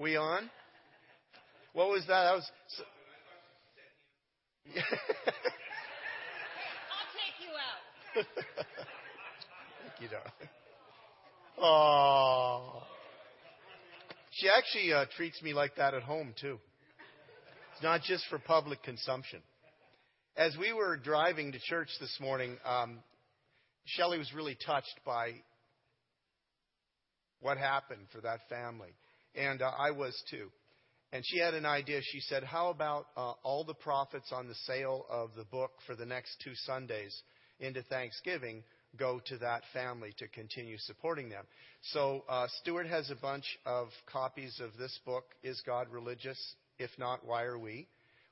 We 0.00 0.16
on? 0.16 0.48
What 1.72 1.88
was 1.88 2.02
that? 2.06 2.22
That 2.24 2.34
was. 2.34 2.50
So, 2.68 2.84
I'll 4.76 4.82
take 7.14 7.36
you 7.42 7.50
out. 7.54 8.26
Thank 9.82 10.00
you, 10.00 10.08
darling. 10.08 10.50
Oh. 11.60 12.82
She 14.30 14.48
actually 14.48 14.92
uh, 14.92 15.06
treats 15.16 15.42
me 15.42 15.52
like 15.52 15.74
that 15.76 15.94
at 15.94 16.02
home 16.04 16.32
too. 16.40 16.60
It's 17.74 17.82
not 17.82 18.02
just 18.02 18.24
for 18.30 18.38
public 18.38 18.84
consumption. 18.84 19.40
As 20.36 20.56
we 20.56 20.72
were 20.72 20.96
driving 20.96 21.50
to 21.50 21.58
church 21.58 21.88
this 22.00 22.16
morning, 22.20 22.56
um, 22.64 22.98
Shelley 23.84 24.18
was 24.18 24.32
really 24.32 24.56
touched 24.64 25.00
by 25.04 25.32
what 27.40 27.58
happened 27.58 28.06
for 28.12 28.20
that 28.20 28.40
family, 28.48 28.90
and 29.34 29.62
uh, 29.62 29.70
I 29.78 29.90
was 29.90 30.20
too. 30.30 30.50
And 31.12 31.24
she 31.26 31.38
had 31.38 31.54
an 31.54 31.64
idea. 31.64 32.00
She 32.02 32.20
said, 32.20 32.44
"How 32.44 32.68
about 32.68 33.06
uh, 33.16 33.32
all 33.42 33.64
the 33.64 33.74
profits 33.74 34.30
on 34.32 34.46
the 34.46 34.54
sale 34.66 35.06
of 35.10 35.30
the 35.36 35.44
book 35.44 35.72
for 35.86 35.94
the 35.96 36.06
next 36.06 36.36
two 36.44 36.54
Sundays 36.66 37.22
into 37.60 37.82
Thanksgiving 37.82 38.62
go 38.98 39.20
to 39.26 39.38
that 39.38 39.62
family 39.72 40.14
to 40.18 40.28
continue 40.28 40.76
supporting 40.78 41.28
them?" 41.28 41.44
So 41.92 42.24
uh, 42.28 42.46
Stuart 42.60 42.86
has 42.86 43.10
a 43.10 43.16
bunch 43.16 43.46
of 43.64 43.88
copies 44.10 44.60
of 44.60 44.76
this 44.78 44.98
book, 45.06 45.24
"Is 45.42 45.62
God 45.64 45.88
Religious? 45.90 46.38
If 46.78 46.90
not, 46.98 47.26
why 47.26 47.44
are 47.44 47.58
we?" 47.58 47.88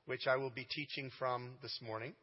which 0.07 0.25
I 0.25 0.37
will 0.37 0.49
be 0.49 0.65
teaching 0.73 1.11
from 1.19 1.51
this 1.61 1.77
morning. 1.81 2.13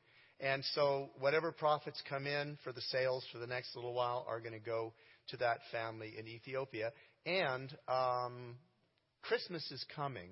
And 0.40 0.64
so, 0.74 1.10
whatever 1.20 1.52
profits 1.52 2.02
come 2.08 2.26
in 2.26 2.58
for 2.64 2.72
the 2.72 2.80
sales 2.80 3.24
for 3.30 3.38
the 3.38 3.46
next 3.46 3.76
little 3.76 3.94
while 3.94 4.26
are 4.26 4.40
going 4.40 4.54
to 4.54 4.58
go 4.58 4.92
to 5.28 5.36
that 5.36 5.58
family 5.70 6.14
in 6.18 6.26
Ethiopia. 6.26 6.90
And 7.26 7.74
um, 7.88 8.56
Christmas 9.22 9.70
is 9.70 9.84
coming. 9.94 10.30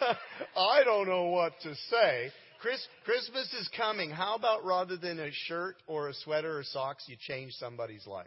I 0.56 0.84
don't 0.84 1.08
know 1.08 1.26
what 1.26 1.52
to 1.62 1.74
say. 1.90 2.30
Chris, 2.60 2.80
Christmas 3.04 3.52
is 3.60 3.68
coming. 3.76 4.10
How 4.10 4.34
about 4.34 4.64
rather 4.64 4.96
than 4.96 5.18
a 5.18 5.30
shirt 5.32 5.76
or 5.86 6.08
a 6.08 6.14
sweater 6.14 6.58
or 6.58 6.62
socks, 6.64 7.04
you 7.08 7.16
change 7.18 7.52
somebody's 7.54 8.06
life? 8.06 8.26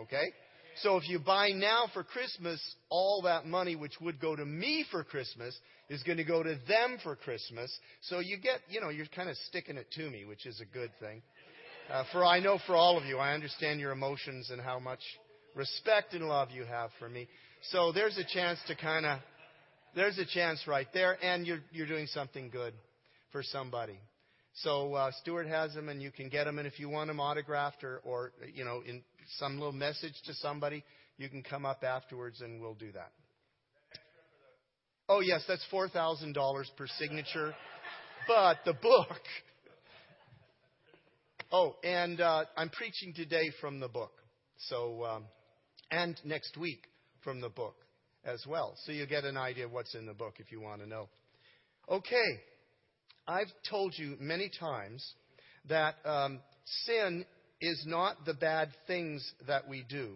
Okay? 0.00 0.24
So 0.82 0.96
if 0.96 1.08
you 1.08 1.20
buy 1.20 1.50
now 1.50 1.84
for 1.94 2.02
Christmas, 2.02 2.60
all 2.90 3.22
that 3.22 3.46
money 3.46 3.76
which 3.76 3.94
would 4.00 4.20
go 4.20 4.34
to 4.34 4.44
me 4.44 4.84
for 4.90 5.04
Christmas 5.04 5.56
is 5.88 6.02
going 6.02 6.18
to 6.18 6.24
go 6.24 6.42
to 6.42 6.58
them 6.66 6.98
for 7.02 7.14
Christmas. 7.14 7.72
So 8.02 8.18
you 8.18 8.38
get, 8.38 8.60
you 8.68 8.80
know, 8.80 8.88
you're 8.88 9.06
kind 9.06 9.30
of 9.30 9.36
sticking 9.48 9.76
it 9.76 9.90
to 9.92 10.10
me, 10.10 10.24
which 10.24 10.46
is 10.46 10.60
a 10.60 10.64
good 10.64 10.90
thing. 11.00 11.22
Uh, 11.90 12.02
for 12.12 12.24
I 12.24 12.40
know 12.40 12.58
for 12.66 12.74
all 12.74 12.96
of 12.96 13.04
you, 13.04 13.18
I 13.18 13.34
understand 13.34 13.78
your 13.78 13.92
emotions 13.92 14.50
and 14.50 14.60
how 14.60 14.78
much 14.78 15.00
respect 15.54 16.14
and 16.14 16.24
love 16.26 16.48
you 16.50 16.64
have 16.64 16.90
for 16.98 17.08
me. 17.08 17.28
So 17.70 17.92
there's 17.92 18.16
a 18.16 18.24
chance 18.24 18.58
to 18.68 18.74
kind 18.74 19.04
of, 19.04 19.18
there's 19.94 20.18
a 20.18 20.24
chance 20.24 20.60
right 20.66 20.88
there, 20.94 21.18
and 21.22 21.46
you're 21.46 21.60
you're 21.72 21.86
doing 21.86 22.06
something 22.06 22.48
good 22.50 22.72
for 23.32 23.42
somebody. 23.42 23.98
So 24.54 24.94
uh, 24.94 25.10
Stuart 25.20 25.46
has 25.46 25.74
them, 25.74 25.88
and 25.88 26.00
you 26.00 26.10
can 26.10 26.28
get 26.28 26.44
them. 26.44 26.58
And 26.58 26.66
if 26.66 26.80
you 26.80 26.88
want 26.88 27.08
them 27.08 27.20
autographed 27.20 27.84
or, 27.84 28.00
or 28.04 28.32
you 28.54 28.64
know, 28.64 28.82
in 28.86 29.02
some 29.38 29.58
little 29.58 29.72
message 29.72 30.14
to 30.26 30.34
somebody, 30.34 30.82
you 31.18 31.28
can 31.28 31.42
come 31.42 31.66
up 31.66 31.84
afterwards, 31.84 32.40
and 32.40 32.60
we'll 32.60 32.74
do 32.74 32.92
that. 32.92 33.12
Oh 35.08 35.20
yes, 35.20 35.44
that's 35.46 35.64
four 35.70 35.88
thousand 35.88 36.32
dollars 36.32 36.70
per 36.78 36.86
signature. 36.98 37.54
But 38.26 38.58
the 38.64 38.72
book. 38.72 39.20
Oh, 41.52 41.76
and 41.84 42.20
uh, 42.20 42.44
I'm 42.56 42.70
preaching 42.70 43.12
today 43.14 43.50
from 43.60 43.80
the 43.80 43.88
book. 43.88 44.12
So, 44.68 45.04
um, 45.04 45.24
and 45.90 46.18
next 46.24 46.56
week 46.56 46.80
from 47.22 47.40
the 47.40 47.48
book 47.48 47.76
as 48.24 48.44
well. 48.46 48.74
So 48.84 48.92
you 48.92 49.06
get 49.06 49.24
an 49.24 49.36
idea 49.36 49.66
of 49.66 49.72
what's 49.72 49.94
in 49.94 50.06
the 50.06 50.14
book 50.14 50.34
if 50.38 50.50
you 50.50 50.60
want 50.60 50.80
to 50.80 50.88
know. 50.88 51.08
Okay, 51.88 52.40
I've 53.26 53.52
told 53.68 53.94
you 53.96 54.16
many 54.18 54.50
times 54.58 55.04
that 55.68 55.96
um, 56.04 56.40
sin 56.84 57.24
is 57.60 57.84
not 57.86 58.24
the 58.24 58.34
bad 58.34 58.70
things 58.86 59.24
that 59.46 59.68
we 59.68 59.84
do. 59.88 60.14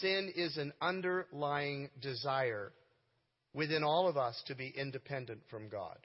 Sin 0.00 0.32
is 0.34 0.56
an 0.56 0.72
underlying 0.80 1.90
desire 2.00 2.72
within 3.54 3.82
all 3.82 4.08
of 4.08 4.16
us 4.16 4.40
to 4.46 4.54
be 4.54 4.72
independent 4.76 5.40
from 5.50 5.68
God. 5.68 5.96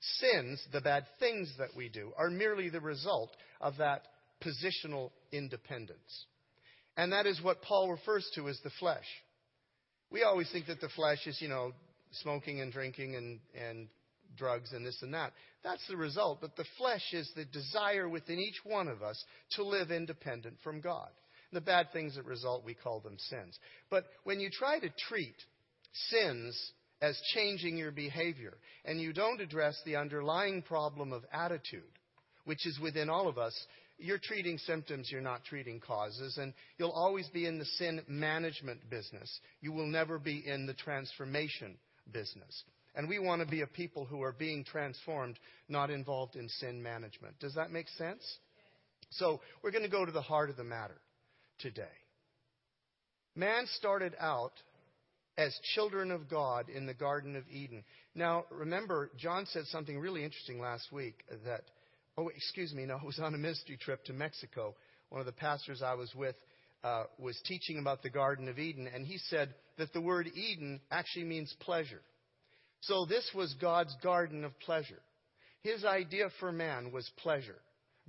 Sins, 0.00 0.62
the 0.72 0.80
bad 0.80 1.04
things 1.18 1.52
that 1.58 1.76
we 1.76 1.88
do, 1.88 2.12
are 2.16 2.30
merely 2.30 2.70
the 2.70 2.80
result 2.80 3.30
of 3.60 3.76
that 3.78 4.02
positional 4.42 5.10
independence. 5.30 6.26
And 6.96 7.12
that 7.12 7.26
is 7.26 7.40
what 7.42 7.62
Paul 7.62 7.90
refers 7.90 8.28
to 8.34 8.48
as 8.48 8.58
the 8.64 8.70
flesh. 8.78 9.04
We 10.10 10.22
always 10.22 10.50
think 10.50 10.66
that 10.66 10.80
the 10.80 10.88
flesh 10.88 11.26
is, 11.26 11.40
you 11.40 11.48
know, 11.48 11.72
smoking 12.22 12.60
and 12.60 12.72
drinking 12.72 13.14
and, 13.14 13.40
and 13.54 13.88
drugs 14.36 14.72
and 14.72 14.84
this 14.84 15.00
and 15.02 15.14
that. 15.14 15.32
That's 15.62 15.86
the 15.88 15.96
result. 15.96 16.40
But 16.40 16.56
the 16.56 16.64
flesh 16.78 17.04
is 17.12 17.30
the 17.36 17.44
desire 17.44 18.08
within 18.08 18.38
each 18.38 18.60
one 18.64 18.88
of 18.88 19.02
us 19.02 19.22
to 19.52 19.64
live 19.64 19.90
independent 19.90 20.56
from 20.64 20.80
God. 20.80 21.08
The 21.52 21.60
bad 21.60 21.92
things 21.92 22.16
that 22.16 22.24
result, 22.24 22.64
we 22.64 22.74
call 22.74 23.00
them 23.00 23.16
sins. 23.18 23.58
But 23.90 24.04
when 24.24 24.40
you 24.40 24.50
try 24.50 24.78
to 24.78 24.88
treat 25.08 25.34
sins 25.92 26.72
as 27.02 27.20
changing 27.34 27.76
your 27.76 27.90
behavior 27.90 28.54
and 28.84 29.00
you 29.00 29.12
don't 29.12 29.40
address 29.40 29.80
the 29.84 29.96
underlying 29.96 30.62
problem 30.62 31.12
of 31.12 31.24
attitude, 31.32 31.82
which 32.44 32.66
is 32.66 32.78
within 32.80 33.08
all 33.08 33.28
of 33.28 33.38
us, 33.38 33.54
you're 33.98 34.18
treating 34.18 34.58
symptoms, 34.58 35.10
you're 35.10 35.20
not 35.20 35.44
treating 35.44 35.78
causes, 35.78 36.38
and 36.38 36.54
you'll 36.78 36.90
always 36.90 37.28
be 37.28 37.46
in 37.46 37.58
the 37.58 37.64
sin 37.64 38.00
management 38.08 38.88
business. 38.88 39.40
You 39.60 39.72
will 39.72 39.86
never 39.86 40.18
be 40.18 40.42
in 40.46 40.66
the 40.66 40.74
transformation 40.74 41.76
business. 42.12 42.64
And 42.94 43.08
we 43.08 43.18
want 43.18 43.40
to 43.42 43.46
be 43.46 43.60
a 43.60 43.66
people 43.66 44.04
who 44.04 44.22
are 44.22 44.32
being 44.32 44.64
transformed, 44.64 45.38
not 45.68 45.90
involved 45.90 46.34
in 46.34 46.48
sin 46.48 46.82
management. 46.82 47.38
Does 47.38 47.54
that 47.54 47.70
make 47.70 47.88
sense? 47.88 48.22
So, 49.10 49.40
we're 49.62 49.70
going 49.70 49.84
to 49.84 49.90
go 49.90 50.04
to 50.04 50.12
the 50.12 50.22
heart 50.22 50.50
of 50.50 50.56
the 50.56 50.64
matter 50.64 51.00
today. 51.58 51.82
Man 53.36 53.64
started 53.76 54.14
out 54.18 54.52
as 55.40 55.58
children 55.74 56.10
of 56.10 56.28
God 56.28 56.68
in 56.68 56.86
the 56.86 56.94
Garden 56.94 57.34
of 57.34 57.44
Eden. 57.50 57.82
Now, 58.14 58.44
remember, 58.50 59.10
John 59.16 59.46
said 59.46 59.64
something 59.66 59.98
really 59.98 60.22
interesting 60.22 60.60
last 60.60 60.92
week 60.92 61.24
that 61.44 61.62
Oh, 62.20 62.28
excuse 62.28 62.74
me, 62.74 62.84
no, 62.84 62.96
I 63.02 63.04
was 63.04 63.18
on 63.18 63.34
a 63.34 63.38
ministry 63.38 63.78
trip 63.80 64.04
to 64.04 64.12
Mexico. 64.12 64.74
One 65.08 65.20
of 65.20 65.26
the 65.26 65.32
pastors 65.32 65.82
I 65.82 65.94
was 65.94 66.14
with 66.14 66.36
uh, 66.84 67.04
was 67.18 67.40
teaching 67.46 67.78
about 67.78 68.02
the 68.02 68.10
Garden 68.10 68.48
of 68.48 68.58
Eden, 68.58 68.88
and 68.92 69.06
he 69.06 69.18
said 69.28 69.54
that 69.78 69.92
the 69.92 70.00
word 70.00 70.28
Eden 70.34 70.80
actually 70.90 71.24
means 71.24 71.54
pleasure. 71.60 72.00
So 72.82 73.06
this 73.06 73.28
was 73.34 73.54
God's 73.60 73.94
garden 74.02 74.44
of 74.44 74.58
pleasure. 74.60 75.00
His 75.62 75.84
idea 75.84 76.28
for 76.38 76.52
man 76.52 76.92
was 76.92 77.10
pleasure. 77.22 77.58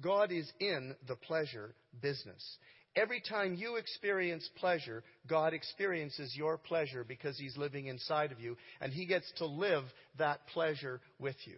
God 0.02 0.32
is 0.32 0.50
in 0.60 0.96
the 1.08 1.16
pleasure 1.16 1.74
business. 2.02 2.58
Every 2.96 3.22
time 3.22 3.56
you 3.56 3.78
experience 3.78 4.50
pleasure, 4.58 5.04
God 5.28 5.54
experiences 5.54 6.36
your 6.36 6.58
pleasure 6.58 7.06
because 7.06 7.38
He's 7.38 7.56
living 7.58 7.88
inside 7.88 8.32
of 8.32 8.40
you, 8.40 8.58
and 8.82 8.92
He 8.92 9.06
gets 9.06 9.32
to 9.38 9.46
live 9.46 9.84
that 10.18 10.46
pleasure 10.48 11.00
with 11.20 11.38
you. 11.46 11.58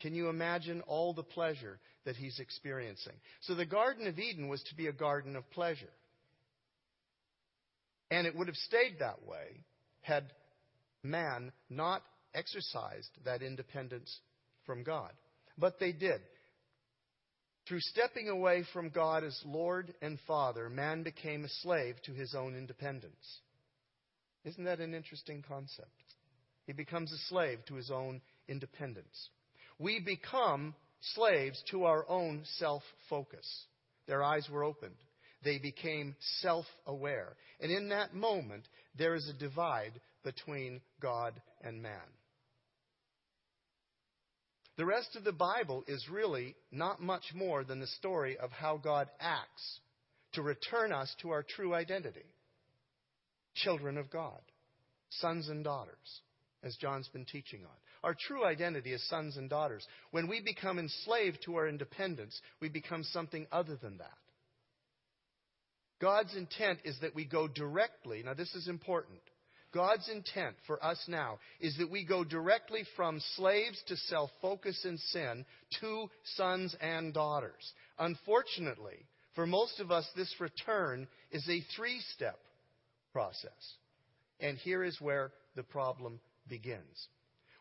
Can 0.00 0.14
you 0.14 0.28
imagine 0.28 0.82
all 0.82 1.14
the 1.14 1.22
pleasure 1.22 1.78
that 2.04 2.16
he's 2.16 2.38
experiencing? 2.38 3.14
So 3.40 3.54
the 3.54 3.64
Garden 3.64 4.06
of 4.06 4.18
Eden 4.18 4.48
was 4.48 4.62
to 4.64 4.74
be 4.74 4.88
a 4.88 4.92
garden 4.92 5.36
of 5.36 5.50
pleasure. 5.50 5.88
And 8.10 8.26
it 8.26 8.36
would 8.36 8.46
have 8.46 8.56
stayed 8.56 8.98
that 9.00 9.26
way 9.26 9.64
had 10.02 10.24
man 11.02 11.50
not 11.70 12.02
exercised 12.34 13.10
that 13.24 13.42
independence 13.42 14.20
from 14.64 14.84
God. 14.84 15.10
But 15.58 15.80
they 15.80 15.92
did. 15.92 16.20
Through 17.66 17.80
stepping 17.80 18.28
away 18.28 18.64
from 18.72 18.90
God 18.90 19.24
as 19.24 19.40
Lord 19.44 19.92
and 20.00 20.18
Father, 20.26 20.68
man 20.68 21.02
became 21.02 21.44
a 21.44 21.48
slave 21.48 21.96
to 22.04 22.12
his 22.12 22.34
own 22.34 22.56
independence. 22.56 23.40
Isn't 24.44 24.64
that 24.64 24.80
an 24.80 24.94
interesting 24.94 25.42
concept? 25.46 25.90
He 26.66 26.72
becomes 26.72 27.12
a 27.12 27.18
slave 27.28 27.58
to 27.66 27.74
his 27.74 27.90
own 27.90 28.20
independence 28.48 29.30
we 29.78 30.00
become 30.00 30.74
slaves 31.14 31.62
to 31.70 31.84
our 31.84 32.08
own 32.08 32.42
self 32.58 32.82
focus. 33.08 33.46
Their 34.06 34.22
eyes 34.22 34.48
were 34.50 34.64
opened. 34.64 34.94
They 35.44 35.58
became 35.58 36.16
self 36.40 36.64
aware. 36.86 37.36
And 37.60 37.70
in 37.70 37.90
that 37.90 38.14
moment, 38.14 38.64
there 38.96 39.14
is 39.14 39.28
a 39.28 39.38
divide 39.38 40.00
between 40.24 40.80
God 41.00 41.40
and 41.62 41.82
man. 41.82 42.00
The 44.76 44.86
rest 44.86 45.16
of 45.16 45.24
the 45.24 45.32
Bible 45.32 45.84
is 45.88 46.08
really 46.10 46.54
not 46.70 47.00
much 47.00 47.24
more 47.34 47.64
than 47.64 47.80
the 47.80 47.86
story 47.86 48.36
of 48.36 48.50
how 48.50 48.76
God 48.76 49.08
acts 49.20 49.80
to 50.32 50.42
return 50.42 50.92
us 50.92 51.14
to 51.22 51.30
our 51.30 51.42
true 51.42 51.74
identity 51.74 52.26
children 53.54 53.96
of 53.96 54.10
God, 54.10 54.40
sons 55.08 55.48
and 55.48 55.64
daughters, 55.64 56.20
as 56.62 56.76
John's 56.76 57.08
been 57.08 57.24
teaching 57.24 57.62
on. 57.64 57.76
Our 58.04 58.14
true 58.14 58.44
identity 58.44 58.92
as 58.92 59.02
sons 59.04 59.38
and 59.38 59.48
daughters. 59.48 59.86
When 60.10 60.28
we 60.28 60.40
become 60.40 60.78
enslaved 60.78 61.38
to 61.44 61.56
our 61.56 61.66
independence, 61.66 62.38
we 62.60 62.68
become 62.68 63.02
something 63.02 63.46
other 63.50 63.76
than 63.76 63.96
that. 63.98 64.18
God's 66.00 66.36
intent 66.36 66.80
is 66.84 66.98
that 67.00 67.14
we 67.14 67.24
go 67.24 67.48
directly, 67.48 68.22
now 68.22 68.34
this 68.34 68.54
is 68.54 68.68
important, 68.68 69.20
God's 69.76 70.08
intent 70.08 70.56
for 70.66 70.82
us 70.82 70.98
now 71.06 71.38
is 71.60 71.76
that 71.76 71.90
we 71.90 72.02
go 72.02 72.24
directly 72.24 72.84
from 72.96 73.20
slaves 73.36 73.78
to 73.88 73.96
self 73.98 74.30
focus 74.40 74.82
and 74.86 74.98
sin 74.98 75.44
to 75.80 76.08
sons 76.36 76.74
and 76.80 77.12
daughters. 77.12 77.72
Unfortunately, 77.98 78.96
for 79.34 79.46
most 79.46 79.78
of 79.78 79.90
us, 79.90 80.08
this 80.16 80.34
return 80.40 81.06
is 81.30 81.46
a 81.50 81.60
three 81.76 82.00
step 82.14 82.38
process. 83.12 83.50
And 84.40 84.56
here 84.56 84.82
is 84.82 84.98
where 84.98 85.30
the 85.56 85.62
problem 85.62 86.20
begins. 86.48 87.08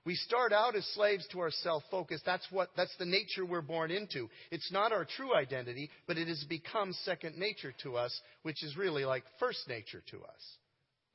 We 0.06 0.16
start 0.16 0.54
out 0.54 0.78
as 0.78 0.86
slaves 0.94 1.28
to 1.34 1.42
our 1.42 1.52
self 1.52 1.84
focus. 1.92 2.22
That's 2.26 2.48
what, 2.50 2.70
that's 2.78 2.96
the 2.98 3.06
nature 3.06 3.46
we're 3.46 3.62
born 3.62 3.92
into. 3.92 4.30
It's 4.52 4.72
not 4.72 4.94
our 4.94 5.04
true 5.04 5.36
identity, 5.36 5.90
but 6.08 6.18
it 6.18 6.30
has 6.30 6.46
become 6.48 6.94
second 7.04 7.38
nature 7.38 7.74
to 7.84 7.98
us, 7.98 8.18
which 8.44 8.64
is 8.64 8.78
really 8.78 9.04
like 9.04 9.26
first 9.38 9.68
nature 9.68 10.02
to 10.12 10.18
us. 10.20 10.58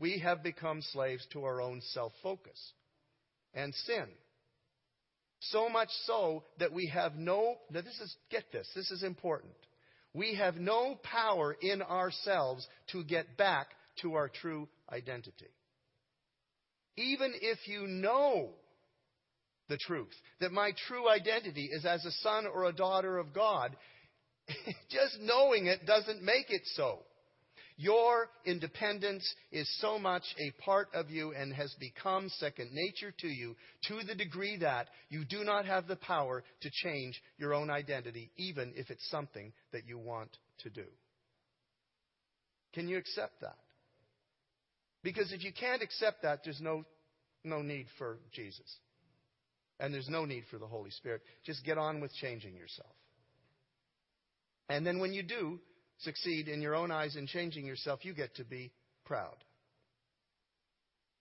We 0.00 0.18
have 0.20 0.42
become 0.42 0.80
slaves 0.80 1.26
to 1.32 1.44
our 1.44 1.60
own 1.60 1.82
self 1.92 2.12
focus 2.22 2.58
and 3.54 3.74
sin. 3.74 4.06
So 5.40 5.68
much 5.68 5.88
so 6.04 6.44
that 6.58 6.72
we 6.72 6.86
have 6.88 7.16
no, 7.16 7.56
now 7.70 7.80
this 7.80 7.98
is, 8.00 8.14
get 8.30 8.44
this, 8.52 8.68
this 8.74 8.90
is 8.90 9.02
important. 9.02 9.52
We 10.12 10.34
have 10.34 10.56
no 10.56 10.98
power 11.02 11.56
in 11.60 11.82
ourselves 11.82 12.66
to 12.92 13.04
get 13.04 13.36
back 13.36 13.68
to 14.02 14.14
our 14.14 14.28
true 14.28 14.68
identity. 14.92 15.50
Even 16.96 17.32
if 17.40 17.58
you 17.66 17.86
know 17.86 18.50
the 19.68 19.78
truth, 19.78 20.14
that 20.40 20.52
my 20.52 20.72
true 20.88 21.08
identity 21.08 21.70
is 21.72 21.84
as 21.86 22.04
a 22.04 22.10
son 22.22 22.46
or 22.46 22.64
a 22.64 22.72
daughter 22.72 23.18
of 23.18 23.32
God, 23.32 23.76
just 24.90 25.18
knowing 25.20 25.66
it 25.66 25.86
doesn't 25.86 26.22
make 26.22 26.50
it 26.50 26.62
so. 26.74 26.98
Your 27.80 28.28
independence 28.44 29.24
is 29.50 29.66
so 29.80 29.98
much 29.98 30.22
a 30.38 30.50
part 30.62 30.88
of 30.92 31.08
you 31.08 31.32
and 31.32 31.50
has 31.54 31.74
become 31.80 32.28
second 32.28 32.72
nature 32.74 33.10
to 33.20 33.26
you 33.26 33.56
to 33.88 34.06
the 34.06 34.14
degree 34.14 34.58
that 34.58 34.88
you 35.08 35.24
do 35.24 35.44
not 35.44 35.64
have 35.64 35.86
the 35.86 35.96
power 35.96 36.44
to 36.60 36.70
change 36.70 37.18
your 37.38 37.54
own 37.54 37.70
identity, 37.70 38.32
even 38.36 38.74
if 38.76 38.90
it's 38.90 39.08
something 39.08 39.50
that 39.72 39.86
you 39.86 39.98
want 39.98 40.28
to 40.58 40.68
do. 40.68 40.84
Can 42.74 42.86
you 42.86 42.98
accept 42.98 43.40
that? 43.40 43.56
Because 45.02 45.32
if 45.32 45.42
you 45.42 45.52
can't 45.58 45.82
accept 45.82 46.20
that, 46.20 46.40
there's 46.44 46.60
no, 46.60 46.84
no 47.44 47.62
need 47.62 47.86
for 47.96 48.18
Jesus. 48.34 48.76
And 49.78 49.94
there's 49.94 50.10
no 50.10 50.26
need 50.26 50.44
for 50.50 50.58
the 50.58 50.66
Holy 50.66 50.90
Spirit. 50.90 51.22
Just 51.46 51.64
get 51.64 51.78
on 51.78 52.02
with 52.02 52.12
changing 52.12 52.56
yourself. 52.56 52.92
And 54.68 54.86
then 54.86 54.98
when 54.98 55.14
you 55.14 55.22
do 55.22 55.60
succeed 56.02 56.48
in 56.48 56.62
your 56.62 56.74
own 56.74 56.90
eyes 56.90 57.16
in 57.16 57.26
changing 57.26 57.66
yourself, 57.66 58.04
you 58.04 58.14
get 58.14 58.34
to 58.36 58.44
be 58.44 58.72
proud. 59.04 59.36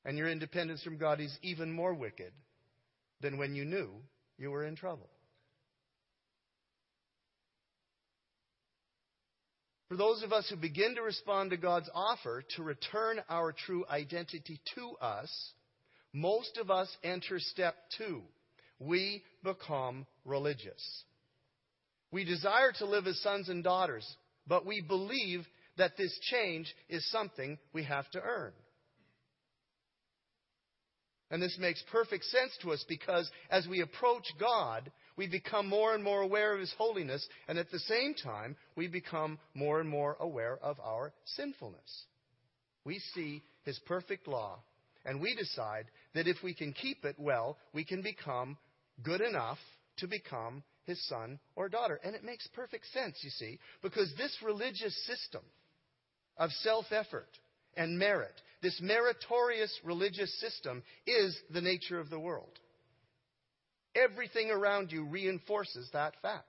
And 0.05 0.17
your 0.17 0.29
independence 0.29 0.83
from 0.83 0.97
God 0.97 1.19
is 1.19 1.35
even 1.41 1.71
more 1.71 1.93
wicked 1.93 2.31
than 3.21 3.37
when 3.37 3.55
you 3.55 3.65
knew 3.65 3.89
you 4.37 4.51
were 4.51 4.63
in 4.63 4.75
trouble. 4.75 5.09
For 9.89 9.97
those 9.97 10.21
of 10.21 10.31
us 10.31 10.47
who 10.49 10.55
begin 10.55 10.95
to 10.95 11.01
respond 11.01 11.49
to 11.49 11.57
God's 11.57 11.89
offer 11.95 12.43
to 12.55 12.63
return 12.63 13.21
our 13.27 13.51
true 13.51 13.85
identity 13.89 14.61
to 14.75 14.91
us, 15.01 15.29
most 16.13 16.57
of 16.57 16.69
us 16.69 16.87
enter 17.03 17.39
step 17.39 17.75
two. 17.97 18.21
We 18.79 19.23
become 19.43 20.05
religious. 20.25 21.03
We 22.11 22.23
desire 22.23 22.71
to 22.77 22.85
live 22.85 23.07
as 23.07 23.19
sons 23.21 23.49
and 23.49 23.63
daughters, 23.63 24.07
but 24.47 24.65
we 24.65 24.81
believe 24.81 25.45
that 25.77 25.97
this 25.97 26.17
change 26.31 26.73
is 26.89 27.09
something 27.11 27.57
we 27.73 27.83
have 27.83 28.09
to 28.11 28.21
earn. 28.21 28.51
And 31.31 31.41
this 31.41 31.57
makes 31.59 31.83
perfect 31.91 32.25
sense 32.25 32.57
to 32.61 32.71
us 32.71 32.83
because 32.87 33.29
as 33.51 33.67
we 33.67 33.81
approach 33.81 34.25
God, 34.39 34.91
we 35.15 35.27
become 35.27 35.67
more 35.67 35.93
and 35.93 36.03
more 36.03 36.21
aware 36.21 36.53
of 36.53 36.59
His 36.59 36.73
holiness, 36.77 37.27
and 37.47 37.59
at 37.59 37.69
the 37.71 37.79
same 37.79 38.15
time, 38.15 38.55
we 38.75 38.87
become 38.87 39.37
more 39.53 39.79
and 39.79 39.89
more 39.89 40.17
aware 40.19 40.57
of 40.63 40.79
our 40.79 41.13
sinfulness. 41.25 42.05
We 42.83 42.99
see 43.13 43.43
His 43.63 43.77
perfect 43.85 44.27
law, 44.27 44.59
and 45.05 45.21
we 45.21 45.35
decide 45.35 45.85
that 46.15 46.27
if 46.27 46.37
we 46.43 46.55
can 46.55 46.73
keep 46.73 47.05
it 47.05 47.15
well, 47.19 47.57
we 47.73 47.83
can 47.83 48.01
become 48.01 48.57
good 49.03 49.21
enough 49.21 49.59
to 49.97 50.07
become 50.07 50.63
his 50.89 51.01
son 51.07 51.39
or 51.55 51.69
daughter. 51.69 51.99
And 52.03 52.15
it 52.15 52.23
makes 52.25 52.45
perfect 52.47 52.85
sense, 52.93 53.17
you 53.21 53.29
see, 53.29 53.59
because 53.81 54.13
this 54.17 54.35
religious 54.43 54.95
system 55.05 55.41
of 56.35 56.51
self 56.63 56.85
effort 56.91 57.29
and 57.77 57.97
merit, 57.97 58.33
this 58.61 58.79
meritorious 58.81 59.73
religious 59.85 60.37
system, 60.41 60.83
is 61.07 61.37
the 61.51 61.61
nature 61.61 61.99
of 61.99 62.09
the 62.09 62.19
world. 62.19 62.59
Everything 63.95 64.51
around 64.51 64.91
you 64.91 65.05
reinforces 65.05 65.89
that 65.93 66.13
fact. 66.21 66.45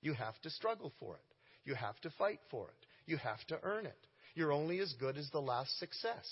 You 0.00 0.14
have 0.14 0.40
to 0.42 0.50
struggle 0.50 0.92
for 0.98 1.16
it. 1.16 1.34
You 1.64 1.74
have 1.74 2.00
to 2.00 2.10
fight 2.18 2.40
for 2.50 2.68
it. 2.68 2.86
You 3.06 3.18
have 3.18 3.44
to 3.48 3.58
earn 3.62 3.86
it. 3.86 4.06
You're 4.34 4.52
only 4.52 4.78
as 4.80 4.92
good 4.98 5.16
as 5.16 5.28
the 5.30 5.40
last 5.40 5.78
success. 5.78 6.26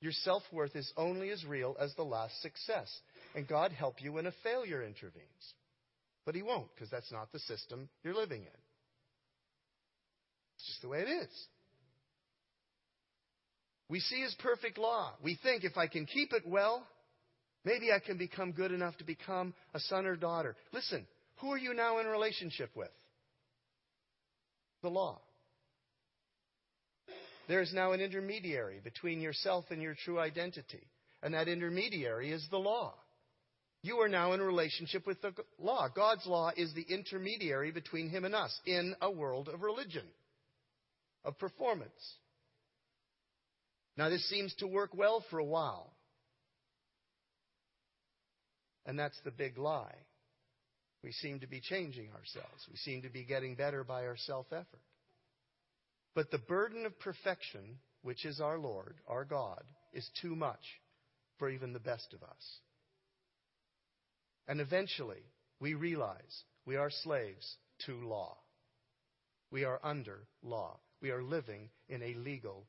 Your 0.00 0.12
self 0.12 0.42
worth 0.52 0.76
is 0.76 0.92
only 0.96 1.30
as 1.30 1.44
real 1.44 1.76
as 1.80 1.94
the 1.94 2.04
last 2.04 2.40
success 2.42 3.00
and 3.36 3.46
God 3.46 3.70
help 3.70 4.02
you 4.02 4.14
when 4.14 4.26
a 4.26 4.32
failure 4.42 4.82
intervenes. 4.82 5.54
But 6.24 6.34
He 6.34 6.42
won't, 6.42 6.74
because 6.74 6.90
that's 6.90 7.12
not 7.12 7.30
the 7.30 7.38
system 7.38 7.88
you're 8.02 8.14
living 8.14 8.40
in. 8.40 8.58
It's 10.56 10.66
just 10.66 10.82
the 10.82 10.88
way 10.88 11.00
it 11.00 11.08
is. 11.08 11.46
We 13.88 14.00
see 14.00 14.22
His 14.22 14.34
perfect 14.40 14.78
law. 14.78 15.12
We 15.22 15.38
think 15.40 15.62
if 15.62 15.76
I 15.76 15.86
can 15.86 16.06
keep 16.06 16.32
it 16.32 16.42
well, 16.46 16.84
maybe 17.64 17.92
I 17.92 18.00
can 18.00 18.16
become 18.16 18.52
good 18.52 18.72
enough 18.72 18.96
to 18.96 19.04
become 19.04 19.54
a 19.74 19.80
son 19.80 20.06
or 20.06 20.16
daughter. 20.16 20.56
Listen, 20.72 21.06
who 21.36 21.52
are 21.52 21.58
you 21.58 21.74
now 21.74 21.98
in 21.98 22.06
relationship 22.06 22.70
with? 22.74 22.90
The 24.82 24.88
law. 24.88 25.20
There 27.48 27.60
is 27.60 27.72
now 27.72 27.92
an 27.92 28.00
intermediary 28.00 28.80
between 28.82 29.20
yourself 29.20 29.66
and 29.70 29.80
your 29.80 29.94
true 29.94 30.18
identity. 30.18 30.82
And 31.22 31.34
that 31.34 31.48
intermediary 31.48 32.32
is 32.32 32.44
the 32.50 32.58
law. 32.58 32.94
You 33.86 34.00
are 34.00 34.08
now 34.08 34.32
in 34.32 34.42
relationship 34.42 35.06
with 35.06 35.22
the 35.22 35.32
law. 35.60 35.86
God's 35.88 36.26
law 36.26 36.50
is 36.56 36.74
the 36.74 36.82
intermediary 36.82 37.70
between 37.70 38.08
Him 38.10 38.24
and 38.24 38.34
us 38.34 38.58
in 38.66 38.96
a 39.00 39.08
world 39.08 39.48
of 39.48 39.62
religion, 39.62 40.02
of 41.24 41.38
performance. 41.38 42.16
Now, 43.96 44.08
this 44.08 44.28
seems 44.28 44.52
to 44.56 44.66
work 44.66 44.90
well 44.92 45.24
for 45.30 45.38
a 45.38 45.44
while. 45.44 45.92
And 48.86 48.98
that's 48.98 49.20
the 49.24 49.30
big 49.30 49.56
lie. 49.56 49.94
We 51.04 51.12
seem 51.12 51.38
to 51.38 51.46
be 51.46 51.60
changing 51.60 52.08
ourselves. 52.10 52.66
We 52.68 52.78
seem 52.78 53.02
to 53.02 53.08
be 53.08 53.22
getting 53.22 53.54
better 53.54 53.84
by 53.84 54.04
our 54.06 54.16
self 54.16 54.46
effort. 54.50 54.82
But 56.12 56.32
the 56.32 56.38
burden 56.38 56.86
of 56.86 56.98
perfection, 56.98 57.78
which 58.02 58.24
is 58.24 58.40
our 58.40 58.58
Lord, 58.58 58.96
our 59.06 59.24
God, 59.24 59.62
is 59.92 60.10
too 60.20 60.34
much 60.34 60.80
for 61.38 61.48
even 61.48 61.72
the 61.72 61.78
best 61.78 62.12
of 62.12 62.24
us. 62.24 62.58
And 64.48 64.60
eventually, 64.60 65.22
we 65.60 65.74
realize 65.74 66.44
we 66.64 66.76
are 66.76 66.90
slaves 66.90 67.56
to 67.86 67.94
law. 67.94 68.36
We 69.50 69.64
are 69.64 69.80
under 69.82 70.26
law. 70.42 70.78
We 71.00 71.10
are 71.10 71.22
living 71.22 71.70
in 71.88 72.02
a 72.02 72.14
legal 72.14 72.66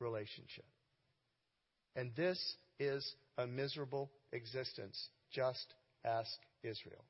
relationship. 0.00 0.64
And 1.96 2.10
this 2.16 2.38
is 2.78 3.14
a 3.38 3.46
miserable 3.46 4.10
existence. 4.32 5.08
Just 5.32 5.74
ask 6.04 6.30
Israel. 6.62 7.04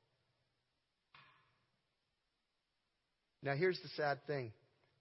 Now, 3.43 3.55
here's 3.55 3.79
the 3.81 3.89
sad 3.89 4.19
thing 4.27 4.51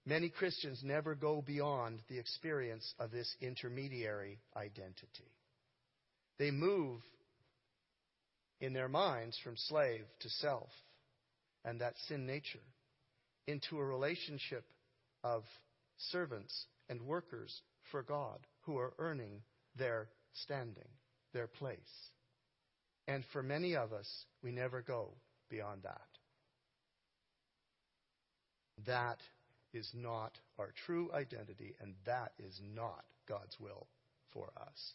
many 0.07 0.31
Christians 0.31 0.81
never 0.83 1.15
go 1.15 1.43
beyond 1.43 2.01
the 2.09 2.19
experience 2.19 2.95
of 2.99 3.11
this 3.11 3.35
intermediary 3.41 4.39
identity. 4.57 5.31
They 6.39 6.51
move 6.51 7.01
in 8.61 8.73
their 8.73 8.89
minds 8.89 9.39
from 9.43 9.57
slave 9.57 10.05
to 10.21 10.29
self 10.29 10.69
and 11.65 11.81
that 11.81 11.95
sin 12.09 12.27
nature 12.27 12.59
into 13.47 13.79
a 13.79 13.85
relationship 13.85 14.65
of 15.25 15.43
servants 16.11 16.67
and 16.89 17.03
workers 17.03 17.61
for 17.91 18.03
God 18.03 18.39
who 18.63 18.79
are 18.79 18.93
earning 18.99 19.43
their 19.77 20.09
standing, 20.45 20.89
their 21.33 21.47
place. 21.47 21.79
And 23.09 23.25
for 23.33 23.43
many 23.43 23.75
of 23.77 23.93
us, 23.93 24.09
we 24.43 24.53
never 24.53 24.83
go 24.83 25.11
beyond 25.49 25.83
that. 25.83 26.01
That 28.87 29.19
is 29.73 29.91
not 29.95 30.33
our 30.59 30.73
true 30.87 31.11
identity, 31.13 31.75
and 31.81 31.95
that 32.07 32.33
is 32.39 32.59
not 32.75 33.05
God's 33.29 33.59
will 33.61 33.87
for 34.33 34.51
us. 34.61 34.93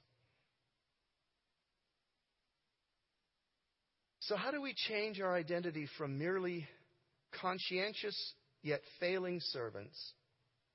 So, 4.27 4.35
how 4.35 4.49
do 4.49 4.59
we 4.59 4.73
change 4.73 5.21
our 5.21 5.35
identity 5.35 5.87
from 5.99 6.17
merely 6.17 6.67
conscientious 7.39 8.33
yet 8.63 8.81
failing 8.99 9.39
servants 9.39 10.13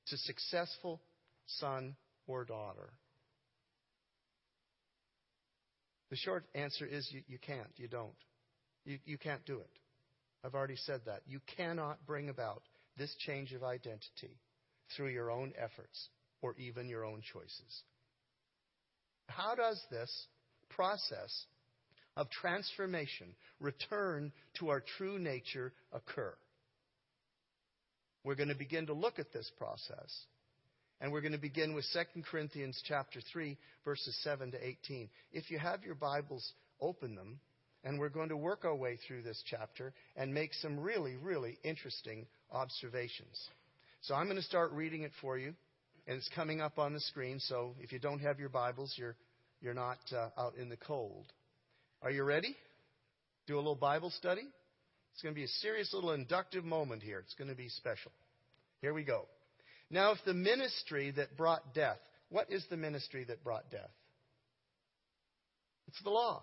to 0.07 0.17
successful 0.19 1.01
son 1.47 1.97
or 2.29 2.45
daughter? 2.45 2.93
The 6.11 6.17
short 6.17 6.45
answer 6.55 6.87
is 6.87 7.09
you, 7.11 7.23
you 7.27 7.39
can't. 7.39 7.71
You 7.77 7.89
don't. 7.89 8.15
You, 8.85 8.99
you 9.05 9.19
can't 9.19 9.45
do 9.45 9.59
it. 9.59 9.71
I've 10.45 10.55
already 10.55 10.77
said 10.77 11.01
that. 11.07 11.23
You 11.27 11.41
cannot 11.57 12.07
bring 12.07 12.29
about 12.29 12.63
this 12.97 13.13
change 13.27 13.53
of 13.53 13.65
identity 13.65 14.39
through 14.97 15.09
your 15.09 15.29
own 15.31 15.53
efforts 15.59 16.09
or 16.41 16.55
even 16.57 16.89
your 16.89 17.05
own 17.05 17.21
choices. 17.33 17.83
How 19.27 19.57
does 19.57 19.81
this 19.91 20.27
process 20.69 21.47
of 22.21 22.29
transformation, 22.29 23.29
return 23.61 24.31
to 24.59 24.69
our 24.69 24.85
true 24.99 25.19
nature, 25.19 25.73
occur? 25.91 26.35
We're 28.25 28.35
going 28.35 28.51
to 28.51 28.55
begin 28.55 28.87
to 28.89 28.93
look 28.93 29.19
at 29.19 29.33
this 29.33 29.51
process. 29.57 30.15
And 31.01 31.11
we're 31.11 31.23
going 31.23 31.33
to 31.33 31.39
begin 31.39 31.75
with 31.75 31.87
2 31.95 32.23
Corinthians 32.31 32.79
chapter 32.87 33.21
3 33.33 33.57
verses 33.87 34.15
7 34.23 34.53
to 34.53 34.59
18. 34.63 35.09
If 35.33 35.51
you 35.51 35.59
have 35.59 35.83
your 35.83 35.95
Bibles, 35.95 36.53
open 36.79 37.15
them 37.15 37.41
and 37.83 37.99
we're 37.99 38.11
going 38.11 38.29
to 38.29 38.37
work 38.37 38.67
our 38.67 38.77
way 38.77 38.99
through 39.09 39.23
this 39.23 39.43
chapter 39.47 39.95
and 40.15 40.35
make 40.35 40.53
some 40.53 40.79
really 40.79 41.17
really 41.17 41.57
interesting 41.65 42.27
observations. 42.53 43.49
So 44.03 44.15
I'm 44.15 44.27
going 44.27 44.37
to 44.37 44.43
start 44.43 44.73
reading 44.73 45.05
it 45.05 45.13
for 45.23 45.39
you 45.39 45.55
and 46.07 46.19
it's 46.19 46.29
coming 46.35 46.61
up 46.61 46.79
on 46.79 46.93
the 46.93 47.01
screen, 47.01 47.41
so 47.41 47.75
if 47.81 47.93
you 47.93 47.99
don't 47.99 48.19
have 48.19 48.39
your 48.39 48.51
Bibles, 48.51 48.95
you're 48.99 49.17
you're 49.63 49.73
not 49.73 49.99
uh, 50.13 50.29
out 50.39 50.55
in 50.61 50.69
the 50.69 50.77
cold. 50.77 51.25
Are 52.03 52.11
you 52.11 52.25
ready? 52.25 52.57
Do 53.47 53.57
a 53.57 53.59
little 53.59 53.75
Bible 53.75 54.11
study? 54.11 54.47
It's 55.13 55.23
going 55.23 55.35
to 55.35 55.39
be 55.39 55.45
a 55.45 55.49
serious 55.49 55.93
little 55.93 56.13
inductive 56.13 56.65
moment 56.65 57.03
here. 57.03 57.19
It's 57.19 57.35
going 57.35 57.51
to 57.51 57.57
be 57.57 57.69
special. 57.69 58.11
Here 58.81 58.95
we 58.95 59.05
go. 59.05 59.27
Now, 59.91 60.13
if 60.13 60.19
the 60.25 60.33
ministry 60.33 61.11
that 61.13 61.37
brought 61.37 61.75
death, 61.75 61.99
what 62.31 62.51
is 62.51 62.65
the 62.71 62.77
ministry 62.77 63.25
that 63.25 63.45
brought 63.45 63.71
death? 63.71 63.91
It's 65.89 66.03
the 66.03 66.11
law. 66.11 66.43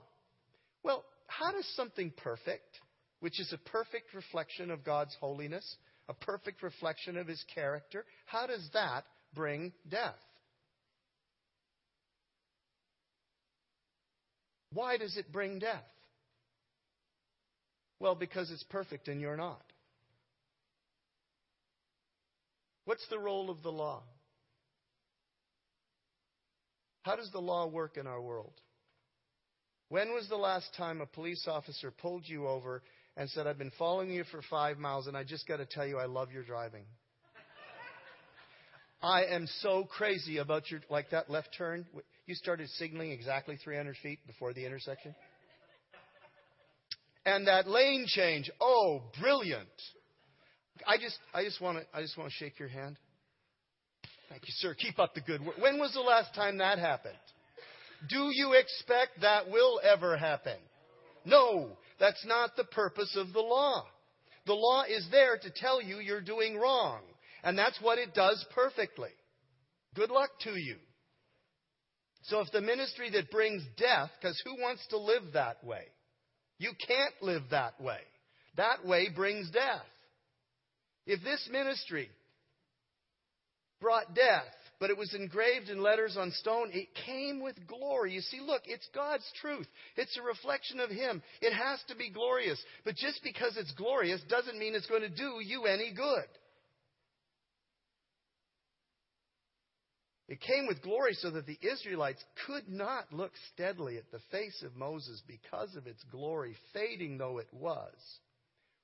Well, 0.83 1.03
how 1.25 1.51
does 1.51 1.65
something 1.75 2.11
perfect, 2.17 2.79
which 3.21 3.39
is 3.39 3.51
a 3.51 3.69
perfect 3.69 4.13
reflection 4.13 4.69
of 4.69 4.83
God's 4.83 5.15
holiness, 5.19 5.77
a 6.07 6.13
perfect 6.13 6.61
reflection 6.61 7.17
of 7.17 7.27
His 7.27 7.43
character, 7.55 8.05
how 8.25 8.45
does 8.45 8.69
that 8.73 9.05
bring 9.33 9.73
death? 9.89 10.15
Why 14.73 14.97
does 14.97 15.17
it 15.17 15.31
bring 15.31 15.59
death? 15.59 15.85
Well, 17.99 18.15
because 18.15 18.51
it's 18.51 18.63
perfect 18.63 19.07
and 19.07 19.19
you're 19.19 19.37
not. 19.37 19.61
What's 22.85 23.07
the 23.09 23.19
role 23.19 23.49
of 23.49 23.63
the 23.63 23.71
law? 23.71 24.03
How 27.03 27.15
does 27.15 27.31
the 27.31 27.41
law 27.41 27.67
work 27.67 27.97
in 27.97 28.07
our 28.07 28.21
world? 28.21 28.53
When 29.89 30.13
was 30.13 30.27
the 30.27 30.35
last 30.35 30.73
time 30.75 31.01
a 31.01 31.05
police 31.05 31.47
officer 31.47 31.91
pulled 31.91 32.27
you 32.27 32.47
over 32.47 32.83
and 33.15 33.29
said, 33.29 33.47
I've 33.47 33.57
been 33.57 33.71
following 33.79 34.11
you 34.11 34.25
for 34.25 34.41
five 34.49 34.77
miles 34.77 35.07
and 35.07 35.15
I 35.15 35.23
just 35.23 35.47
got 35.47 35.57
to 35.57 35.65
tell 35.65 35.87
you 35.87 35.97
I 35.97 36.05
love 36.05 36.31
your 36.31 36.43
driving? 36.43 36.83
I 39.01 39.25
am 39.25 39.47
so 39.61 39.83
crazy 39.83 40.37
about 40.37 40.69
your, 40.71 40.81
like 40.89 41.11
that 41.11 41.29
left 41.29 41.49
turn. 41.57 41.85
You 42.25 42.35
started 42.35 42.69
signaling 42.71 43.11
exactly 43.11 43.57
300 43.63 43.95
feet 44.01 44.19
before 44.25 44.53
the 44.53 44.65
intersection. 44.65 45.15
And 47.25 47.47
that 47.47 47.67
lane 47.67 48.05
change, 48.07 48.49
oh, 48.59 49.01
brilliant. 49.19 49.67
I 50.85 50.97
just, 50.97 51.17
I 51.33 51.43
just 51.43 51.61
want 51.61 51.79
to, 51.79 51.85
I 51.93 52.01
just 52.01 52.17
want 52.17 52.31
to 52.31 52.35
shake 52.35 52.59
your 52.59 52.69
hand. 52.69 52.97
Thank 54.29 54.43
you, 54.43 54.53
sir. 54.57 54.73
Keep 54.73 54.99
up 54.99 55.13
the 55.13 55.21
good 55.21 55.45
work. 55.45 55.57
When 55.59 55.79
was 55.79 55.93
the 55.93 56.01
last 56.01 56.33
time 56.35 56.57
that 56.57 56.79
happened? 56.79 57.15
Do 58.09 58.29
you 58.31 58.53
expect 58.53 59.21
that 59.21 59.49
will 59.49 59.79
ever 59.83 60.17
happen? 60.17 60.57
No, 61.25 61.69
that's 61.99 62.25
not 62.25 62.55
the 62.55 62.63
purpose 62.63 63.15
of 63.17 63.33
the 63.33 63.39
law. 63.39 63.85
The 64.45 64.53
law 64.53 64.83
is 64.83 65.05
there 65.11 65.37
to 65.37 65.49
tell 65.49 65.81
you 65.81 65.99
you're 65.99 66.21
doing 66.21 66.57
wrong. 66.57 67.01
And 67.43 67.57
that's 67.57 67.79
what 67.81 67.97
it 67.97 68.13
does 68.13 68.43
perfectly. 68.53 69.09
Good 69.95 70.09
luck 70.09 70.29
to 70.43 70.51
you. 70.51 70.75
So 72.23 72.41
if 72.41 72.51
the 72.51 72.61
ministry 72.61 73.09
that 73.11 73.31
brings 73.31 73.63
death, 73.77 74.09
because 74.19 74.41
who 74.45 74.61
wants 74.61 74.85
to 74.89 74.97
live 74.97 75.33
that 75.33 75.63
way? 75.63 75.83
You 76.59 76.71
can't 76.87 77.13
live 77.21 77.43
that 77.51 77.79
way. 77.79 77.99
That 78.57 78.85
way 78.85 79.09
brings 79.15 79.49
death. 79.51 79.85
If 81.05 81.23
this 81.23 81.47
ministry 81.51 82.09
brought 83.79 84.13
death, 84.13 84.43
but 84.79 84.89
it 84.89 84.97
was 84.97 85.13
engraved 85.13 85.69
in 85.69 85.81
letters 85.81 86.17
on 86.19 86.31
stone, 86.31 86.69
it 86.73 86.87
came 87.05 87.41
with 87.41 87.55
glory. 87.65 88.13
You 88.13 88.21
see, 88.21 88.39
look, 88.41 88.63
it's 88.65 88.87
God's 88.93 89.25
truth. 89.41 89.67
It's 89.95 90.17
a 90.17 90.21
reflection 90.21 90.79
of 90.79 90.89
Him. 90.89 91.23
It 91.41 91.53
has 91.53 91.79
to 91.87 91.95
be 91.95 92.11
glorious. 92.11 92.61
But 92.83 92.95
just 92.95 93.23
because 93.23 93.57
it's 93.57 93.71
glorious 93.73 94.21
doesn't 94.27 94.59
mean 94.59 94.75
it's 94.75 94.87
going 94.87 95.01
to 95.01 95.09
do 95.09 95.39
you 95.43 95.65
any 95.65 95.93
good. 95.95 96.25
It 100.27 100.41
came 100.41 100.67
with 100.67 100.81
glory 100.81 101.13
so 101.13 101.31
that 101.31 101.45
the 101.45 101.57
Israelites 101.61 102.23
could 102.45 102.67
not 102.67 103.13
look 103.13 103.31
steadily 103.53 103.97
at 103.97 104.11
the 104.11 104.19
face 104.29 104.61
of 104.61 104.75
Moses 104.75 105.21
because 105.25 105.75
of 105.75 105.87
its 105.87 106.03
glory, 106.11 106.55
fading 106.73 107.17
though 107.17 107.37
it 107.37 107.47
was. 107.53 107.93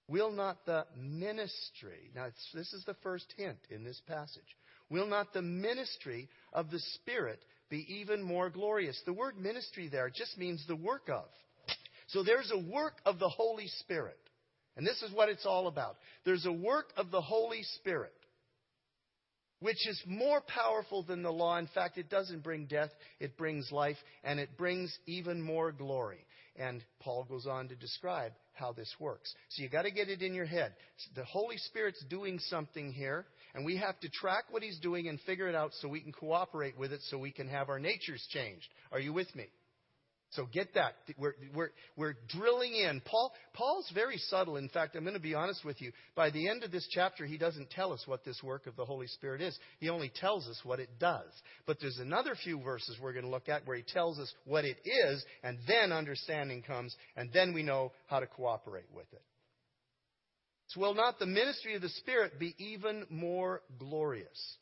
Will 0.08 0.32
not 0.32 0.66
the 0.66 0.86
ministry, 0.98 2.12
now 2.16 2.28
this 2.54 2.74
is 2.74 2.84
the 2.86 2.96
first 3.04 3.34
hint 3.38 3.60
in 3.70 3.84
this 3.84 4.02
passage, 4.08 4.58
will 4.90 5.08
not 5.08 5.34
the 5.34 5.42
ministry 5.42 6.30
of 6.54 6.70
the 6.72 6.80
Spirit 6.96 7.44
be 7.70 7.86
even 7.96 8.22
more 8.22 8.50
glorious? 8.50 9.02
The 9.06 9.14
word 9.14 9.38
ministry 9.38 9.90
there 9.90 10.10
just 10.10 10.38
means 10.38 10.66
the 10.68 10.76
work 10.76 11.10
of. 11.10 11.26
So 12.08 12.24
there's 12.24 12.52
a 12.52 12.72
work 12.72 13.02
of 13.06 13.20
the 13.20 13.30
Holy 13.30 13.68
Spirit. 13.80 14.20
And 14.76 14.86
this 14.86 15.02
is 15.02 15.12
what 15.14 15.30
it's 15.30 15.46
all 15.46 15.68
about. 15.68 15.98
There's 16.26 16.46
a 16.46 16.52
work 16.52 16.92
of 16.98 17.12
the 17.12 17.22
Holy 17.22 17.64
Spirit 17.76 18.14
which 19.64 19.88
is 19.88 20.04
more 20.06 20.42
powerful 20.42 21.04
than 21.04 21.24
the 21.24 21.32
law. 21.32 21.58
In 21.58 21.68
fact, 21.68 21.98
it 21.98 22.10
doesn't 22.10 22.44
bring 22.44 22.66
death, 22.66 22.90
it 23.22 23.38
brings 23.38 23.72
life, 23.72 23.96
and 24.26 24.38
it 24.38 24.58
brings 24.58 24.94
even 25.08 25.42
more 25.42 25.72
glory. 25.72 26.26
And 26.58 26.84
Paul 27.00 27.24
goes 27.24 27.48
on 27.48 27.70
to 27.70 27.76
describe 27.76 28.34
how 28.52 28.74
this 28.74 28.94
works. 29.00 29.34
So 29.52 29.64
you 29.64 29.70
got 29.70 29.84
to 29.84 29.92
get 29.92 30.10
it 30.10 30.22
in 30.22 30.34
your 30.34 30.46
head. 30.46 30.74
The 31.16 31.24
Holy 31.24 31.58
Spirit's 31.58 32.04
doing 32.10 32.40
something 32.50 32.92
here, 32.92 33.26
and 33.56 33.66
we 33.66 33.78
have 33.78 33.98
to 34.02 34.10
track 34.10 34.44
what 34.52 34.64
he's 34.64 34.80
doing 34.80 35.08
and 35.08 35.18
figure 35.22 35.48
it 35.48 35.56
out 35.56 35.72
so 35.80 35.88
we 35.88 36.02
can 36.02 36.12
cooperate 36.12 36.78
with 36.78 36.92
it 36.92 37.00
so 37.10 37.18
we 37.18 37.32
can 37.32 37.48
have 37.48 37.70
our 37.70 37.80
natures 37.80 38.28
changed. 38.32 38.68
Are 38.92 39.00
you 39.00 39.14
with 39.14 39.34
me? 39.34 39.46
So 40.36 40.48
get 40.52 40.74
that. 40.74 40.94
We're, 41.18 41.36
we're, 41.54 41.70
we're 41.96 42.16
drilling 42.30 42.74
in. 42.76 43.02
Paul, 43.06 43.32
Paul's 43.54 43.90
very 43.94 44.18
subtle. 44.18 44.58
In 44.58 44.68
fact, 44.70 44.96
I'm 44.96 45.04
going 45.04 45.14
to 45.14 45.20
be 45.20 45.36
honest 45.36 45.64
with 45.64 45.82
you. 45.82 45.92
By 46.16 46.32
the 46.32 46.50
end 46.50 46.64
of 46.64 46.72
this 46.72 46.88
chapter, 46.92 47.26
he 47.26 47.38
doesn't 47.38 47.70
tell 47.70 47.94
us 47.94 48.04
what 48.08 48.26
this 48.26 48.42
work 48.44 48.66
of 48.66 48.76
the 48.76 48.86
Holy 48.86 49.08
Spirit 49.08 49.42
is. 49.42 49.58
He 49.80 49.90
only 49.90 50.12
tells 50.16 50.48
us 50.48 50.60
what 50.64 50.80
it 50.80 50.90
does. 51.00 51.30
But 51.68 51.78
there's 51.80 52.00
another 52.00 52.36
few 52.44 52.60
verses 52.62 52.98
we're 53.02 53.14
going 53.14 53.26
to 53.26 53.32
look 53.32 53.48
at 53.48 53.68
where 53.68 53.78
he 53.78 53.84
tells 53.84 54.18
us 54.18 54.34
what 54.46 54.66
it 54.66 54.78
is, 54.86 55.24
and 55.44 55.58
then 55.68 55.92
understanding 55.92 56.64
comes, 56.64 56.96
and 57.16 57.30
then 57.32 57.54
we 57.54 57.62
know 57.62 57.92
how 58.08 58.20
to 58.20 58.28
cooperate 58.28 58.90
with 58.94 59.12
it. 59.14 59.22
So 60.68 60.80
will 60.80 60.96
not 60.96 61.20
the 61.20 61.28
ministry 61.28 61.76
of 61.76 61.84
the 61.84 61.90
Spirit 61.90 62.40
be 62.40 62.56
even 62.58 63.06
more 63.10 63.62
glorious? 63.78 64.58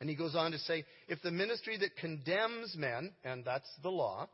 And 0.00 0.08
he 0.08 0.16
goes 0.16 0.34
on 0.34 0.52
to 0.52 0.58
say, 0.58 0.84
if 1.08 1.20
the 1.22 1.30
ministry 1.30 1.76
that 1.78 1.96
condemns 1.96 2.74
men, 2.76 3.12
and 3.24 3.44
that's 3.44 3.68
the 3.82 3.90
law, 3.90 4.28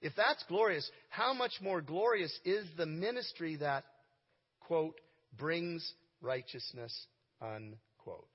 if 0.00 0.12
that's 0.16 0.44
glorious, 0.44 0.88
how 1.08 1.32
much 1.32 1.52
more 1.60 1.80
glorious 1.80 2.36
is 2.44 2.66
the 2.76 2.86
ministry 2.86 3.56
that, 3.56 3.84
quote, 4.60 4.94
brings 5.36 5.92
righteousness, 6.20 7.06
unquote. 7.40 8.28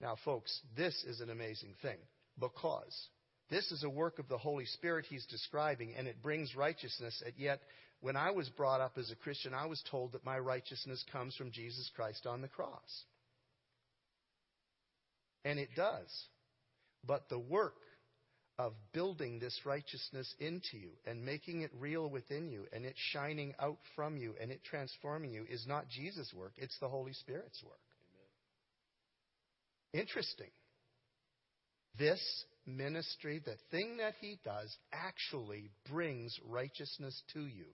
Now, 0.00 0.16
folks, 0.24 0.60
this 0.76 1.04
is 1.04 1.20
an 1.20 1.30
amazing 1.30 1.74
thing 1.82 1.98
because 2.38 3.08
this 3.50 3.70
is 3.72 3.82
a 3.82 3.90
work 3.90 4.18
of 4.18 4.28
the 4.28 4.38
Holy 4.38 4.64
Spirit 4.64 5.06
he's 5.08 5.26
describing, 5.26 5.94
and 5.96 6.06
it 6.06 6.22
brings 6.22 6.54
righteousness. 6.54 7.20
And 7.24 7.34
yet, 7.36 7.60
when 8.00 8.16
I 8.16 8.30
was 8.30 8.48
brought 8.48 8.80
up 8.80 8.96
as 8.96 9.10
a 9.10 9.16
Christian, 9.16 9.52
I 9.52 9.66
was 9.66 9.82
told 9.90 10.12
that 10.12 10.24
my 10.24 10.38
righteousness 10.38 11.04
comes 11.12 11.34
from 11.34 11.50
Jesus 11.50 11.90
Christ 11.94 12.26
on 12.26 12.40
the 12.40 12.48
cross. 12.48 13.04
And 15.44 15.58
it 15.58 15.70
does. 15.74 16.08
But 17.04 17.28
the 17.28 17.38
work 17.38 17.74
of 18.60 18.74
building 18.92 19.38
this 19.38 19.58
righteousness 19.64 20.34
into 20.38 20.76
you 20.76 20.90
and 21.06 21.24
making 21.24 21.62
it 21.62 21.70
real 21.78 22.10
within 22.10 22.50
you 22.50 22.66
and 22.74 22.84
it 22.84 22.94
shining 23.12 23.54
out 23.58 23.78
from 23.96 24.18
you 24.18 24.34
and 24.38 24.50
it 24.50 24.60
transforming 24.64 25.32
you 25.32 25.46
is 25.48 25.64
not 25.66 25.88
Jesus' 25.88 26.30
work, 26.34 26.52
it's 26.58 26.78
the 26.78 26.88
Holy 26.88 27.14
Spirit's 27.14 27.62
work. 27.64 27.80
Amen. 29.94 30.02
Interesting. 30.02 30.50
This 31.98 32.20
ministry, 32.66 33.40
the 33.42 33.56
thing 33.70 33.96
that 33.96 34.12
he 34.20 34.38
does, 34.44 34.76
actually 34.92 35.70
brings 35.90 36.38
righteousness 36.46 37.22
to 37.32 37.40
you. 37.40 37.64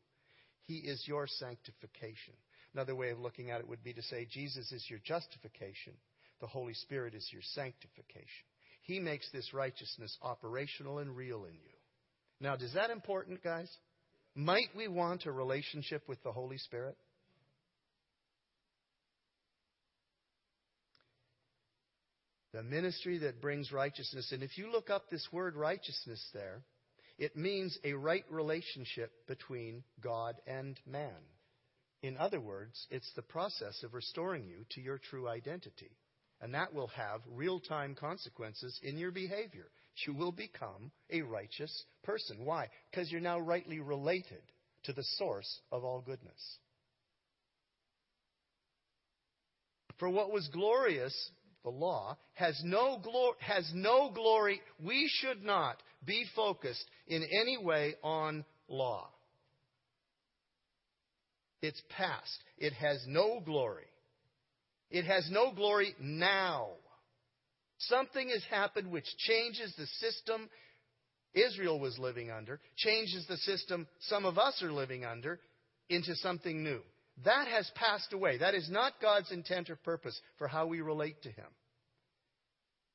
He 0.63 0.77
is 0.77 1.03
your 1.09 1.27
sanctification. 1.27 2.35
Another 2.75 2.95
way 2.95 3.11
of 3.11 3.19
looking 3.19 3.51
at 3.51 3.59
it 3.59 3.69
would 3.69 3.83
be 3.83 3.93
to 3.93 4.03
say 4.03 4.29
Jesus 4.31 4.71
is 4.71 4.87
your 4.89 5.01
justification, 5.05 5.95
the 6.41 6.47
Holy 6.47 6.75
Spirit 6.75 7.15
is 7.17 7.29
your 7.33 7.43
sanctification. 7.43 8.47
He 8.87 9.01
makes 9.01 9.29
this 9.33 9.53
righteousness 9.53 10.17
operational 10.23 10.99
and 10.99 11.17
real 11.17 11.45
in 11.45 11.55
you. 11.55 11.77
Now, 12.41 12.55
is 12.55 12.75
that 12.75 12.91
important, 12.91 13.43
guys? 13.43 13.69
Might 14.35 14.69
we 14.77 14.87
want 14.87 15.27
a 15.27 15.33
relationship 15.33 16.03
with 16.09 16.23
the 16.23 16.31
Holy 16.31 16.59
Spirit? 16.59 16.97
The 22.53 22.63
ministry 22.63 23.19
that 23.19 23.43
brings 23.43 23.73
righteousness. 23.73 24.31
And 24.31 24.43
if 24.43 24.57
you 24.57 24.71
look 24.71 24.89
up 24.89 25.11
this 25.11 25.27
word 25.33 25.57
righteousness 25.57 26.25
there, 26.33 26.63
it 27.19 27.37
means 27.37 27.77
a 27.83 27.95
right 27.95 28.25
relationship 28.31 29.11
between 29.27 29.83
God 30.01 30.37
and 30.47 30.79
man. 30.87 31.11
In 32.03 32.17
other 32.19 32.41
words, 32.41 32.87
it's 32.91 33.11
the 33.17 33.23
process 33.23 33.83
of 33.83 33.95
restoring 33.95 34.45
you 34.45 34.65
to 34.71 34.81
your 34.81 34.99
true 34.99 35.29
identity. 35.29 35.91
And 36.41 36.55
that 36.55 36.75
will 36.75 36.89
have 36.89 37.21
real 37.31 37.61
time 37.61 37.95
consequences 37.95 38.79
in 38.83 38.99
your 38.99 39.11
behavior. 39.11 39.67
You 40.07 40.13
will 40.15 40.33
become 40.33 40.91
a 41.11 41.23
righteous 41.23 41.85
person. 42.03 42.45
Why? 42.45 42.69
Because 42.91 43.11
you're 43.11 43.21
now 43.21 43.41
rightly 43.41 43.81
related 43.81 44.43
to 44.85 44.93
the 44.93 45.05
source 45.17 45.61
of 45.73 45.85
all 45.85 46.03
goodness. 46.03 46.59
For 49.99 50.11
what 50.11 50.31
was 50.31 50.47
glorious, 50.49 51.15
the 51.65 51.71
law, 51.71 52.19
has 52.35 52.61
no, 52.63 53.01
glor- 53.05 53.41
has 53.41 53.71
no 53.75 54.11
glory. 54.15 54.61
We 54.85 55.11
should 55.21 55.43
not 55.43 55.83
be 56.05 56.25
focused 56.37 56.85
in 57.07 57.23
any 57.23 57.57
way 57.57 57.95
on 58.03 58.45
law. 58.69 59.09
It's 61.63 61.81
past. 61.89 62.39
It 62.59 62.75
has 62.75 63.03
no 63.09 63.41
glory. 63.41 63.87
It 64.91 65.05
has 65.05 65.29
no 65.31 65.53
glory 65.53 65.95
now. 66.01 66.69
Something 67.79 68.31
has 68.31 68.43
happened 68.51 68.91
which 68.91 69.07
changes 69.19 69.75
the 69.77 69.87
system 70.01 70.49
Israel 71.35 71.79
was 71.79 71.99
living 71.99 72.31
under, 72.31 72.61
changes 72.77 73.27
the 73.27 73.37
system 73.39 73.87
some 74.01 74.25
of 74.25 74.39
us 74.39 74.63
are 74.63 74.73
living 74.73 75.05
under 75.05 75.39
into 75.91 76.15
something 76.17 76.63
new. 76.63 76.81
That 77.25 77.47
has 77.49 77.71
passed 77.75 78.13
away. 78.13 78.39
That 78.39 78.55
is 78.55 78.71
not 78.71 79.01
God's 79.01 79.31
intent 79.31 79.71
or 79.71 79.77
purpose 79.77 80.19
for 80.39 80.49
how 80.49 80.67
we 80.67 80.81
relate 80.81 81.23
to 81.23 81.31
Him. 81.31 81.47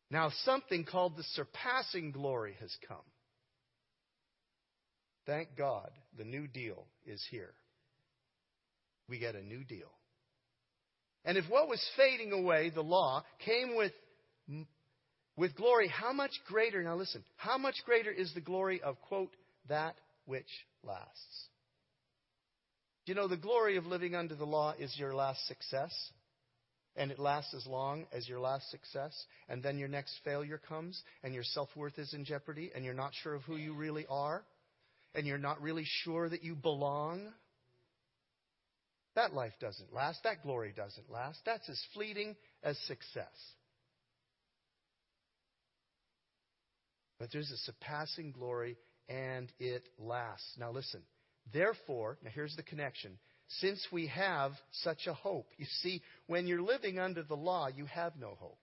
Now, 0.09 0.31
something 0.43 0.83
called 0.83 1.15
the 1.15 1.23
surpassing 1.35 2.11
glory 2.11 2.55
has 2.59 2.75
come. 2.87 2.97
Thank 5.25 5.55
God 5.57 5.89
the 6.17 6.25
new 6.25 6.47
deal 6.47 6.85
is 7.05 7.23
here. 7.29 7.53
We 9.07 9.19
get 9.19 9.35
a 9.35 9.43
new 9.43 9.63
deal. 9.63 9.91
And 11.25 11.37
if 11.37 11.45
what 11.49 11.67
was 11.67 11.83
fading 11.95 12.31
away, 12.31 12.71
the 12.71 12.81
law, 12.81 13.23
came 13.45 13.75
with, 13.75 13.93
with 15.37 15.55
glory, 15.55 15.87
how 15.87 16.13
much 16.13 16.31
greater, 16.47 16.81
now 16.83 16.95
listen, 16.95 17.23
how 17.35 17.57
much 17.57 17.75
greater 17.85 18.11
is 18.11 18.33
the 18.33 18.41
glory 18.41 18.81
of, 18.81 18.99
quote, 19.01 19.35
that 19.69 19.95
which 20.25 20.49
lasts? 20.83 21.47
You 23.05 23.15
know, 23.15 23.27
the 23.27 23.37
glory 23.37 23.77
of 23.77 23.85
living 23.85 24.15
under 24.15 24.35
the 24.35 24.45
law 24.45 24.73
is 24.77 24.95
your 24.97 25.13
last 25.13 25.47
success, 25.47 25.91
and 26.95 27.11
it 27.11 27.19
lasts 27.19 27.53
as 27.53 27.65
long 27.65 28.05
as 28.11 28.27
your 28.27 28.39
last 28.39 28.69
success, 28.69 29.25
and 29.49 29.63
then 29.63 29.77
your 29.77 29.87
next 29.87 30.19
failure 30.23 30.59
comes, 30.69 31.01
and 31.23 31.33
your 31.33 31.43
self 31.43 31.69
worth 31.75 31.97
is 31.97 32.13
in 32.13 32.25
jeopardy, 32.25 32.71
and 32.75 32.85
you're 32.85 32.93
not 32.93 33.13
sure 33.23 33.33
of 33.33 33.43
who 33.43 33.57
you 33.57 33.73
really 33.73 34.05
are, 34.09 34.43
and 35.15 35.25
you're 35.25 35.37
not 35.37 35.61
really 35.61 35.85
sure 36.03 36.29
that 36.29 36.43
you 36.43 36.55
belong. 36.55 37.27
That 39.15 39.33
life 39.33 39.53
doesn't 39.59 39.93
last. 39.93 40.23
That 40.23 40.43
glory 40.43 40.73
doesn't 40.75 41.11
last. 41.11 41.39
That's 41.45 41.67
as 41.69 41.81
fleeting 41.93 42.35
as 42.63 42.77
success. 42.87 43.33
But 47.19 47.29
there's 47.31 47.51
a 47.51 47.57
surpassing 47.57 48.31
glory, 48.31 48.77
and 49.07 49.51
it 49.59 49.87
lasts. 49.99 50.55
Now, 50.57 50.71
listen. 50.71 51.01
Therefore, 51.53 52.17
now 52.23 52.31
here's 52.33 52.55
the 52.55 52.63
connection. 52.63 53.17
Since 53.59 53.85
we 53.91 54.07
have 54.07 54.53
such 54.71 55.07
a 55.07 55.13
hope, 55.13 55.47
you 55.57 55.65
see, 55.81 56.01
when 56.27 56.47
you're 56.47 56.61
living 56.61 56.99
under 56.99 57.21
the 57.21 57.35
law, 57.35 57.67
you 57.67 57.85
have 57.85 58.13
no 58.15 58.35
hope. 58.39 58.59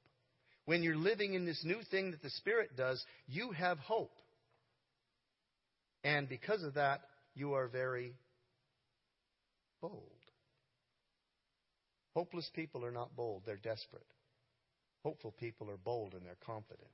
When 0.65 0.83
you're 0.83 0.97
living 0.97 1.35
in 1.35 1.45
this 1.45 1.63
new 1.65 1.81
thing 1.91 2.11
that 2.13 2.23
the 2.23 2.31
Spirit 2.31 2.77
does, 2.77 3.05
you 3.27 3.53
have 3.53 3.79
hope. 3.79 4.13
And 6.05 6.29
because 6.29 6.63
of 6.63 6.75
that, 6.75 7.03
you 7.35 7.55
are 7.55 7.69
very 7.69 8.15
bold. 9.81 10.18
Hopeless 12.19 12.51
people 12.53 12.85
are 12.85 12.91
not 12.91 13.15
bold, 13.15 13.43
they're 13.47 13.55
desperate. 13.59 14.03
Hopeful 15.05 15.33
people 15.39 15.71
are 15.71 15.77
bold 15.77 16.15
and 16.15 16.27
they're 16.27 16.35
confident. 16.45 16.89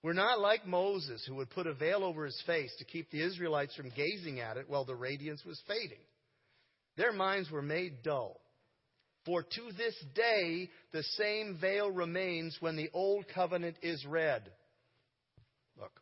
We're 0.00 0.12
not 0.12 0.38
like 0.38 0.64
Moses, 0.64 1.24
who 1.26 1.34
would 1.34 1.50
put 1.50 1.66
a 1.66 1.74
veil 1.74 2.04
over 2.04 2.24
his 2.24 2.40
face 2.46 2.72
to 2.78 2.84
keep 2.84 3.10
the 3.10 3.20
Israelites 3.20 3.74
from 3.74 3.90
gazing 3.96 4.38
at 4.38 4.56
it 4.56 4.70
while 4.70 4.84
the 4.84 4.94
radiance 4.94 5.44
was 5.44 5.60
fading. 5.66 6.04
Their 6.96 7.12
minds 7.12 7.50
were 7.50 7.62
made 7.62 8.04
dull. 8.04 8.40
For 9.26 9.42
to 9.42 9.72
this 9.76 9.96
day, 10.14 10.70
the 10.92 11.02
same 11.02 11.58
veil 11.60 11.90
remains 11.90 12.56
when 12.60 12.76
the 12.76 12.90
old 12.94 13.24
covenant 13.34 13.74
is 13.82 14.06
read. 14.06 14.48
Look, 15.80 16.00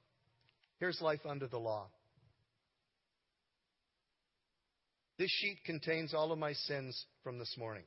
here's 0.79 1.01
life 1.01 1.25
under 1.27 1.47
the 1.47 1.59
law. 1.59 1.87
This 5.19 5.31
sheet 5.31 5.65
contains 5.65 6.13
all 6.13 6.33
of 6.33 6.39
my 6.39 6.53
sins 6.53 7.07
from 7.25 7.39
this 7.39 7.55
morning. 7.57 7.85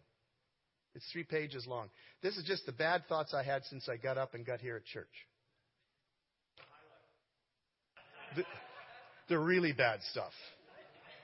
It's 0.95 1.05
three 1.11 1.23
pages 1.23 1.67
long. 1.67 1.89
This 2.23 2.37
is 2.37 2.45
just 2.45 2.65
the 2.65 2.71
bad 2.71 3.03
thoughts 3.07 3.33
I 3.33 3.43
had 3.43 3.63
since 3.65 3.87
I 3.89 3.97
got 3.97 4.17
up 4.17 4.33
and 4.33 4.45
got 4.45 4.61
here 4.61 4.77
at 4.77 4.85
church. 4.85 5.07
The, 8.35 8.43
the 9.29 9.39
really 9.39 9.73
bad 9.73 9.99
stuff. 10.11 10.31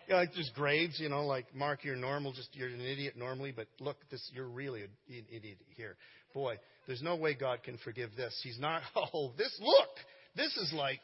You 0.07 0.13
know, 0.13 0.19
like 0.19 0.33
just 0.33 0.53
grades, 0.55 0.99
you 0.99 1.09
know, 1.09 1.25
like 1.25 1.55
Mark, 1.55 1.83
you're 1.83 1.95
normal, 1.95 2.33
just 2.33 2.49
you're 2.53 2.67
an 2.67 2.81
idiot 2.81 3.15
normally, 3.15 3.53
but 3.55 3.67
look, 3.79 3.97
this 4.09 4.29
you're 4.33 4.47
really 4.47 4.81
an 4.83 4.89
idiot 5.31 5.57
here. 5.77 5.95
Boy, 6.33 6.57
there's 6.87 7.01
no 7.01 7.15
way 7.15 7.33
God 7.33 7.63
can 7.63 7.77
forgive 7.77 8.15
this. 8.15 8.39
He's 8.43 8.59
not. 8.59 8.81
Oh, 9.13 9.31
this 9.37 9.55
look, 9.61 9.89
this 10.35 10.55
is 10.57 10.73
like 10.73 10.99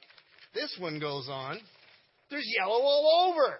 this 0.53 0.75
one 0.79 0.99
goes 0.99 1.29
on. 1.29 1.59
There's 2.29 2.47
yellow 2.57 2.81
all 2.81 3.31
over. 3.31 3.59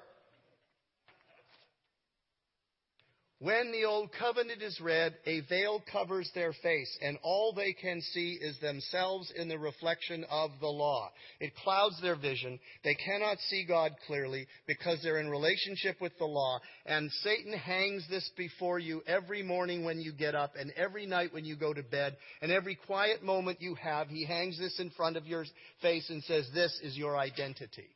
When 3.40 3.72
the 3.72 3.86
old 3.86 4.10
covenant 4.18 4.64
is 4.64 4.82
read, 4.82 5.16
a 5.28 5.42
veil 5.42 5.84
covers 5.92 6.28
their 6.34 6.54
face, 6.54 6.98
and 7.04 7.20
all 7.22 7.54
they 7.54 7.72
can 7.72 8.02
see 8.02 8.32
is 8.42 8.58
themselves 8.60 9.32
in 9.36 9.48
the 9.48 9.60
reflection 9.60 10.26
of 10.32 10.50
the 10.60 10.68
law. 10.68 11.12
It 11.40 11.56
clouds 11.64 12.02
their 12.02 12.16
vision. 12.16 12.60
They 12.84 12.96
cannot 12.96 13.38
see 13.42 13.64
God 13.64 13.92
clearly 14.08 14.48
because 14.66 15.04
they're 15.04 15.20
in 15.20 15.30
relationship 15.30 16.02
with 16.02 16.18
the 16.18 16.26
law. 16.26 16.60
And 16.88 17.12
Satan 17.22 17.54
hangs 17.54 18.08
this 18.10 18.28
before 18.36 18.80
you 18.80 19.04
every 19.06 19.44
morning 19.44 19.86
when 19.86 20.02
you 20.02 20.14
get 20.14 20.34
up, 20.34 20.54
and 20.60 20.72
every 20.72 21.06
night 21.06 21.32
when 21.32 21.46
you 21.46 21.56
go 21.56 21.76
to 21.76 21.84
bed, 21.84 22.18
and 22.42 22.52
every 22.52 22.74
quiet 22.88 23.22
moment 23.24 23.62
you 23.62 23.76
have, 23.76 24.08
he 24.08 24.26
hangs 24.26 24.58
this 24.58 24.80
in 24.80 24.90
front 24.90 25.16
of 25.16 25.28
your 25.28 25.46
face 25.84 26.10
and 26.10 26.24
says, 26.24 26.50
This 26.56 26.80
is 26.82 26.98
your 26.98 27.16
identity. 27.16 27.96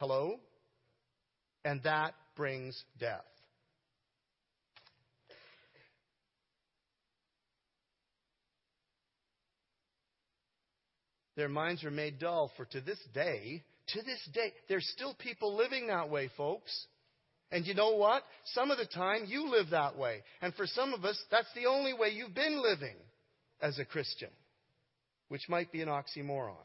Hello? 0.00 0.34
And 1.64 1.82
that 1.84 2.12
brings 2.36 2.78
death. 3.00 3.24
Their 11.36 11.48
minds 11.48 11.84
are 11.84 11.90
made 11.90 12.18
dull, 12.18 12.50
for 12.56 12.64
to 12.66 12.80
this 12.80 12.98
day, 13.14 13.62
to 13.88 14.02
this 14.02 14.28
day, 14.32 14.52
there's 14.68 14.88
still 14.88 15.14
people 15.14 15.54
living 15.54 15.88
that 15.88 16.10
way, 16.10 16.30
folks. 16.36 16.86
And 17.52 17.64
you 17.66 17.74
know 17.74 17.92
what? 17.92 18.24
Some 18.46 18.70
of 18.70 18.78
the 18.78 18.86
time 18.86 19.26
you 19.26 19.50
live 19.50 19.70
that 19.70 19.96
way. 19.96 20.22
And 20.42 20.52
for 20.54 20.66
some 20.66 20.92
of 20.92 21.04
us, 21.04 21.22
that's 21.30 21.52
the 21.54 21.66
only 21.66 21.92
way 21.92 22.08
you've 22.08 22.34
been 22.34 22.62
living 22.62 22.96
as 23.60 23.78
a 23.78 23.84
Christian, 23.84 24.30
which 25.28 25.48
might 25.48 25.70
be 25.70 25.82
an 25.82 25.88
oxymoron. 25.88 26.56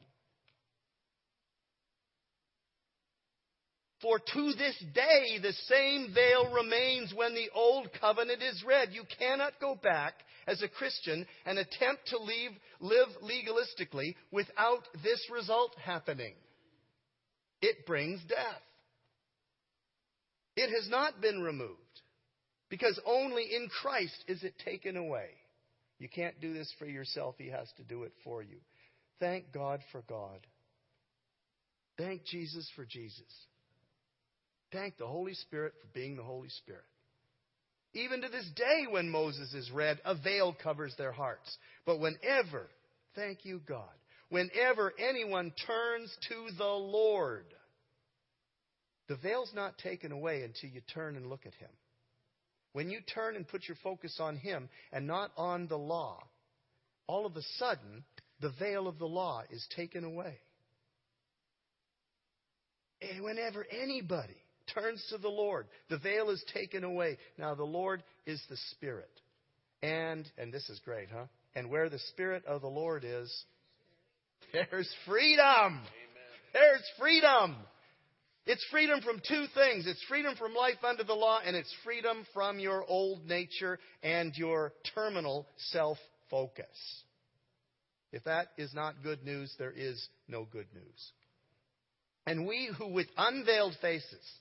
For 4.01 4.17
to 4.19 4.53
this 4.53 4.83
day, 4.93 5.37
the 5.41 5.53
same 5.67 6.13
veil 6.13 6.51
remains 6.51 7.13
when 7.13 7.35
the 7.35 7.49
old 7.53 7.89
covenant 7.99 8.41
is 8.41 8.63
read. 8.65 8.89
You 8.91 9.03
cannot 9.19 9.59
go 9.61 9.75
back 9.75 10.13
as 10.47 10.61
a 10.61 10.67
Christian 10.67 11.25
and 11.45 11.59
attempt 11.59 12.07
to 12.07 12.17
leave, 12.17 12.51
live 12.79 13.07
legalistically 13.21 14.15
without 14.31 14.87
this 15.03 15.23
result 15.31 15.75
happening. 15.83 16.33
It 17.61 17.85
brings 17.85 18.21
death. 18.27 18.61
It 20.55 20.69
has 20.75 20.89
not 20.89 21.21
been 21.21 21.41
removed 21.41 21.77
because 22.69 22.99
only 23.05 23.43
in 23.43 23.69
Christ 23.81 24.23
is 24.27 24.43
it 24.43 24.53
taken 24.65 24.97
away. 24.97 25.29
You 25.99 26.09
can't 26.09 26.41
do 26.41 26.53
this 26.53 26.73
for 26.79 26.87
yourself, 26.87 27.35
He 27.37 27.49
has 27.49 27.71
to 27.77 27.83
do 27.83 28.03
it 28.03 28.13
for 28.23 28.41
you. 28.41 28.57
Thank 29.19 29.51
God 29.53 29.81
for 29.91 30.01
God. 30.09 30.39
Thank 31.97 32.25
Jesus 32.25 32.67
for 32.75 32.83
Jesus. 32.83 33.31
Thank 34.71 34.97
the 34.97 35.07
Holy 35.07 35.33
Spirit 35.33 35.73
for 35.81 35.87
being 35.93 36.15
the 36.15 36.23
Holy 36.23 36.49
Spirit. 36.49 36.85
Even 37.93 38.21
to 38.21 38.29
this 38.29 38.49
day, 38.55 38.85
when 38.89 39.09
Moses 39.09 39.53
is 39.53 39.69
read, 39.71 39.99
a 40.05 40.15
veil 40.15 40.55
covers 40.63 40.95
their 40.97 41.11
hearts. 41.11 41.57
But 41.85 41.99
whenever 41.99 42.69
Thank 43.15 43.45
you, 43.45 43.61
God. 43.67 43.89
Whenever 44.29 44.93
anyone 44.97 45.51
turns 45.67 46.15
to 46.29 46.55
the 46.57 46.63
Lord, 46.63 47.45
the 49.07 49.17
veil's 49.17 49.51
not 49.53 49.77
taken 49.77 50.11
away 50.11 50.43
until 50.43 50.69
you 50.69 50.81
turn 50.93 51.17
and 51.17 51.27
look 51.27 51.45
at 51.45 51.53
Him. 51.55 51.69
When 52.73 52.89
you 52.89 52.99
turn 53.13 53.35
and 53.35 53.47
put 53.47 53.67
your 53.67 53.77
focus 53.83 54.17
on 54.21 54.37
Him 54.37 54.69
and 54.93 55.05
not 55.05 55.31
on 55.35 55.67
the 55.67 55.77
law, 55.77 56.23
all 57.07 57.25
of 57.25 57.35
a 57.35 57.41
sudden, 57.57 58.05
the 58.39 58.53
veil 58.57 58.87
of 58.87 58.97
the 58.97 59.07
law 59.07 59.43
is 59.49 59.67
taken 59.75 60.05
away. 60.05 60.37
And 63.01 63.23
whenever 63.23 63.65
anybody 63.69 64.37
turns 64.73 65.05
to 65.09 65.17
the 65.17 65.29
Lord, 65.29 65.67
the 65.89 65.97
veil 65.97 66.29
is 66.29 66.43
taken 66.53 66.83
away. 66.83 67.17
Now, 67.37 67.55
the 67.55 67.63
Lord 67.63 68.03
is 68.25 68.41
the 68.49 68.57
Spirit. 68.71 69.09
And, 69.81 70.29
and 70.37 70.53
this 70.53 70.69
is 70.69 70.79
great, 70.85 71.09
huh? 71.13 71.25
And 71.55 71.69
where 71.69 71.89
the 71.89 71.99
Spirit 72.09 72.45
of 72.45 72.61
the 72.61 72.67
Lord 72.67 73.03
is, 73.05 73.31
there's 74.53 74.93
freedom. 75.07 75.45
Amen. 75.45 75.81
There's 76.53 76.83
freedom. 76.99 77.55
It's 78.45 78.65
freedom 78.71 79.01
from 79.01 79.21
two 79.27 79.45
things. 79.53 79.85
It's 79.87 80.03
freedom 80.09 80.35
from 80.35 80.53
life 80.53 80.83
under 80.83 81.03
the 81.03 81.13
law, 81.13 81.39
and 81.45 81.55
it's 81.55 81.73
freedom 81.83 82.25
from 82.33 82.59
your 82.59 82.83
old 82.85 83.25
nature 83.27 83.79
and 84.01 84.35
your 84.35 84.73
terminal 84.95 85.47
self 85.57 85.97
focus. 86.29 86.65
If 88.11 88.23
that 88.25 88.47
is 88.57 88.73
not 88.73 89.03
good 89.03 89.23
news, 89.23 89.53
there 89.57 89.71
is 89.71 90.05
no 90.27 90.45
good 90.51 90.67
news. 90.73 91.11
And 92.25 92.47
we 92.47 92.69
who 92.77 92.93
with 92.93 93.07
unveiled 93.17 93.75
faces, 93.81 94.31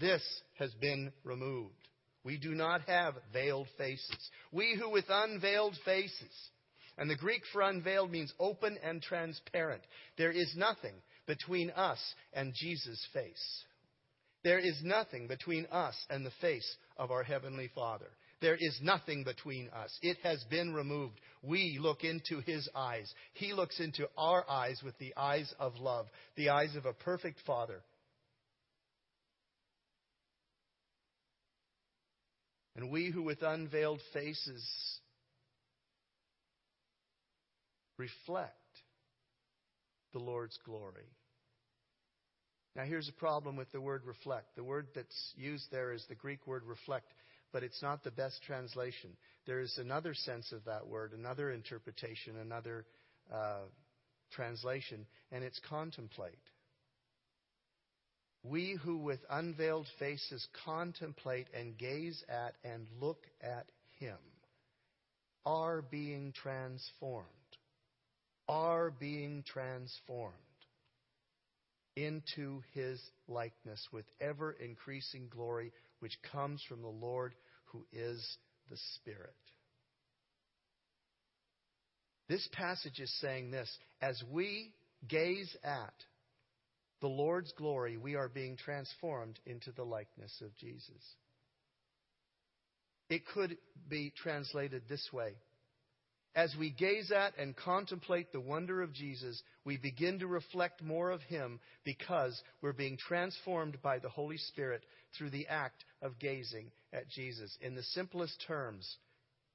this 0.00 0.22
has 0.58 0.72
been 0.74 1.12
removed. 1.24 1.74
We 2.24 2.38
do 2.38 2.54
not 2.54 2.82
have 2.82 3.14
veiled 3.32 3.68
faces. 3.78 4.30
We 4.52 4.76
who 4.78 4.90
with 4.90 5.06
unveiled 5.08 5.76
faces, 5.84 6.50
and 6.98 7.08
the 7.08 7.16
Greek 7.16 7.42
for 7.52 7.62
unveiled 7.62 8.10
means 8.10 8.32
open 8.40 8.76
and 8.82 9.00
transparent. 9.00 9.82
There 10.16 10.32
is 10.32 10.52
nothing 10.56 10.94
between 11.26 11.70
us 11.70 11.98
and 12.32 12.52
Jesus' 12.54 13.06
face. 13.12 13.64
There 14.44 14.58
is 14.58 14.80
nothing 14.82 15.26
between 15.28 15.66
us 15.66 15.94
and 16.10 16.24
the 16.24 16.32
face 16.40 16.76
of 16.96 17.10
our 17.10 17.22
Heavenly 17.22 17.70
Father. 17.74 18.10
There 18.40 18.56
is 18.58 18.78
nothing 18.82 19.24
between 19.24 19.68
us. 19.70 19.96
It 20.00 20.18
has 20.22 20.42
been 20.44 20.72
removed. 20.72 21.20
We 21.42 21.78
look 21.80 22.04
into 22.04 22.40
His 22.40 22.68
eyes. 22.74 23.12
He 23.34 23.52
looks 23.52 23.80
into 23.80 24.08
our 24.16 24.48
eyes 24.48 24.80
with 24.84 24.96
the 24.98 25.12
eyes 25.16 25.52
of 25.58 25.76
love, 25.76 26.06
the 26.36 26.50
eyes 26.50 26.76
of 26.76 26.86
a 26.86 26.92
perfect 26.92 27.40
Father. 27.46 27.80
And 32.78 32.90
we 32.90 33.10
who 33.10 33.22
with 33.22 33.42
unveiled 33.42 34.00
faces 34.14 34.64
reflect 37.98 38.54
the 40.14 40.20
Lord's 40.20 40.58
glory. 40.64 41.10
Now, 42.74 42.84
here's 42.84 43.08
a 43.08 43.20
problem 43.20 43.56
with 43.56 43.70
the 43.72 43.80
word 43.80 44.04
reflect. 44.06 44.54
The 44.54 44.64
word 44.64 44.86
that's 44.94 45.32
used 45.36 45.66
there 45.70 45.92
is 45.92 46.04
the 46.08 46.14
Greek 46.14 46.46
word 46.46 46.62
reflect 46.64 47.12
but 47.52 47.62
it's 47.62 47.82
not 47.82 48.04
the 48.04 48.10
best 48.10 48.42
translation. 48.46 49.10
There 49.46 49.60
is 49.60 49.76
another 49.78 50.14
sense 50.14 50.52
of 50.52 50.64
that 50.64 50.86
word, 50.86 51.12
another 51.12 51.50
interpretation, 51.50 52.36
another 52.36 52.84
uh, 53.32 53.62
translation, 54.32 55.06
and 55.32 55.42
it's 55.42 55.60
contemplate. 55.68 56.38
We 58.48 58.78
who 58.82 58.98
with 58.98 59.20
unveiled 59.28 59.86
faces 59.98 60.46
contemplate 60.64 61.48
and 61.52 61.76
gaze 61.76 62.22
at 62.28 62.54
and 62.64 62.86
look 63.00 63.26
at 63.42 63.66
Him 63.98 64.16
are 65.44 65.82
being 65.82 66.32
transformed, 66.32 67.26
are 68.48 68.90
being 68.90 69.42
transformed 69.46 70.34
into 71.96 72.62
His 72.72 73.00
likeness 73.26 73.86
with 73.92 74.06
ever 74.20 74.52
increasing 74.52 75.28
glory 75.28 75.72
which 76.00 76.16
comes 76.32 76.62
from 76.68 76.80
the 76.80 76.88
Lord 76.88 77.34
who 77.66 77.84
is 77.92 78.24
the 78.70 78.78
Spirit. 78.94 79.34
This 82.28 82.48
passage 82.52 83.00
is 83.00 83.12
saying 83.20 83.50
this 83.50 83.70
as 84.00 84.22
we 84.30 84.72
gaze 85.06 85.54
at 85.64 85.94
the 87.00 87.08
Lord's 87.08 87.52
glory, 87.52 87.96
we 87.96 88.16
are 88.16 88.28
being 88.28 88.56
transformed 88.56 89.38
into 89.46 89.72
the 89.72 89.84
likeness 89.84 90.40
of 90.44 90.54
Jesus. 90.56 91.02
It 93.08 93.22
could 93.26 93.56
be 93.88 94.12
translated 94.16 94.82
this 94.88 95.08
way 95.12 95.34
as 96.38 96.54
we 96.56 96.70
gaze 96.70 97.10
at 97.10 97.36
and 97.36 97.56
contemplate 97.56 98.30
the 98.30 98.40
wonder 98.40 98.80
of 98.80 98.92
Jesus, 98.92 99.42
we 99.64 99.76
begin 99.76 100.20
to 100.20 100.28
reflect 100.28 100.80
more 100.80 101.10
of 101.10 101.20
Him 101.22 101.58
because 101.82 102.40
we're 102.62 102.72
being 102.72 102.96
transformed 102.96 103.82
by 103.82 103.98
the 103.98 104.08
Holy 104.08 104.36
Spirit 104.36 104.84
through 105.16 105.30
the 105.30 105.48
act 105.48 105.84
of 106.00 106.20
gazing 106.20 106.70
at 106.92 107.08
Jesus. 107.08 107.58
In 107.60 107.74
the 107.74 107.82
simplest 107.82 108.40
terms, 108.46 108.98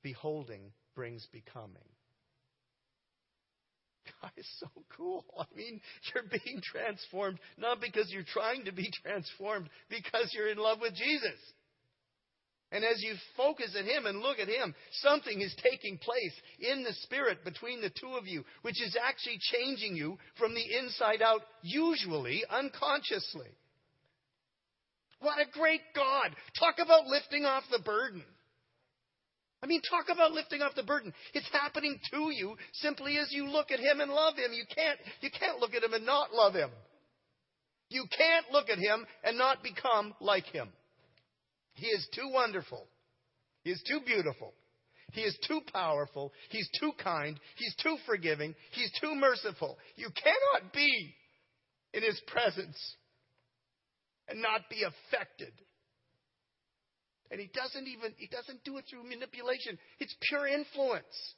beholding 0.01 0.73
brings 0.93 1.25
becoming. 1.32 1.88
God 4.22 4.32
is 4.38 4.48
so 4.60 4.70
cool. 4.96 5.26
I 5.39 5.46
mean, 5.56 5.80
you're 6.13 6.24
being 6.24 6.62
transformed 6.62 7.39
not 7.58 7.82
because 7.82 8.12
you're 8.12 8.24
trying 8.24 8.66
to 8.66 8.72
be 8.72 8.92
transformed, 9.04 9.70
because 9.89 10.32
you're 10.34 10.50
in 10.50 10.58
love 10.58 10.80
with 10.82 10.96
Jesus. 10.96 11.39
And 12.72 12.84
as 12.84 13.04
you 13.04 13.13
focus 13.38 13.76
at 13.78 13.86
Him 13.86 14.08
and 14.08 14.20
look 14.20 14.39
at 14.39 14.48
Him, 14.48 14.74
something 15.02 15.42
is 15.42 15.56
taking 15.62 16.00
place 16.00 16.34
in 16.60 16.84
the 16.84 16.94
Spirit 17.04 17.46
between 17.46 17.82
the 17.82 17.92
two 17.92 18.16
of 18.18 18.26
you, 18.26 18.44
which 18.63 18.82
is 18.82 18.98
actually 19.00 19.38
changing 19.52 19.96
you 19.96 20.18
from 20.39 20.56
the 20.56 20.78
inside 20.80 21.22
out, 21.22 21.42
usually 21.62 22.44
unconsciously. 22.50 23.50
What 25.20 25.38
a 25.38 25.52
great 25.58 25.82
God! 25.96 26.36
Talk 26.60 26.76
about 26.84 27.06
lifting 27.06 27.46
off 27.46 27.63
the 27.72 27.80
burden. 27.80 28.24
I 29.63 29.65
mean, 29.65 29.82
talk 29.89 30.13
about 30.13 30.34
lifting 30.34 30.62
off 30.62 30.76
the 30.76 30.84
burden. 30.84 31.13
It's 31.34 31.49
happening 31.54 31.97
to 32.12 32.32
you 32.32 32.58
simply 32.73 33.17
as 33.17 33.32
you 33.32 33.47
look 33.47 33.71
at 33.71 33.80
Him 33.80 34.02
and 34.02 34.12
love 34.12 34.36
Him. 34.36 34.52
You 34.52 34.65
can't, 34.76 34.99
you 35.21 35.30
can't 35.32 35.60
look 35.60 35.73
at 35.73 35.82
Him 35.82 35.93
and 35.93 36.06
not 36.06 36.34
love 36.34 36.54
Him. 36.54 36.69
You 37.89 38.04
can't 38.15 38.45
look 38.52 38.69
at 38.69 38.78
Him 38.78 39.06
and 39.23 39.38
not 39.38 39.63
become 39.63 40.13
like 40.19 40.47
Him. 40.47 40.67
He 41.76 41.88
is 41.88 42.06
too 42.13 42.30
wonderful. 42.34 42.86
He 43.63 43.71
is 43.71 43.82
too 43.88 44.02
beautiful. 44.06 44.54
He 45.13 45.21
is 45.21 45.38
too 45.47 45.62
powerful. 45.71 46.34
He's 46.49 46.67
too 46.78 46.91
kind. 47.02 47.39
He's 47.56 47.76
too 47.82 47.95
forgiving. 48.06 48.56
He's 48.71 48.91
too 48.99 49.15
merciful. 49.15 49.78
You 49.95 50.10
cannot 50.10 50.73
be 50.73 51.15
in 51.93 52.04
His 52.04 52.21
presence 52.28 52.78
and 54.28 54.41
not 54.41 54.69
be 54.69 54.84
affected. 54.84 55.54
And 57.34 57.41
He 57.41 57.50
doesn't 57.52 57.88
even, 57.88 58.13
He 58.17 58.28
doesn't 58.28 58.63
do 58.63 58.78
it 58.78 58.86
through 58.88 59.10
manipulation. 59.10 59.80
It's 60.00 60.15
pure 60.22 60.46
influence. 60.46 61.34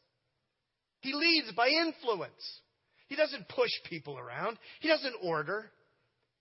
He 0.99 1.13
leads 1.13 1.53
by 1.53 1.69
influence. 1.69 2.60
He 3.08 3.15
doesn't 3.15 3.47
push 3.47 3.71
people 3.89 4.17
around. 4.19 4.58
He 4.81 4.89
doesn't 4.89 5.15
order. 5.23 5.71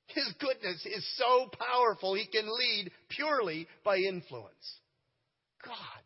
His 0.09 0.29
goodness 0.40 0.85
is 0.85 1.07
so 1.17 1.49
powerful, 1.57 2.14
he 2.14 2.27
can 2.27 2.47
lead 2.47 2.90
purely 3.11 3.69
by 3.85 3.99
influence. 3.99 4.81
God. 5.64 6.03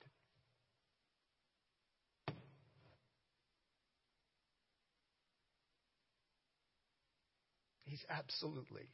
He's 7.86 8.04
absolutely 8.10 8.90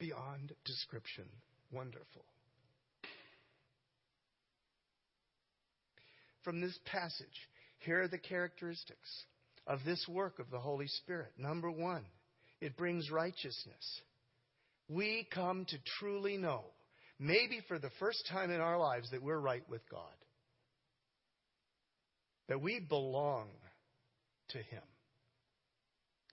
beyond 0.00 0.52
description 0.64 1.26
wonderful. 1.72 2.24
From 6.44 6.60
this 6.60 6.78
passage, 6.86 7.48
here 7.78 8.02
are 8.02 8.08
the 8.08 8.18
characteristics 8.18 9.24
of 9.66 9.80
this 9.84 10.04
work 10.08 10.38
of 10.38 10.50
the 10.50 10.58
Holy 10.58 10.88
Spirit. 10.88 11.32
Number 11.38 11.70
one, 11.70 12.04
it 12.60 12.76
brings 12.76 13.10
righteousness. 13.10 14.00
We 14.88 15.26
come 15.32 15.64
to 15.66 15.76
truly 15.98 16.36
know, 16.36 16.64
maybe 17.18 17.60
for 17.68 17.78
the 17.78 17.90
first 18.00 18.28
time 18.30 18.50
in 18.50 18.60
our 18.60 18.78
lives, 18.78 19.10
that 19.10 19.22
we're 19.22 19.38
right 19.38 19.62
with 19.68 19.82
God. 19.90 20.00
That 22.48 22.60
we 22.60 22.80
belong 22.80 23.48
to 24.50 24.58
Him. 24.58 24.82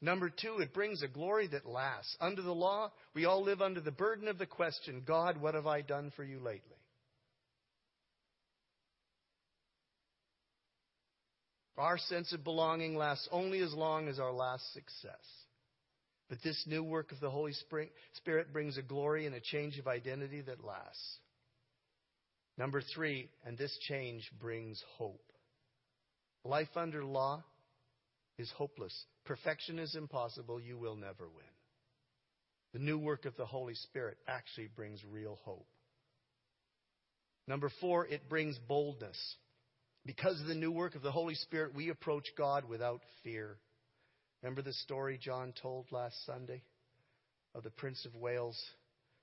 Number 0.01 0.29
two, 0.29 0.59
it 0.59 0.73
brings 0.73 1.03
a 1.03 1.07
glory 1.07 1.47
that 1.47 1.65
lasts. 1.65 2.15
Under 2.21 2.41
the 2.41 2.53
law, 2.53 2.91
we 3.13 3.25
all 3.25 3.43
live 3.43 3.61
under 3.61 3.81
the 3.81 3.91
burden 3.91 4.27
of 4.27 4.37
the 4.37 4.45
question 4.45 5.03
God, 5.05 5.41
what 5.41 5.55
have 5.55 5.67
I 5.67 5.81
done 5.81 6.11
for 6.15 6.23
you 6.23 6.39
lately? 6.39 6.77
Our 11.77 11.97
sense 11.97 12.33
of 12.33 12.43
belonging 12.43 12.95
lasts 12.95 13.27
only 13.31 13.59
as 13.59 13.73
long 13.73 14.09
as 14.09 14.19
our 14.19 14.33
last 14.33 14.73
success. 14.73 15.23
But 16.29 16.39
this 16.43 16.61
new 16.67 16.83
work 16.83 17.11
of 17.11 17.19
the 17.19 17.29
Holy 17.29 17.53
Spirit 17.53 18.53
brings 18.53 18.77
a 18.77 18.81
glory 18.81 19.25
and 19.25 19.33
a 19.33 19.39
change 19.39 19.79
of 19.79 19.87
identity 19.87 20.41
that 20.41 20.63
lasts. 20.63 21.17
Number 22.57 22.81
three, 22.93 23.29
and 23.45 23.57
this 23.57 23.75
change 23.87 24.29
brings 24.39 24.83
hope. 24.97 25.23
Life 26.43 26.75
under 26.75 27.03
law 27.03 27.43
is 28.39 28.51
hopeless. 28.57 29.05
Perfection 29.25 29.77
is 29.77 29.95
impossible. 29.95 30.59
You 30.59 30.77
will 30.77 30.95
never 30.95 31.27
win. 31.27 31.45
The 32.73 32.79
new 32.79 32.97
work 32.97 33.25
of 33.25 33.35
the 33.35 33.45
Holy 33.45 33.75
Spirit 33.75 34.17
actually 34.27 34.69
brings 34.75 35.03
real 35.11 35.37
hope. 35.43 35.67
Number 37.47 37.69
four, 37.81 38.05
it 38.05 38.29
brings 38.29 38.57
boldness. 38.67 39.17
Because 40.05 40.39
of 40.39 40.47
the 40.47 40.55
new 40.55 40.71
work 40.71 40.95
of 40.95 41.01
the 41.01 41.11
Holy 41.11 41.35
Spirit, 41.35 41.75
we 41.75 41.89
approach 41.89 42.27
God 42.37 42.63
without 42.67 43.01
fear. 43.23 43.57
Remember 44.41 44.61
the 44.61 44.73
story 44.73 45.19
John 45.21 45.53
told 45.61 45.91
last 45.91 46.15
Sunday 46.25 46.61
of 47.53 47.63
the 47.63 47.71
Prince 47.71 48.05
of 48.05 48.15
Wales' 48.15 48.61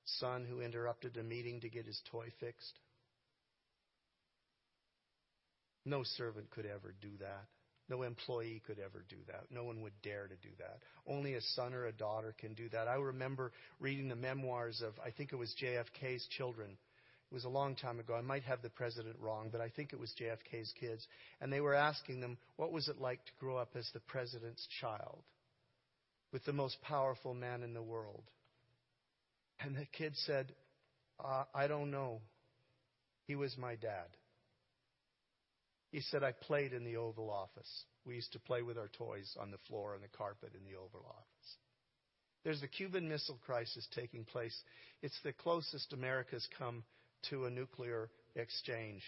son 0.05 0.45
who 0.45 0.61
interrupted 0.61 1.17
a 1.17 1.23
meeting 1.23 1.61
to 1.61 1.71
get 1.71 1.87
his 1.87 2.01
toy 2.11 2.27
fixed? 2.39 2.79
No 5.87 6.03
servant 6.03 6.51
could 6.51 6.67
ever 6.67 6.95
do 7.01 7.11
that. 7.21 7.47
No 7.89 8.03
employee 8.03 8.63
could 8.67 8.79
ever 8.79 9.05
do 9.09 9.17
that. 9.29 9.45
No 9.51 9.65
one 9.65 9.81
would 9.83 9.93
dare 10.03 10.27
to 10.27 10.37
do 10.37 10.55
that. 10.59 10.79
Only 11.07 11.35
a 11.35 11.41
son 11.41 11.73
or 11.73 11.87
a 11.87 11.93
daughter 11.93 12.35
can 12.39 12.55
do 12.55 12.69
that. 12.71 12.89
I 12.89 12.95
remember 12.95 13.53
reading 13.79 14.09
the 14.09 14.17
memoirs 14.17 14.83
of, 14.85 14.95
I 15.05 15.11
think 15.11 15.33
it 15.33 15.37
was 15.37 15.55
JFK's 15.63 16.27
children. 16.37 16.71
It 16.71 17.35
was 17.35 17.45
a 17.45 17.49
long 17.49 17.77
time 17.77 18.01
ago. 18.01 18.15
I 18.15 18.23
might 18.23 18.43
have 18.43 18.63
the 18.63 18.71
president 18.71 19.17
wrong, 19.21 19.51
but 19.53 19.61
I 19.61 19.69
think 19.69 19.93
it 19.93 20.01
was 20.01 20.13
JFK's 20.21 20.73
kids. 20.81 21.07
And 21.41 21.53
they 21.53 21.61
were 21.61 21.75
asking 21.75 22.21
them, 22.21 22.39
what 22.57 22.73
was 22.73 22.89
it 22.89 23.01
like 23.01 23.25
to 23.25 23.33
grow 23.39 23.57
up 23.57 23.71
as 23.77 23.89
the 23.93 24.01
president's 24.01 24.67
child 24.81 25.23
with 26.33 26.45
the 26.45 26.53
most 26.53 26.81
powerful 26.83 27.35
man 27.35 27.63
in 27.63 27.73
the 27.73 27.83
world? 27.83 28.25
And 29.61 29.77
the 29.77 29.87
kid 29.93 30.13
said, 30.27 30.53
uh, 31.23 31.45
I 31.55 31.67
don't 31.69 31.91
know. 31.91 32.21
He 33.27 33.37
was 33.37 33.57
my 33.57 33.77
dad. 33.77 34.07
He 35.91 36.01
said, 36.01 36.23
I 36.23 36.33
played 36.33 36.73
in 36.73 36.85
the 36.85 36.97
Oval 36.97 37.31
Office. 37.31 37.85
We 38.05 38.15
used 38.15 38.33
to 38.33 38.41
play 38.41 38.63
with 38.63 38.77
our 38.77 38.89
toys 38.89 39.37
on 39.41 39.51
the 39.51 39.59
floor 39.69 39.95
and 39.95 40.03
the 40.03 40.17
carpet 40.17 40.53
in 40.55 40.65
the 40.65 40.77
Oval 40.77 41.07
Office. 41.09 41.57
There's 42.45 42.61
the 42.61 42.69
Cuban 42.69 43.09
Missile 43.09 43.41
Crisis 43.45 43.89
taking 43.95 44.25
place. 44.25 44.57
It's 45.03 45.19
the 45.25 45.33
closest 45.33 45.93
America's 45.93 46.47
come 46.59 46.85
to 47.31 47.47
a 47.47 47.51
nuclear 47.51 48.09
exchange. 48.37 49.03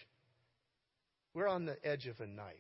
We're 1.35 1.49
on 1.49 1.67
the 1.67 1.77
edge 1.87 2.07
of 2.07 2.19
a 2.21 2.27
knife. 2.27 2.57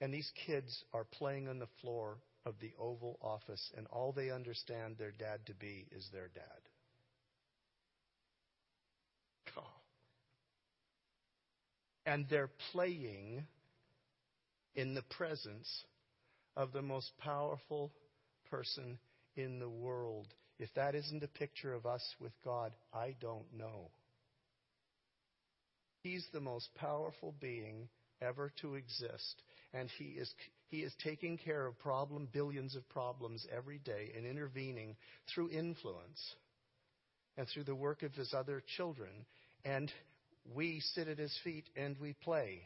And 0.00 0.12
these 0.12 0.30
kids 0.46 0.84
are 0.92 1.04
playing 1.04 1.48
on 1.48 1.58
the 1.58 1.68
floor 1.80 2.18
of 2.46 2.54
the 2.60 2.72
Oval 2.78 3.18
Office, 3.20 3.70
and 3.76 3.86
all 3.88 4.12
they 4.12 4.30
understand 4.30 4.96
their 4.96 5.12
dad 5.12 5.40
to 5.46 5.54
be 5.54 5.86
is 5.92 6.08
their 6.12 6.28
dad. 6.34 6.42
And 12.08 12.24
they're 12.30 12.50
playing 12.72 13.44
in 14.74 14.94
the 14.94 15.02
presence 15.10 15.84
of 16.56 16.72
the 16.72 16.80
most 16.80 17.10
powerful 17.18 17.92
person 18.50 18.98
in 19.36 19.58
the 19.58 19.68
world. 19.68 20.26
If 20.58 20.70
that 20.74 20.94
isn't 20.94 21.22
a 21.22 21.28
picture 21.28 21.74
of 21.74 21.84
us 21.84 22.02
with 22.18 22.32
God, 22.42 22.72
I 22.94 23.14
don't 23.20 23.44
know. 23.54 23.90
He's 26.02 26.26
the 26.32 26.40
most 26.40 26.74
powerful 26.76 27.34
being 27.40 27.88
ever 28.22 28.52
to 28.62 28.76
exist, 28.76 29.42
and 29.74 29.90
he 29.98 30.04
is 30.04 30.32
he 30.68 30.78
is 30.78 30.94
taking 31.04 31.36
care 31.36 31.66
of 31.66 31.78
problem 31.78 32.28
billions 32.32 32.74
of 32.74 32.88
problems 32.88 33.46
every 33.54 33.78
day 33.78 34.12
and 34.16 34.24
intervening 34.24 34.96
through 35.32 35.50
influence 35.50 36.34
and 37.36 37.46
through 37.48 37.64
the 37.64 37.74
work 37.74 38.02
of 38.02 38.14
his 38.14 38.32
other 38.32 38.62
children. 38.76 39.10
And 39.64 39.90
we 40.54 40.80
sit 40.94 41.08
at 41.08 41.18
his 41.18 41.36
feet 41.44 41.64
and 41.76 41.96
we 42.00 42.14
play. 42.24 42.62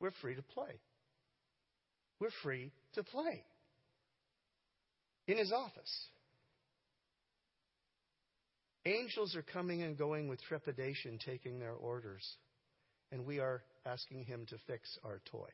We're 0.00 0.12
free 0.20 0.34
to 0.34 0.42
play. 0.42 0.80
We're 2.20 2.30
free 2.42 2.72
to 2.94 3.02
play 3.02 3.44
in 5.26 5.38
his 5.38 5.52
office. 5.52 6.06
Angels 8.84 9.34
are 9.34 9.42
coming 9.42 9.82
and 9.82 9.98
going 9.98 10.28
with 10.28 10.40
trepidation, 10.42 11.18
taking 11.24 11.58
their 11.58 11.72
orders, 11.72 12.24
and 13.10 13.26
we 13.26 13.40
are 13.40 13.62
asking 13.84 14.24
him 14.24 14.46
to 14.48 14.56
fix 14.66 14.98
our 15.04 15.20
toy. 15.30 15.48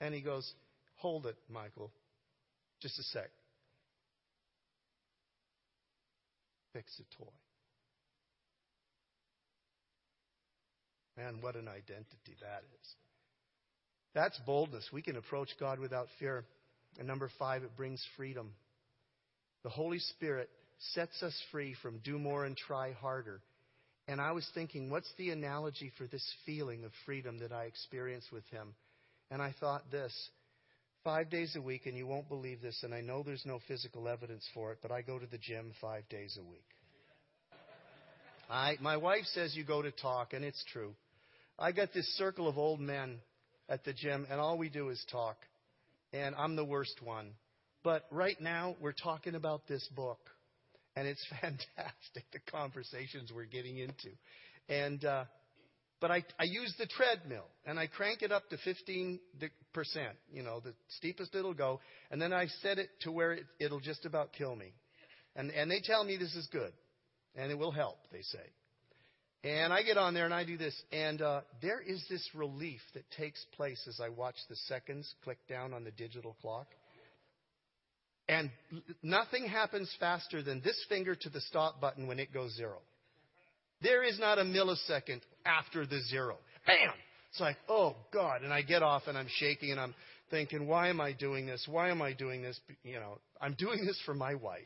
And 0.00 0.14
he 0.14 0.20
goes, 0.20 0.50
Hold 0.96 1.26
it, 1.26 1.36
Michael. 1.50 1.90
Just 2.80 2.98
a 2.98 3.02
sec. 3.02 3.30
Fix 6.72 7.00
a 7.00 7.22
toy. 7.22 7.32
Man, 11.16 11.38
what 11.40 11.56
an 11.56 11.68
identity 11.68 12.36
that 12.40 12.62
is. 12.80 12.94
That's 14.14 14.38
boldness. 14.46 14.88
We 14.92 15.02
can 15.02 15.16
approach 15.16 15.50
God 15.58 15.78
without 15.78 16.08
fear. 16.18 16.44
And 16.98 17.06
number 17.06 17.30
five, 17.38 17.62
it 17.62 17.76
brings 17.76 18.04
freedom. 18.16 18.52
The 19.62 19.68
Holy 19.68 19.98
Spirit 19.98 20.48
sets 20.94 21.22
us 21.22 21.38
free 21.50 21.74
from 21.82 21.98
do 21.98 22.18
more 22.18 22.44
and 22.44 22.56
try 22.56 22.92
harder. 22.92 23.40
And 24.08 24.20
I 24.20 24.32
was 24.32 24.48
thinking, 24.54 24.90
what's 24.90 25.10
the 25.18 25.30
analogy 25.30 25.90
for 25.98 26.06
this 26.06 26.24
feeling 26.44 26.84
of 26.84 26.92
freedom 27.04 27.38
that 27.38 27.52
I 27.52 27.64
experience 27.64 28.24
with 28.32 28.44
Him? 28.50 28.74
And 29.30 29.42
I 29.42 29.54
thought 29.58 29.90
this 29.90 30.12
five 31.02 31.30
days 31.30 31.54
a 31.56 31.60
week, 31.60 31.86
and 31.86 31.96
you 31.96 32.06
won't 32.06 32.28
believe 32.28 32.60
this, 32.62 32.80
and 32.82 32.94
I 32.94 33.00
know 33.00 33.22
there's 33.22 33.44
no 33.44 33.60
physical 33.68 34.08
evidence 34.08 34.44
for 34.54 34.72
it, 34.72 34.78
but 34.82 34.90
I 34.90 35.02
go 35.02 35.18
to 35.18 35.26
the 35.26 35.38
gym 35.38 35.72
five 35.80 36.08
days 36.08 36.38
a 36.40 36.42
week. 36.42 36.64
I, 38.48 38.76
my 38.80 38.96
wife 38.96 39.24
says 39.26 39.54
you 39.56 39.64
go 39.64 39.82
to 39.82 39.90
talk, 39.90 40.32
and 40.32 40.44
it's 40.44 40.64
true. 40.72 40.94
I 41.58 41.72
got 41.72 41.92
this 41.94 42.06
circle 42.16 42.48
of 42.48 42.58
old 42.58 42.80
men 42.80 43.18
at 43.68 43.84
the 43.84 43.92
gym, 43.92 44.26
and 44.30 44.40
all 44.40 44.58
we 44.58 44.68
do 44.68 44.90
is 44.90 45.04
talk. 45.10 45.36
And 46.12 46.34
I'm 46.34 46.54
the 46.54 46.64
worst 46.64 47.00
one. 47.02 47.32
But 47.82 48.04
right 48.10 48.40
now, 48.40 48.76
we're 48.80 48.92
talking 48.92 49.34
about 49.34 49.66
this 49.66 49.86
book. 49.94 50.18
And 50.96 51.06
it's 51.06 51.24
fantastic, 51.40 52.24
the 52.32 52.40
conversations 52.50 53.32
we're 53.34 53.44
getting 53.44 53.78
into. 53.78 54.10
And, 54.68 55.04
uh, 55.04 55.24
but 56.00 56.10
I, 56.10 56.24
I 56.38 56.44
use 56.44 56.74
the 56.78 56.86
treadmill 56.86 57.46
and 57.64 57.78
I 57.78 57.86
crank 57.86 58.22
it 58.22 58.32
up 58.32 58.48
to 58.50 58.56
15%, 58.56 59.18
you 60.30 60.42
know, 60.42 60.60
the 60.60 60.74
steepest 60.88 61.34
it'll 61.34 61.54
go. 61.54 61.80
And 62.10 62.20
then 62.20 62.32
I 62.32 62.46
set 62.62 62.78
it 62.78 62.90
to 63.02 63.12
where 63.12 63.32
it, 63.32 63.44
it'll 63.58 63.80
just 63.80 64.04
about 64.04 64.32
kill 64.32 64.54
me. 64.54 64.72
And, 65.34 65.50
and 65.50 65.70
they 65.70 65.80
tell 65.82 66.04
me 66.04 66.16
this 66.16 66.34
is 66.34 66.48
good 66.52 66.72
and 67.34 67.50
it 67.50 67.58
will 67.58 67.72
help, 67.72 67.96
they 68.12 68.22
say. 68.22 68.44
And 69.46 69.72
I 69.72 69.84
get 69.84 69.96
on 69.96 70.12
there 70.12 70.24
and 70.24 70.34
I 70.34 70.42
do 70.42 70.56
this, 70.56 70.74
and 70.90 71.22
uh, 71.22 71.42
there 71.62 71.80
is 71.80 72.04
this 72.10 72.28
relief 72.34 72.80
that 72.94 73.08
takes 73.16 73.46
place 73.54 73.80
as 73.86 74.00
I 74.00 74.08
watch 74.08 74.34
the 74.48 74.56
seconds 74.66 75.14
click 75.22 75.38
down 75.48 75.72
on 75.72 75.84
the 75.84 75.92
digital 75.92 76.36
clock. 76.42 76.66
And 78.28 78.50
nothing 79.04 79.46
happens 79.46 79.88
faster 80.00 80.42
than 80.42 80.62
this 80.62 80.84
finger 80.88 81.14
to 81.14 81.28
the 81.30 81.40
stop 81.42 81.80
button 81.80 82.08
when 82.08 82.18
it 82.18 82.34
goes 82.34 82.56
zero. 82.56 82.78
There 83.82 84.02
is 84.02 84.18
not 84.18 84.40
a 84.40 84.42
millisecond 84.42 85.20
after 85.44 85.86
the 85.86 86.00
zero. 86.00 86.38
Bam! 86.66 86.90
It's 87.30 87.38
like, 87.38 87.56
oh 87.68 87.94
God. 88.12 88.42
And 88.42 88.52
I 88.52 88.62
get 88.62 88.82
off 88.82 89.02
and 89.06 89.16
I'm 89.16 89.28
shaking 89.38 89.70
and 89.70 89.78
I'm 89.78 89.94
thinking, 90.28 90.66
why 90.66 90.88
am 90.88 91.00
I 91.00 91.12
doing 91.12 91.46
this? 91.46 91.64
Why 91.70 91.90
am 91.90 92.02
I 92.02 92.14
doing 92.14 92.42
this? 92.42 92.58
You 92.82 92.94
know, 92.94 93.18
I'm 93.40 93.54
doing 93.54 93.86
this 93.86 94.00
for 94.04 94.14
my 94.14 94.34
wife. 94.34 94.64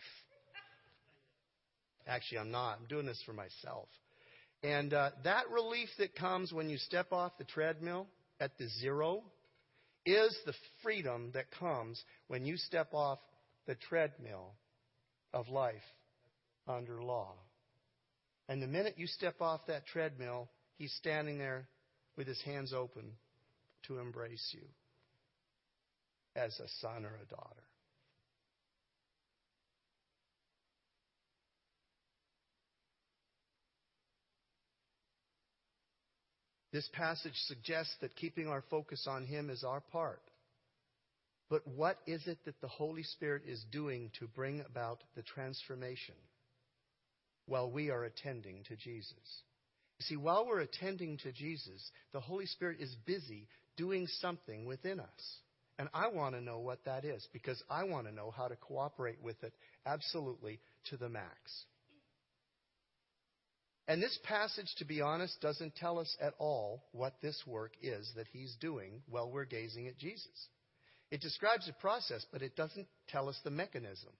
Actually, 2.06 2.38
I'm 2.38 2.50
not. 2.50 2.78
I'm 2.80 2.86
doing 2.86 3.04
this 3.04 3.22
for 3.26 3.34
myself. 3.34 3.88
And 4.62 4.92
uh, 4.92 5.10
that 5.24 5.50
relief 5.50 5.88
that 5.98 6.14
comes 6.14 6.52
when 6.52 6.68
you 6.68 6.76
step 6.76 7.12
off 7.12 7.38
the 7.38 7.44
treadmill 7.44 8.06
at 8.40 8.56
the 8.58 8.68
zero 8.80 9.22
is 10.04 10.36
the 10.44 10.54
freedom 10.82 11.30
that 11.34 11.50
comes 11.58 12.02
when 12.28 12.44
you 12.44 12.56
step 12.56 12.92
off 12.92 13.18
the 13.66 13.74
treadmill 13.74 14.52
of 15.32 15.48
life 15.48 15.76
under 16.66 17.02
law. 17.02 17.32
And 18.48 18.60
the 18.60 18.66
minute 18.66 18.94
you 18.96 19.06
step 19.06 19.40
off 19.40 19.60
that 19.68 19.86
treadmill, 19.86 20.48
he's 20.76 20.92
standing 20.94 21.38
there 21.38 21.68
with 22.16 22.26
his 22.26 22.40
hands 22.42 22.72
open 22.74 23.12
to 23.86 23.98
embrace 23.98 24.46
you 24.52 24.66
as 26.36 26.58
a 26.58 26.68
son 26.80 27.04
or 27.04 27.18
a 27.22 27.26
daughter. 27.26 27.69
This 36.72 36.88
passage 36.92 37.34
suggests 37.46 37.94
that 38.00 38.14
keeping 38.16 38.48
our 38.48 38.62
focus 38.70 39.06
on 39.08 39.26
Him 39.26 39.50
is 39.50 39.64
our 39.64 39.80
part. 39.80 40.22
But 41.48 41.66
what 41.66 41.98
is 42.06 42.26
it 42.26 42.38
that 42.44 42.60
the 42.60 42.68
Holy 42.68 43.02
Spirit 43.02 43.42
is 43.46 43.64
doing 43.72 44.10
to 44.20 44.28
bring 44.28 44.60
about 44.60 45.02
the 45.16 45.22
transformation 45.22 46.14
while 47.46 47.68
we 47.68 47.90
are 47.90 48.04
attending 48.04 48.62
to 48.68 48.76
Jesus? 48.76 49.42
You 49.98 50.04
see, 50.04 50.16
while 50.16 50.46
we're 50.46 50.60
attending 50.60 51.18
to 51.18 51.32
Jesus, 51.32 51.90
the 52.12 52.20
Holy 52.20 52.46
Spirit 52.46 52.78
is 52.80 52.94
busy 53.04 53.48
doing 53.76 54.06
something 54.20 54.64
within 54.64 55.00
us. 55.00 55.38
And 55.78 55.88
I 55.92 56.08
want 56.08 56.34
to 56.36 56.40
know 56.40 56.58
what 56.58 56.84
that 56.84 57.04
is 57.04 57.26
because 57.32 57.60
I 57.68 57.84
want 57.84 58.06
to 58.06 58.14
know 58.14 58.30
how 58.30 58.48
to 58.48 58.56
cooperate 58.56 59.20
with 59.22 59.42
it 59.42 59.52
absolutely 59.86 60.60
to 60.90 60.96
the 60.96 61.08
max. 61.08 61.64
And 63.88 64.02
this 64.02 64.18
passage, 64.24 64.72
to 64.78 64.84
be 64.84 65.00
honest, 65.00 65.40
doesn't 65.40 65.74
tell 65.76 65.98
us 65.98 66.16
at 66.20 66.34
all 66.38 66.84
what 66.92 67.14
this 67.22 67.42
work 67.46 67.72
is 67.82 68.10
that 68.16 68.28
he's 68.32 68.54
doing 68.60 69.02
while 69.08 69.30
we're 69.30 69.44
gazing 69.44 69.88
at 69.88 69.98
Jesus. 69.98 70.48
It 71.10 71.20
describes 71.20 71.68
a 71.68 71.80
process, 71.80 72.24
but 72.32 72.42
it 72.42 72.54
doesn't 72.54 72.86
tell 73.08 73.28
us 73.28 73.38
the 73.42 73.50
mechanism. 73.50 74.12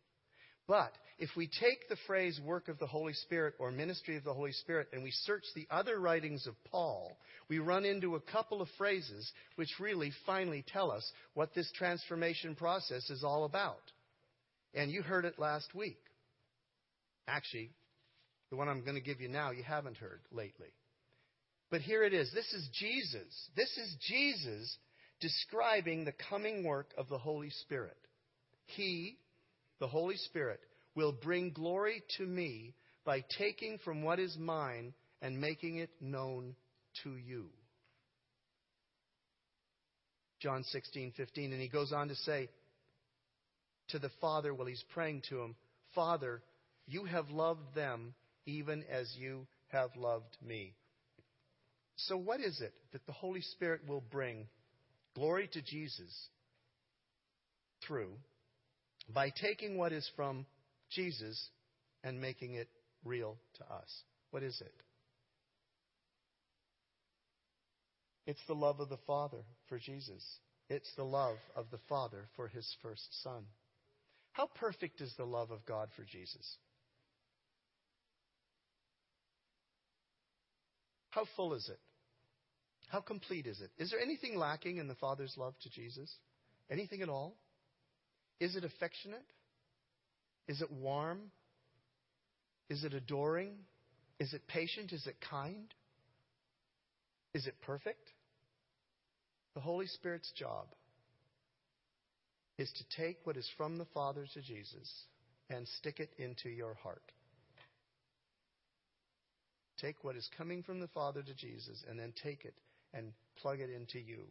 But 0.67 0.93
if 1.19 1.31
we 1.37 1.49
take 1.49 1.89
the 1.89 1.97
phrase 2.07 2.41
work 2.45 2.69
of 2.69 2.79
the 2.79 2.87
Holy 2.87 3.13
Spirit 3.13 3.55
or 3.59 3.71
ministry 3.71 4.17
of 4.17 4.25
the 4.25 4.35
Holy 4.35 4.53
Spirit 4.53 4.89
and 4.93 5.03
we 5.03 5.11
search 5.11 5.43
the 5.55 5.67
other 5.71 5.99
writings 5.99 6.47
of 6.47 6.55
Paul, 6.71 7.17
we 7.49 7.59
run 7.59 7.85
into 7.85 8.15
a 8.15 8.21
couple 8.21 8.63
of 8.63 8.69
phrases 8.79 9.31
which 9.57 9.69
really 9.81 10.13
finally 10.27 10.65
tell 10.69 10.93
us 10.93 11.11
what 11.35 11.55
this 11.55 11.71
transformation 11.77 12.55
process 12.55 13.11
is 13.11 13.25
all 13.25 13.45
about. 13.45 13.83
And 14.73 14.91
you 14.91 15.03
heard 15.03 15.25
it 15.25 15.39
last 15.39 15.75
week. 15.75 15.99
Actually, 17.27 17.71
the 18.51 18.57
one 18.57 18.69
I'm 18.69 18.83
going 18.83 18.97
to 18.97 19.01
give 19.01 19.21
you 19.21 19.29
now, 19.29 19.51
you 19.51 19.63
haven't 19.63 19.97
heard 19.97 20.21
lately. 20.33 20.73
But 21.71 21.83
here 21.83 22.03
it 22.03 22.13
is. 22.13 22.31
This 22.35 22.53
is 22.53 22.69
Jesus. 22.73 23.51
This 23.57 23.71
is 23.77 23.97
Jesus 24.09 24.77
describing 25.21 26.05
the 26.05 26.15
coming 26.29 26.65
work 26.65 26.93
of 26.99 27.09
the 27.09 27.19
Holy 27.19 27.51
Spirit. 27.51 27.97
He, 28.67 29.19
the 29.79 29.87
Holy 29.87 30.17
Spirit, 30.17 30.61
will 30.97 31.13
bring 31.13 31.53
glory 31.53 32.03
to 32.19 32.27
me 32.27 32.75
by 33.05 33.25
taking 33.39 33.79
from 33.85 34.03
what 34.03 34.19
is 34.19 34.37
mine 34.37 34.95
and 35.23 35.41
making 35.41 35.77
it 35.79 35.91
known 36.01 36.57
to 37.05 37.17
you. 37.17 37.47
John 40.41 40.65
16, 40.65 41.13
15. 41.17 41.53
And 41.53 41.61
he 41.61 41.69
goes 41.69 41.93
on 41.93 42.09
to 42.09 42.15
say 42.17 42.49
to 43.89 43.99
the 43.99 44.11
Father 44.21 44.55
while 44.55 44.67
he's 44.67 44.85
praying 44.93 45.23
to 45.29 45.41
him, 45.41 45.55
Father, 45.95 46.43
you 46.87 47.05
have 47.05 47.31
loved 47.31 47.75
them 47.75 48.15
even 48.47 48.85
as 48.91 49.13
you 49.19 49.47
have 49.69 49.91
loved 49.97 50.37
me. 50.45 50.75
So, 51.97 52.17
what 52.17 52.41
is 52.41 52.61
it 52.61 52.73
that 52.93 53.05
the 53.07 53.13
Holy 53.13 53.43
Spirit 53.43 53.83
will 53.87 54.03
bring 54.11 54.47
glory 55.15 55.49
to 55.53 55.63
Jesus 55.63 56.29
through 57.87 58.13
by 59.13 59.31
taking 59.31 59.77
what 59.77 59.93
is 59.93 60.09
from 60.17 60.47
Jesus 60.91 61.51
and 62.03 62.21
making 62.21 62.55
it 62.55 62.69
real 63.05 63.37
to 63.59 63.65
us? 63.65 64.03
What 64.31 64.43
is 64.43 64.61
it? 64.61 64.75
It's 68.27 68.41
the 68.47 68.55
love 68.55 68.81
of 68.81 68.89
the 68.89 68.99
Father 69.07 69.45
for 69.69 69.79
Jesus. 69.79 70.25
It's 70.69 70.91
the 70.97 71.05
love 71.05 71.39
of 71.57 71.67
the 71.71 71.81
Father 71.89 72.29
for 72.37 72.49
his 72.49 72.67
first 72.81 73.23
Son. 73.23 73.45
How 74.33 74.47
perfect 74.55 75.01
is 75.01 75.13
the 75.17 75.25
love 75.25 75.51
of 75.51 75.67
God 75.67 75.89
for 75.97 76.05
Jesus? 76.05 76.57
How 81.11 81.25
full 81.37 81.55
is 81.55 81.69
it? 81.69 81.79
How 82.89 83.01
complete 83.01 83.47
is 83.47 83.61
it? 83.61 83.71
Is 83.79 83.91
there 83.91 84.01
anything 84.01 84.37
lacking 84.37 84.79
in 84.79 84.89
the 84.89 84.95
Father's 84.97 85.35
love 85.37 85.55
to 85.63 85.71
Jesus? 85.71 86.13
Anything 86.71 87.03
at 87.03 87.09
all? 87.09 87.37
Is 88.41 88.57
it 88.57 88.65
affectionate? 88.65 89.27
Is 90.49 90.61
it 90.61 90.71
warm? 90.73 91.31
Is 92.69 92.85
it 92.85 92.95
adoring? 92.95 93.55
Is 94.19 94.33
it 94.33 94.47
patient? 94.49 94.93
Is 94.93 95.07
it 95.07 95.17
kind? 95.29 95.73
Is 97.35 97.47
it 97.47 97.55
perfect? 97.63 98.11
The 99.55 99.61
Holy 99.61 99.87
Spirit's 99.87 100.33
job 100.33 100.67
is 102.59 102.71
to 102.73 103.03
take 103.03 103.19
what 103.25 103.37
is 103.37 103.49
from 103.57 103.79
the 103.79 103.87
Father 103.87 104.27
to 104.35 104.41
Jesus 104.43 104.91
and 105.49 105.67
stick 105.79 105.99
it 106.01 106.11
into 106.19 106.49
your 106.49 106.75
heart. 106.75 107.03
Take 109.81 110.03
what 110.05 110.17
is 110.17 110.29
coming 110.37 110.63
from 110.63 110.81
the 110.81 110.89
Father 110.89 111.23
to 111.23 111.35
Jesus 111.35 111.85
and 111.89 111.99
then 111.99 112.13
take 112.23 112.45
it 112.45 112.55
and 112.93 113.13
plug 113.41 113.61
it 113.61 113.71
into 113.71 113.99
you. 113.99 114.25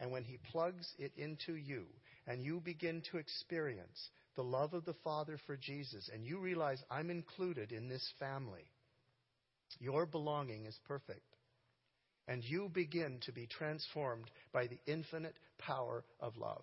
And 0.00 0.10
when 0.10 0.24
He 0.24 0.38
plugs 0.50 0.92
it 0.98 1.12
into 1.16 1.54
you 1.54 1.84
and 2.26 2.42
you 2.42 2.60
begin 2.60 3.02
to 3.10 3.18
experience 3.18 4.10
the 4.34 4.42
love 4.42 4.74
of 4.74 4.84
the 4.84 4.96
Father 5.04 5.38
for 5.46 5.56
Jesus 5.56 6.10
and 6.12 6.24
you 6.24 6.38
realize 6.38 6.82
I'm 6.90 7.10
included 7.10 7.72
in 7.72 7.88
this 7.88 8.06
family, 8.18 8.66
your 9.78 10.06
belonging 10.06 10.66
is 10.66 10.78
perfect. 10.86 11.20
And 12.28 12.44
you 12.44 12.70
begin 12.72 13.18
to 13.22 13.32
be 13.32 13.46
transformed 13.46 14.30
by 14.52 14.68
the 14.68 14.78
infinite 14.86 15.34
power 15.58 16.04
of 16.20 16.36
love. 16.36 16.62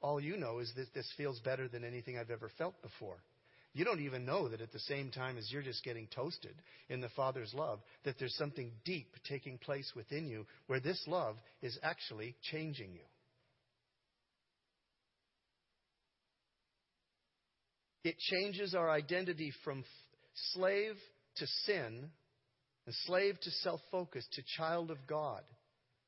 All 0.00 0.20
you 0.20 0.36
know 0.36 0.58
is 0.58 0.72
that 0.76 0.92
this 0.94 1.10
feels 1.16 1.38
better 1.40 1.68
than 1.68 1.84
anything 1.84 2.18
I've 2.18 2.30
ever 2.30 2.50
felt 2.58 2.80
before. 2.82 3.18
You 3.74 3.84
don't 3.84 4.00
even 4.00 4.26
know 4.26 4.48
that 4.48 4.60
at 4.60 4.72
the 4.72 4.78
same 4.80 5.10
time 5.10 5.38
as 5.38 5.50
you're 5.50 5.62
just 5.62 5.82
getting 5.82 6.06
toasted 6.14 6.54
in 6.90 7.00
the 7.00 7.08
Father's 7.10 7.54
love, 7.54 7.80
that 8.04 8.18
there's 8.18 8.36
something 8.36 8.70
deep 8.84 9.14
taking 9.26 9.56
place 9.56 9.90
within 9.96 10.26
you 10.28 10.46
where 10.66 10.80
this 10.80 11.02
love 11.06 11.36
is 11.62 11.78
actually 11.82 12.36
changing 12.50 12.92
you. 12.92 13.00
It 18.04 18.18
changes 18.18 18.74
our 18.74 18.90
identity 18.90 19.52
from 19.64 19.84
slave 20.52 20.96
to 21.36 21.46
sin, 21.64 22.10
and 22.84 22.94
slave 23.06 23.38
to 23.40 23.50
self 23.62 23.80
focus, 23.90 24.26
to 24.32 24.42
child 24.56 24.90
of 24.90 24.98
God. 25.06 25.42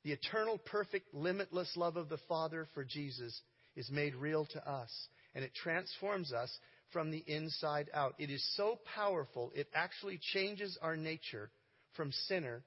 The 0.03 0.13
eternal, 0.13 0.59
perfect, 0.59 1.15
limitless 1.15 1.75
love 1.77 1.97
of 1.97 2.09
the 2.09 2.19
Father 2.29 2.67
for 2.75 2.85
Jesus 2.85 3.41
is 3.77 3.91
made 3.91 4.15
real 4.15 4.45
to 4.47 4.69
us, 4.69 4.91
and 5.35 5.45
it 5.45 5.55
transforms 5.55 6.33
us 6.33 6.51
from 6.93 7.11
the 7.11 7.25
inside 7.27 7.91
out. 7.95 8.15
It 8.19 8.31
is 8.31 8.45
so 8.57 8.79
powerful, 8.95 9.53
it 9.55 9.69
actually 9.75 10.19
changes 10.33 10.79
our 10.81 10.97
nature 10.97 11.51
from 11.95 12.13
sinner 12.29 12.63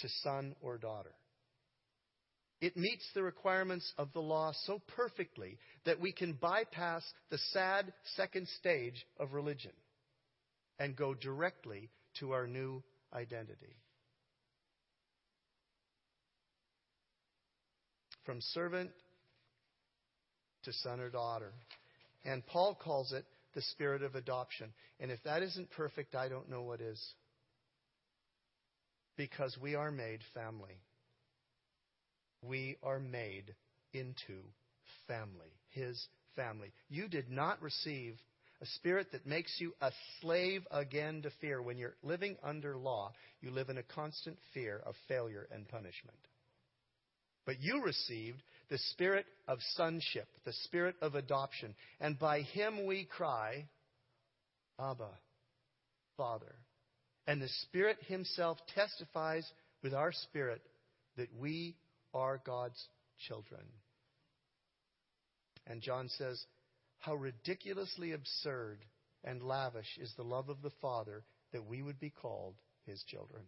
to 0.00 0.08
son 0.22 0.54
or 0.60 0.78
daughter. 0.78 1.14
It 2.60 2.76
meets 2.76 3.04
the 3.14 3.22
requirements 3.22 3.92
of 3.98 4.12
the 4.12 4.20
law 4.20 4.52
so 4.64 4.80
perfectly 4.96 5.58
that 5.84 6.00
we 6.00 6.12
can 6.12 6.32
bypass 6.32 7.02
the 7.30 7.38
sad 7.52 7.92
second 8.16 8.48
stage 8.58 9.04
of 9.18 9.32
religion 9.32 9.72
and 10.78 10.96
go 10.96 11.14
directly 11.14 11.90
to 12.20 12.32
our 12.32 12.46
new 12.46 12.82
identity. 13.12 13.76
From 18.24 18.40
servant 18.40 18.90
to 20.64 20.72
son 20.72 21.00
or 21.00 21.10
daughter. 21.10 21.52
And 22.24 22.46
Paul 22.46 22.74
calls 22.74 23.12
it 23.12 23.26
the 23.54 23.62
spirit 23.62 24.02
of 24.02 24.14
adoption. 24.14 24.72
And 25.00 25.10
if 25.10 25.22
that 25.24 25.42
isn't 25.42 25.70
perfect, 25.70 26.14
I 26.14 26.28
don't 26.28 26.50
know 26.50 26.62
what 26.62 26.80
is. 26.80 27.00
Because 29.16 29.56
we 29.60 29.74
are 29.74 29.90
made 29.90 30.20
family. 30.34 30.80
We 32.42 32.76
are 32.82 32.98
made 32.98 33.54
into 33.92 34.42
family, 35.06 35.52
His 35.70 36.04
family. 36.36 36.72
You 36.88 37.08
did 37.08 37.30
not 37.30 37.62
receive 37.62 38.16
a 38.60 38.66
spirit 38.66 39.08
that 39.12 39.26
makes 39.26 39.54
you 39.58 39.74
a 39.80 39.90
slave 40.20 40.66
again 40.70 41.22
to 41.22 41.30
fear. 41.40 41.60
When 41.60 41.78
you're 41.78 41.96
living 42.02 42.36
under 42.42 42.76
law, 42.76 43.12
you 43.40 43.50
live 43.50 43.68
in 43.68 43.78
a 43.78 43.82
constant 43.82 44.38
fear 44.52 44.82
of 44.84 44.94
failure 45.08 45.46
and 45.52 45.68
punishment. 45.68 46.18
But 47.46 47.60
you 47.60 47.82
received 47.82 48.42
the 48.74 48.78
spirit 48.90 49.24
of 49.46 49.60
sonship, 49.76 50.26
the 50.44 50.52
spirit 50.64 50.96
of 51.00 51.14
adoption. 51.14 51.76
And 52.00 52.18
by 52.18 52.40
him 52.40 52.86
we 52.86 53.04
cry, 53.04 53.68
Abba, 54.80 55.10
Father. 56.16 56.56
And 57.28 57.40
the 57.40 57.48
Spirit 57.62 57.98
himself 58.08 58.58
testifies 58.74 59.48
with 59.84 59.94
our 59.94 60.10
spirit 60.10 60.60
that 61.16 61.28
we 61.38 61.76
are 62.12 62.42
God's 62.44 62.84
children. 63.28 63.62
And 65.68 65.80
John 65.80 66.08
says, 66.08 66.44
How 66.98 67.14
ridiculously 67.14 68.10
absurd 68.10 68.78
and 69.22 69.40
lavish 69.40 69.98
is 70.00 70.12
the 70.16 70.24
love 70.24 70.48
of 70.48 70.62
the 70.62 70.72
Father 70.82 71.22
that 71.52 71.64
we 71.64 71.80
would 71.80 72.00
be 72.00 72.10
called 72.10 72.56
his 72.86 73.00
children. 73.04 73.44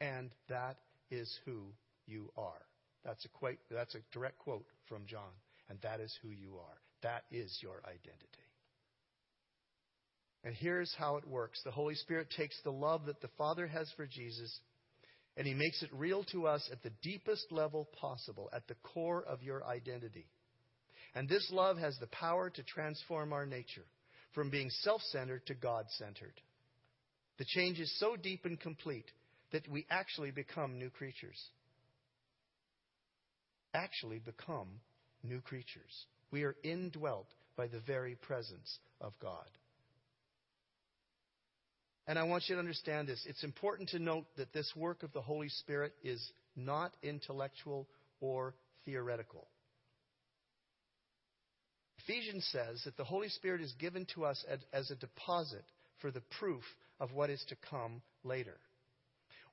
And 0.00 0.30
that 0.48 0.78
is 1.10 1.30
who 1.44 1.66
you 2.06 2.30
are. 2.38 2.62
That's 3.04 3.24
a, 3.24 3.28
quote, 3.28 3.58
that's 3.70 3.94
a 3.94 4.00
direct 4.12 4.38
quote 4.38 4.64
from 4.88 5.06
John. 5.06 5.32
And 5.68 5.78
that 5.82 6.00
is 6.00 6.16
who 6.22 6.30
you 6.30 6.56
are. 6.56 6.78
That 7.02 7.24
is 7.30 7.58
your 7.62 7.80
identity. 7.84 8.44
And 10.44 10.54
here's 10.54 10.94
how 10.98 11.16
it 11.16 11.26
works 11.26 11.60
the 11.64 11.70
Holy 11.70 11.94
Spirit 11.94 12.28
takes 12.36 12.56
the 12.62 12.70
love 12.70 13.06
that 13.06 13.20
the 13.20 13.30
Father 13.38 13.66
has 13.66 13.90
for 13.96 14.06
Jesus 14.06 14.60
and 15.36 15.46
He 15.46 15.54
makes 15.54 15.82
it 15.82 15.90
real 15.92 16.24
to 16.32 16.46
us 16.46 16.68
at 16.70 16.82
the 16.82 16.92
deepest 17.02 17.50
level 17.50 17.88
possible, 18.00 18.48
at 18.52 18.68
the 18.68 18.76
core 18.82 19.24
of 19.26 19.42
your 19.42 19.64
identity. 19.64 20.26
And 21.14 21.28
this 21.28 21.48
love 21.50 21.78
has 21.78 21.96
the 21.98 22.06
power 22.08 22.50
to 22.50 22.62
transform 22.62 23.32
our 23.32 23.46
nature 23.46 23.84
from 24.32 24.50
being 24.50 24.70
self 24.82 25.00
centered 25.10 25.46
to 25.46 25.54
God 25.54 25.86
centered. 25.98 26.40
The 27.38 27.46
change 27.46 27.80
is 27.80 27.98
so 27.98 28.16
deep 28.16 28.44
and 28.44 28.60
complete 28.60 29.10
that 29.52 29.68
we 29.68 29.86
actually 29.90 30.30
become 30.30 30.78
new 30.78 30.90
creatures 30.90 31.40
actually 33.74 34.20
become 34.20 34.68
new 35.22 35.40
creatures. 35.40 36.06
We 36.30 36.44
are 36.44 36.56
indwelt 36.62 37.28
by 37.56 37.66
the 37.66 37.80
very 37.80 38.14
presence 38.14 38.78
of 39.00 39.12
God. 39.20 39.46
And 42.06 42.18
I 42.18 42.24
want 42.24 42.44
you 42.48 42.54
to 42.54 42.58
understand 42.58 43.08
this. 43.08 43.24
It's 43.26 43.44
important 43.44 43.88
to 43.90 43.98
note 43.98 44.26
that 44.36 44.52
this 44.52 44.70
work 44.76 45.02
of 45.02 45.12
the 45.12 45.22
Holy 45.22 45.48
Spirit 45.48 45.92
is 46.02 46.32
not 46.54 46.92
intellectual 47.02 47.88
or 48.20 48.54
theoretical. 48.84 49.46
Ephesians 52.06 52.46
says 52.52 52.82
that 52.84 52.98
the 52.98 53.04
Holy 53.04 53.30
Spirit 53.30 53.62
is 53.62 53.72
given 53.78 54.06
to 54.14 54.26
us 54.26 54.44
as 54.72 54.90
a 54.90 54.96
deposit 54.96 55.64
for 56.00 56.10
the 56.10 56.22
proof 56.38 56.62
of 57.00 57.12
what 57.12 57.30
is 57.30 57.42
to 57.48 57.56
come 57.70 58.02
later. 58.22 58.56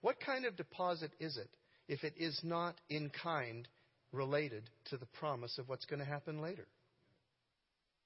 What 0.01 0.19
kind 0.19 0.45
of 0.45 0.57
deposit 0.57 1.11
is 1.19 1.37
it 1.37 1.49
if 1.87 2.03
it 2.03 2.13
is 2.17 2.37
not 2.43 2.75
in 2.89 3.09
kind 3.23 3.67
related 4.11 4.63
to 4.89 4.97
the 4.97 5.05
promise 5.05 5.57
of 5.57 5.69
what's 5.69 5.85
going 5.85 5.99
to 5.99 6.05
happen 6.05 6.41
later? 6.41 6.67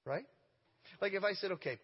Right? 0.04 0.24
Like 1.00 1.12
if 1.12 1.24
I 1.24 1.32
said, 1.32 1.52
okay, 1.52 1.78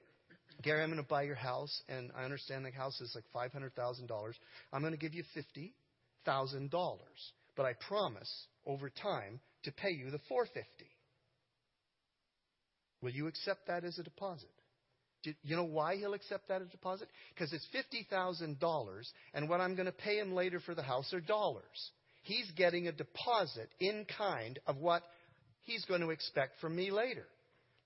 Gary, 0.63 0.83
I'm 0.83 0.91
going 0.91 1.03
to 1.03 1.09
buy 1.09 1.23
your 1.23 1.35
house, 1.35 1.83
and 1.89 2.11
I 2.17 2.25
understand 2.25 2.65
the 2.65 2.71
house 2.71 3.01
is 3.01 3.17
like 3.17 3.25
$500,000. 3.35 4.33
I'm 4.73 4.81
going 4.81 4.93
to 4.93 4.99
give 4.99 5.15
you 5.15 5.25
$50,000, 5.37 6.99
but 7.57 7.67
I 7.67 7.73
promise 7.89 8.31
over 8.67 8.91
time 8.91 9.41
to 9.65 9.73
pay 9.73 9.91
you 9.91 10.11
the 10.11 10.21
450. 10.29 10.69
Will 13.03 13.11
you 13.11 13.27
accept 13.27 13.67
that 13.67 13.85
as 13.85 13.99
a 13.99 14.03
deposit? 14.05 14.51
Do 15.25 15.33
you 15.43 15.57
know 15.57 15.65
why 15.65 15.97
he'll 15.97 16.15
accept 16.15 16.49
that 16.49 16.63
as 16.63 16.69
a 16.69 16.71
deposit? 16.71 17.09
Because 17.35 17.53
it's 17.53 17.67
$50,000, 18.13 19.13
and 19.35 19.49
what 19.49 19.61
I'm 19.61 19.75
going 19.75 19.87
to 19.87 19.93
pay 19.93 20.19
him 20.19 20.35
later 20.35 20.61
for 20.61 20.75
the 20.75 20.83
house 20.83 21.13
are 21.13 21.21
dollars. 21.21 21.91
He's 22.23 22.51
getting 22.57 22.89
a 22.89 22.93
deposit 22.93 23.69
in 23.81 24.07
kind 24.17 24.59
of 24.67 24.77
what 24.79 25.03
he's 25.63 25.85
going 25.85 26.01
to 26.01 26.11
expect 26.11 26.61
from 26.61 26.77
me 26.77 26.91
later. 26.91 27.27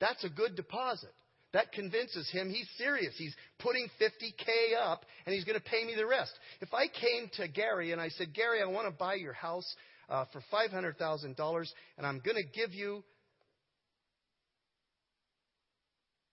That's 0.00 0.24
a 0.24 0.28
good 0.28 0.56
deposit. 0.56 1.12
That 1.52 1.72
convinces 1.72 2.28
him 2.30 2.50
he's 2.50 2.68
serious. 2.76 3.14
He's 3.16 3.34
putting 3.58 3.88
50K 4.00 4.78
up 4.78 5.04
and 5.24 5.34
he's 5.34 5.44
going 5.44 5.58
to 5.58 5.64
pay 5.64 5.84
me 5.84 5.94
the 5.96 6.06
rest. 6.06 6.32
If 6.60 6.74
I 6.74 6.86
came 6.86 7.30
to 7.34 7.48
Gary 7.48 7.92
and 7.92 8.00
I 8.00 8.10
said, 8.10 8.34
Gary, 8.34 8.60
I 8.60 8.66
want 8.66 8.86
to 8.88 8.90
buy 8.90 9.14
your 9.14 9.32
house 9.32 9.74
uh, 10.10 10.26
for 10.32 10.42
$500,000 10.52 11.66
and 11.96 12.06
I'm 12.06 12.20
going 12.24 12.36
to 12.36 12.58
give 12.58 12.74
you 12.74 13.02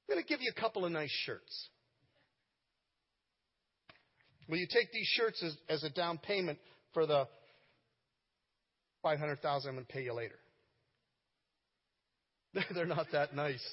I'm 0.10 0.16
going 0.16 0.24
to 0.24 0.28
give 0.28 0.42
you 0.42 0.52
a 0.56 0.60
couple 0.60 0.84
of 0.84 0.92
nice 0.92 1.10
shirts. 1.26 1.70
Will 4.50 4.58
you 4.58 4.68
take 4.70 4.92
these 4.92 5.08
shirts 5.08 5.42
as, 5.42 5.56
as 5.70 5.84
a 5.84 5.90
down 5.90 6.18
payment 6.18 6.60
for 6.94 7.06
the 7.06 7.28
500000 9.04 9.70
I'm 9.70 9.76
going 9.76 9.86
to 9.86 9.94
pay 9.94 10.04
you 10.04 10.14
later? 10.14 10.40
They're 12.74 12.86
not 12.86 13.08
that 13.12 13.36
nice. 13.36 13.64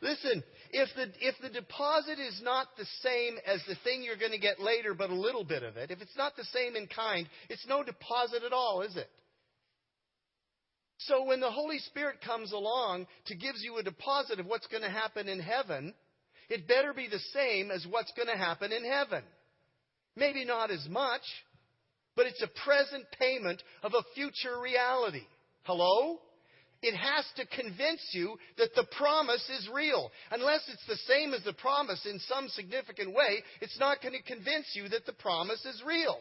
Listen, 0.00 0.44
if 0.70 0.88
the, 0.94 1.06
if 1.20 1.34
the 1.42 1.48
deposit 1.48 2.18
is 2.20 2.40
not 2.42 2.68
the 2.76 2.86
same 3.02 3.36
as 3.46 3.60
the 3.66 3.74
thing 3.82 4.02
you're 4.02 4.16
going 4.16 4.32
to 4.32 4.38
get 4.38 4.60
later, 4.60 4.94
but 4.94 5.10
a 5.10 5.14
little 5.14 5.44
bit 5.44 5.62
of 5.62 5.76
it, 5.76 5.90
if 5.90 6.00
it's 6.00 6.16
not 6.16 6.36
the 6.36 6.44
same 6.52 6.76
in 6.76 6.86
kind, 6.86 7.28
it's 7.48 7.66
no 7.66 7.82
deposit 7.82 8.42
at 8.44 8.52
all, 8.52 8.82
is 8.82 8.96
it? 8.96 9.10
So 10.98 11.24
when 11.24 11.40
the 11.40 11.50
Holy 11.50 11.78
Spirit 11.78 12.16
comes 12.24 12.52
along 12.52 13.06
to 13.26 13.34
gives 13.34 13.62
you 13.62 13.78
a 13.78 13.82
deposit 13.82 14.40
of 14.40 14.46
what's 14.46 14.66
going 14.66 14.82
to 14.82 14.90
happen 14.90 15.28
in 15.28 15.40
heaven, 15.40 15.94
it 16.48 16.68
better 16.68 16.92
be 16.92 17.08
the 17.08 17.20
same 17.32 17.70
as 17.70 17.86
what's 17.88 18.12
going 18.12 18.28
to 18.28 18.36
happen 18.36 18.72
in 18.72 18.84
heaven. 18.84 19.22
Maybe 20.16 20.44
not 20.44 20.70
as 20.70 20.84
much, 20.88 21.22
but 22.18 22.26
it's 22.26 22.42
a 22.42 22.64
present 22.64 23.06
payment 23.16 23.62
of 23.84 23.94
a 23.94 24.02
future 24.16 24.60
reality. 24.60 25.22
Hello? 25.62 26.18
It 26.82 26.96
has 26.96 27.24
to 27.36 27.46
convince 27.46 28.04
you 28.10 28.36
that 28.56 28.74
the 28.74 28.88
promise 28.98 29.48
is 29.48 29.68
real. 29.72 30.10
Unless 30.32 30.68
it's 30.68 30.84
the 30.88 30.96
same 31.06 31.32
as 31.32 31.44
the 31.44 31.52
promise 31.52 32.04
in 32.10 32.18
some 32.18 32.48
significant 32.48 33.14
way, 33.14 33.44
it's 33.60 33.78
not 33.78 34.02
going 34.02 34.14
to 34.14 34.22
convince 34.34 34.66
you 34.74 34.88
that 34.88 35.06
the 35.06 35.12
promise 35.12 35.64
is 35.64 35.80
real. 35.86 36.18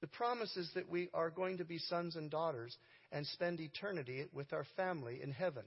The 0.00 0.08
promise 0.08 0.56
is 0.56 0.68
that 0.74 0.90
we 0.90 1.10
are 1.14 1.30
going 1.30 1.58
to 1.58 1.64
be 1.64 1.78
sons 1.78 2.16
and 2.16 2.28
daughters 2.28 2.76
and 3.12 3.24
spend 3.24 3.60
eternity 3.60 4.24
with 4.34 4.52
our 4.52 4.66
family 4.76 5.20
in 5.22 5.30
heaven. 5.30 5.62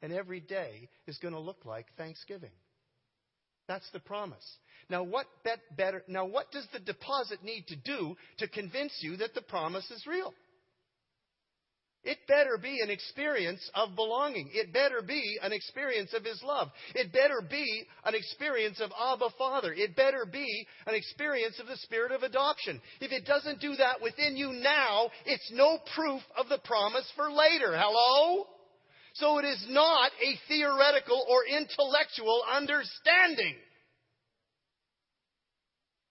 And 0.00 0.10
every 0.10 0.40
day 0.40 0.88
is 1.06 1.18
going 1.18 1.34
to 1.34 1.40
look 1.40 1.66
like 1.66 1.84
Thanksgiving. 1.98 2.48
That's 3.66 3.88
the 3.92 4.00
promise. 4.00 4.44
Now 4.90 5.02
what 5.02 5.26
better 5.76 6.02
now 6.08 6.26
what 6.26 6.50
does 6.52 6.66
the 6.72 6.80
deposit 6.80 7.42
need 7.42 7.66
to 7.68 7.76
do 7.76 8.14
to 8.38 8.48
convince 8.48 8.92
you 9.00 9.16
that 9.18 9.34
the 9.34 9.42
promise 9.42 9.90
is 9.90 10.06
real? 10.06 10.32
It 12.04 12.18
better 12.28 12.58
be 12.60 12.80
an 12.82 12.90
experience 12.90 13.66
of 13.74 13.96
belonging. 13.96 14.50
It 14.52 14.74
better 14.74 15.00
be 15.00 15.38
an 15.42 15.52
experience 15.52 16.12
of 16.12 16.22
His 16.22 16.42
love. 16.42 16.68
It 16.94 17.14
better 17.14 17.40
be 17.40 17.86
an 18.04 18.14
experience 18.14 18.78
of 18.80 18.90
Abba 18.92 19.30
Father. 19.38 19.72
It 19.72 19.96
better 19.96 20.26
be 20.30 20.66
an 20.86 20.94
experience 20.94 21.58
of 21.58 21.66
the 21.66 21.78
Spirit 21.78 22.12
of 22.12 22.22
adoption. 22.22 22.82
If 23.00 23.10
it 23.10 23.24
doesn't 23.24 23.60
do 23.60 23.74
that 23.76 24.02
within 24.02 24.36
you 24.36 24.52
now, 24.52 25.08
it's 25.24 25.50
no 25.54 25.78
proof 25.94 26.20
of 26.36 26.50
the 26.50 26.58
promise 26.58 27.10
for 27.16 27.32
later. 27.32 27.74
Hello? 27.74 28.48
So 29.14 29.38
it 29.38 29.44
is 29.44 29.64
not 29.68 30.10
a 30.22 30.38
theoretical 30.48 31.24
or 31.28 31.46
intellectual 31.46 32.42
understanding. 32.52 33.54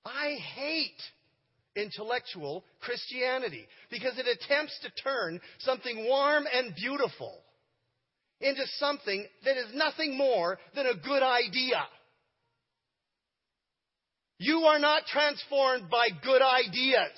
I 0.05 0.37
hate 0.55 1.01
intellectual 1.75 2.63
Christianity 2.81 3.65
because 3.89 4.17
it 4.17 4.27
attempts 4.27 4.77
to 4.81 5.03
turn 5.03 5.39
something 5.59 6.05
warm 6.05 6.45
and 6.53 6.75
beautiful 6.75 7.39
into 8.39 8.63
something 8.77 9.25
that 9.45 9.57
is 9.57 9.73
nothing 9.73 10.17
more 10.17 10.57
than 10.75 10.85
a 10.85 10.95
good 10.95 11.23
idea. 11.23 11.83
You 14.37 14.63
are 14.65 14.79
not 14.79 15.05
transformed 15.05 15.89
by 15.89 16.09
good 16.23 16.41
ideas. 16.41 17.17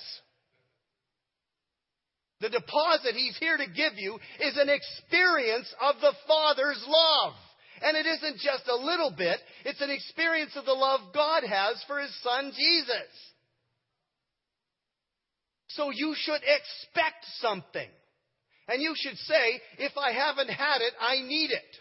The 2.40 2.50
deposit 2.50 3.14
he's 3.14 3.36
here 3.38 3.56
to 3.56 3.66
give 3.66 3.94
you 3.96 4.18
is 4.40 4.56
an 4.56 4.68
experience 4.68 5.72
of 5.80 5.96
the 6.00 6.12
Father's 6.28 6.84
love. 6.86 7.34
And 7.82 7.96
it 7.96 8.06
isn't 8.06 8.38
just 8.40 8.68
a 8.68 8.76
little 8.76 9.12
bit, 9.16 9.38
it's 9.64 9.80
an 9.80 9.90
experience 9.90 10.52
of 10.56 10.64
the 10.64 10.72
love 10.72 11.00
God 11.14 11.44
has 11.44 11.82
for 11.86 12.00
his 12.00 12.14
son 12.22 12.52
Jesus. 12.56 13.10
So 15.68 15.90
you 15.90 16.14
should 16.16 16.40
expect 16.42 17.24
something. 17.40 17.88
And 18.68 18.82
you 18.82 18.94
should 18.96 19.16
say, 19.18 19.60
if 19.78 19.92
I 19.96 20.12
haven't 20.12 20.48
had 20.48 20.80
it, 20.80 20.92
I 21.00 21.16
need 21.22 21.50
it. 21.50 21.76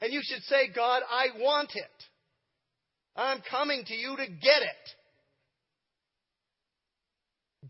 And 0.00 0.12
you 0.12 0.20
should 0.22 0.42
say, 0.44 0.68
God, 0.74 1.02
I 1.10 1.28
want 1.38 1.70
it. 1.74 1.84
I'm 3.14 3.42
coming 3.50 3.84
to 3.84 3.94
you 3.94 4.16
to 4.16 4.26
get 4.26 4.62
it. 4.62 4.86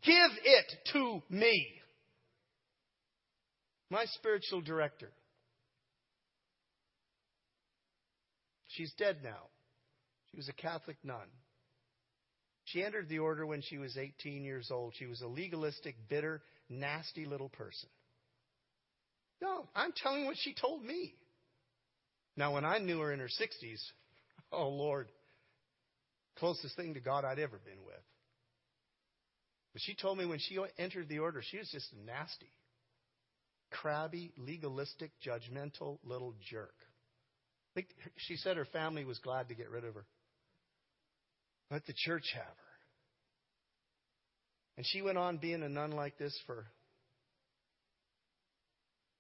Give 0.03 0.31
it 0.45 0.65
to 0.93 1.23
me. 1.31 1.76
My 3.91 4.05
spiritual 4.07 4.61
director. 4.61 5.11
She's 8.69 8.93
dead 8.99 9.19
now. 9.23 9.49
She 10.31 10.37
was 10.37 10.49
a 10.49 10.53
Catholic 10.53 10.97
nun. 11.03 11.29
She 12.65 12.83
entered 12.83 13.09
the 13.09 13.21
order 13.21 13.47
when 13.47 13.63
she 13.63 13.79
was 13.79 13.97
18 13.97 14.45
years 14.45 14.71
old. 14.73 14.95
She 14.99 15.07
was 15.07 15.23
a 15.23 15.29
legalistic, 15.29 15.95
bitter, 16.09 16.43
nasty 16.69 17.25
little 17.25 17.49
person. 17.49 17.89
No, 19.41 19.69
I'm 19.75 19.93
telling 19.93 20.25
what 20.27 20.37
she 20.39 20.53
told 20.53 20.85
me. 20.85 21.15
Now, 22.37 22.55
when 22.55 22.65
I 22.65 22.79
knew 22.79 23.01
her 23.01 23.13
in 23.13 23.21
her 23.21 23.29
60s, 23.29 23.81
oh 24.53 24.69
Lord, 24.69 25.09
closest 26.39 26.77
thing 26.77 26.95
to 26.95 27.01
God 27.01 27.25
I'd 27.25 27.39
ever 27.39 27.61
been 27.65 27.85
with. 27.87 27.97
But 29.73 29.83
she 29.83 29.95
told 29.95 30.19
me 30.19 30.27
when 30.27 30.39
she 30.39 30.59
entered 30.79 31.09
the 31.09 31.21
order, 31.21 31.43
she 31.43 31.59
was 31.59 31.69
just 31.71 31.87
nasty, 32.05 32.51
crabby, 33.71 34.33
legalistic, 34.37 35.11
judgmental 35.25 35.99
little 36.05 36.35
jerk. 36.51 36.75
She 38.17 38.37
said 38.37 38.57
her 38.57 38.65
family 38.67 39.05
was 39.05 39.19
glad 39.19 39.49
to 39.49 39.55
get 39.55 39.71
rid 39.71 39.85
of 39.85 39.95
her. 39.95 40.07
Let 41.71 41.85
the 41.87 41.95
church 41.95 42.25
have 42.35 42.45
her. 42.45 42.53
And 44.77 44.87
she 44.87 45.03
went 45.03 45.19
on 45.19 45.39
being 45.39 45.63
a 45.63 45.69
nun 45.69 45.93
like 45.93 46.19
this 46.19 46.39
for 46.47 46.67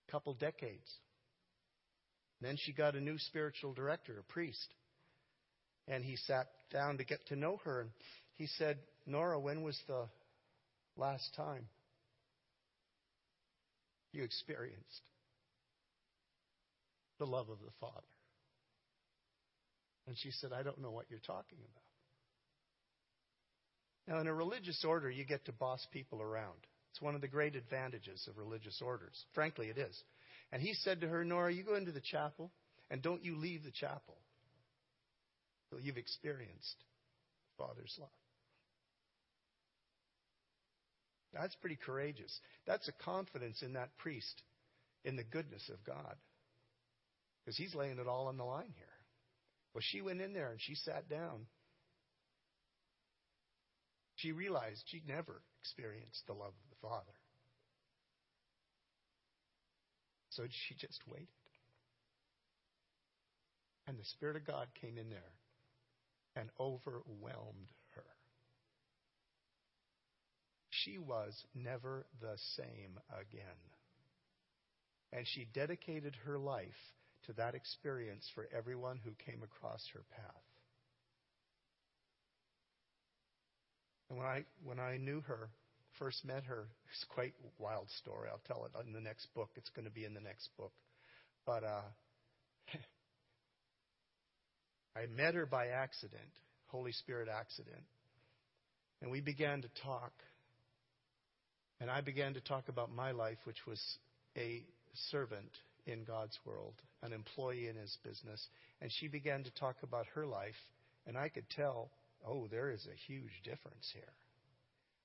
a 0.08 0.12
couple 0.12 0.34
decades. 0.34 0.90
Then 2.40 2.56
she 2.58 2.72
got 2.72 2.94
a 2.94 3.00
new 3.00 3.18
spiritual 3.18 3.72
director, 3.72 4.18
a 4.18 4.32
priest. 4.32 4.74
And 5.88 6.04
he 6.04 6.16
sat 6.16 6.46
down 6.72 6.98
to 6.98 7.04
get 7.04 7.26
to 7.28 7.36
know 7.36 7.58
her. 7.64 7.80
And 7.82 7.90
he 8.34 8.46
said, 8.58 8.78
Nora, 9.06 9.40
when 9.40 9.62
was 9.62 9.78
the 9.86 10.08
last 10.96 11.34
time 11.36 11.68
you 14.12 14.22
experienced 14.22 15.02
the 17.18 17.26
love 17.26 17.48
of 17.48 17.58
the 17.58 17.72
Father? 17.80 18.06
And 20.06 20.16
she 20.18 20.30
said, 20.30 20.52
I 20.52 20.62
don't 20.62 20.80
know 20.80 20.90
what 20.90 21.06
you're 21.10 21.18
talking 21.20 21.58
about. 21.58 21.82
Now, 24.08 24.20
in 24.20 24.28
a 24.28 24.34
religious 24.34 24.84
order, 24.84 25.10
you 25.10 25.24
get 25.24 25.44
to 25.46 25.52
boss 25.52 25.84
people 25.92 26.22
around. 26.22 26.58
It's 26.92 27.02
one 27.02 27.14
of 27.14 27.20
the 27.20 27.28
great 27.28 27.56
advantages 27.56 28.26
of 28.28 28.38
religious 28.38 28.80
orders. 28.80 29.24
Frankly, 29.34 29.66
it 29.66 29.78
is. 29.78 30.00
And 30.52 30.62
he 30.62 30.74
said 30.74 31.00
to 31.00 31.08
her, 31.08 31.24
Nora, 31.24 31.52
you 31.52 31.64
go 31.64 31.74
into 31.74 31.92
the 31.92 32.00
chapel 32.00 32.52
and 32.90 33.02
don't 33.02 33.24
you 33.24 33.36
leave 33.36 33.64
the 33.64 33.72
chapel 33.72 34.16
till 35.68 35.80
you've 35.80 35.96
experienced 35.96 36.76
Father's 37.58 37.94
love. 37.98 38.08
That's 41.32 41.54
pretty 41.56 41.76
courageous. 41.76 42.40
That's 42.66 42.88
a 42.88 43.04
confidence 43.04 43.62
in 43.62 43.74
that 43.74 43.96
priest, 43.98 44.42
in 45.04 45.16
the 45.16 45.24
goodness 45.24 45.68
of 45.72 45.84
God. 45.84 46.16
Because 47.44 47.56
he's 47.56 47.74
laying 47.74 47.98
it 47.98 48.08
all 48.08 48.28
on 48.28 48.36
the 48.36 48.44
line 48.44 48.72
here. 48.76 48.86
Well, 49.74 49.82
she 49.84 50.00
went 50.00 50.20
in 50.20 50.32
there 50.32 50.50
and 50.50 50.60
she 50.60 50.74
sat 50.74 51.08
down. 51.08 51.46
She 54.16 54.32
realized 54.32 54.82
she'd 54.86 55.06
never 55.06 55.42
experienced 55.60 56.26
the 56.26 56.32
love 56.32 56.48
of 56.48 56.70
the 56.70 56.88
Father. 56.88 57.12
So 60.30 60.44
she 60.48 60.74
just 60.74 61.00
waited. 61.06 61.28
And 63.86 63.98
the 63.98 64.04
Spirit 64.04 64.36
of 64.36 64.46
God 64.46 64.66
came 64.80 64.98
in 64.98 65.10
there 65.10 65.32
and 66.34 66.50
overwhelmed 66.58 67.70
her. 67.94 68.04
She 70.86 70.98
was 70.98 71.34
never 71.52 72.06
the 72.20 72.36
same 72.56 72.98
again. 73.10 73.58
And 75.12 75.26
she 75.26 75.48
dedicated 75.52 76.14
her 76.24 76.38
life 76.38 76.62
to 77.26 77.32
that 77.34 77.54
experience 77.56 78.24
for 78.34 78.48
everyone 78.56 79.00
who 79.04 79.10
came 79.24 79.42
across 79.42 79.82
her 79.94 80.04
path. 80.14 80.42
And 84.08 84.18
when 84.18 84.26
I 84.26 84.44
when 84.62 84.78
I 84.78 84.96
knew 84.98 85.20
her, 85.22 85.48
first 85.98 86.24
met 86.24 86.44
her, 86.44 86.68
it's 86.92 87.04
quite 87.08 87.34
a 87.42 87.62
wild 87.62 87.88
story. 87.98 88.28
I'll 88.30 88.40
tell 88.46 88.64
it 88.66 88.86
in 88.86 88.92
the 88.92 89.00
next 89.00 89.26
book. 89.34 89.50
It's 89.56 89.70
going 89.70 89.86
to 89.86 89.92
be 89.92 90.04
in 90.04 90.14
the 90.14 90.20
next 90.20 90.50
book. 90.56 90.72
But 91.44 91.64
uh, 91.64 91.82
I 94.96 95.06
met 95.16 95.34
her 95.34 95.46
by 95.46 95.68
accident, 95.68 96.30
Holy 96.66 96.92
Spirit 96.92 97.28
accident. 97.28 97.82
And 99.02 99.10
we 99.10 99.20
began 99.20 99.62
to 99.62 99.68
talk. 99.82 100.12
And 101.80 101.90
I 101.90 102.00
began 102.00 102.34
to 102.34 102.40
talk 102.40 102.68
about 102.68 102.94
my 102.94 103.10
life, 103.10 103.38
which 103.44 103.66
was 103.66 103.80
a 104.36 104.64
servant 105.10 105.50
in 105.86 106.04
God's 106.04 106.38
world, 106.44 106.74
an 107.02 107.12
employee 107.12 107.68
in 107.68 107.76
his 107.76 107.96
business. 108.02 108.44
And 108.80 108.90
she 108.92 109.08
began 109.08 109.44
to 109.44 109.50
talk 109.54 109.76
about 109.82 110.06
her 110.14 110.26
life. 110.26 110.54
And 111.06 111.16
I 111.16 111.28
could 111.28 111.48
tell, 111.50 111.90
oh, 112.26 112.46
there 112.48 112.70
is 112.70 112.86
a 112.86 113.12
huge 113.12 113.42
difference 113.44 113.90
here. 113.92 114.02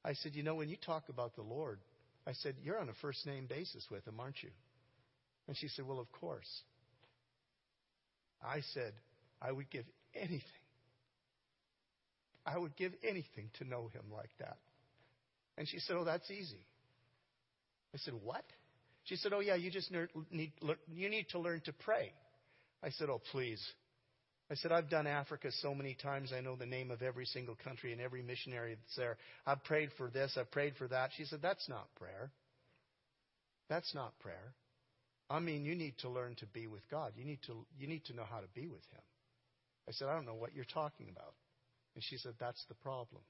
I 0.04 0.14
said, 0.14 0.36
You 0.36 0.44
know, 0.44 0.56
when 0.56 0.70
you 0.70 0.78
talk 0.78 1.10
about 1.10 1.36
the 1.36 1.44
Lord, 1.44 1.80
I 2.26 2.34
said, 2.34 2.56
You're 2.64 2.80
on 2.80 2.90
a 2.90 2.94
first 3.02 3.26
name 3.26 3.46
basis 3.48 3.86
with 3.92 4.08
him, 4.08 4.20
aren't 4.20 4.42
you? 4.42 4.50
And 5.48 5.56
she 5.58 5.68
said, 5.68 5.88
Well, 5.88 6.00
of 6.00 6.12
course. 6.12 6.50
I 8.44 8.62
said, 8.74 8.94
I 9.42 9.52
would 9.52 9.70
give 9.70 9.86
anything. 10.16 10.42
I 12.46 12.58
would 12.58 12.76
give 12.76 12.94
anything 13.04 13.52
to 13.60 13.66
know 13.66 13.90
him 13.94 14.06
like 14.12 14.32
that. 14.40 14.58
And 15.62 15.70
she 15.70 15.78
said, 15.78 15.96
Oh, 15.96 16.04
that's 16.04 16.32
easy. 16.32 16.66
I 17.94 18.00
said, 18.00 18.16
What? 18.24 18.44
She 19.04 19.16
said, 19.16 19.32
Oh, 19.32 19.42
yeah, 19.42 19.54
you 19.54 19.70
just 19.70 19.92
need, 20.32 20.54
you 20.92 21.08
need 21.08 21.28
to 21.30 21.40
learn 21.40 21.62
to 21.66 21.72
pray. 21.72 22.12
I 22.82 22.90
said, 22.90 23.10
Oh, 23.12 23.22
please. 23.32 23.64
I 24.50 24.56
said, 24.56 24.72
I've 24.72 24.90
done 24.90 25.06
Africa 25.06 25.50
so 25.62 25.76
many 25.76 25.94
times, 25.94 26.34
I 26.36 26.42
know 26.42 26.56
the 26.56 26.66
name 26.66 26.90
of 26.90 27.04
every 27.04 27.26
single 27.26 27.56
country 27.64 27.92
and 27.92 28.02
every 28.02 28.24
missionary 28.24 28.74
that's 28.74 28.96
there. 28.96 29.18
I've 29.46 29.64
prayed 29.64 29.92
for 30.00 30.10
this, 30.10 30.36
I've 30.36 30.50
prayed 30.50 30.74
for 30.80 30.88
that. 30.88 31.12
She 31.16 31.26
said, 31.26 31.44
That's 31.44 31.70
not 31.70 31.94
prayer. 31.94 32.32
That's 33.70 33.94
not 33.94 34.18
prayer. 34.18 34.56
I 35.30 35.42
mean, 35.42 35.64
you 35.64 35.76
need 35.76 35.94
to 36.00 36.10
learn 36.10 36.34
to 36.40 36.48
be 36.48 36.66
with 36.66 36.82
God. 36.90 37.12
You 37.16 37.24
need 37.24 37.44
to, 37.46 37.68
you 37.78 37.86
need 37.86 38.04
to 38.06 38.16
know 38.16 38.26
how 38.28 38.40
to 38.40 38.48
be 38.56 38.66
with 38.66 38.82
Him. 38.92 39.04
I 39.88 39.92
said, 39.92 40.08
I 40.08 40.16
don't 40.16 40.26
know 40.26 40.34
what 40.34 40.56
you're 40.56 40.66
talking 40.66 41.06
about. 41.12 41.36
And 41.94 42.04
she 42.04 42.18
said, 42.18 42.34
That's 42.40 42.66
the 42.68 42.76
problem. 42.82 43.22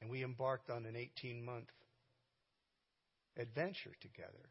And 0.00 0.10
we 0.10 0.22
embarked 0.22 0.70
on 0.70 0.84
an 0.86 0.96
18 0.96 1.44
month 1.44 1.68
adventure 3.36 3.92
together 4.00 4.48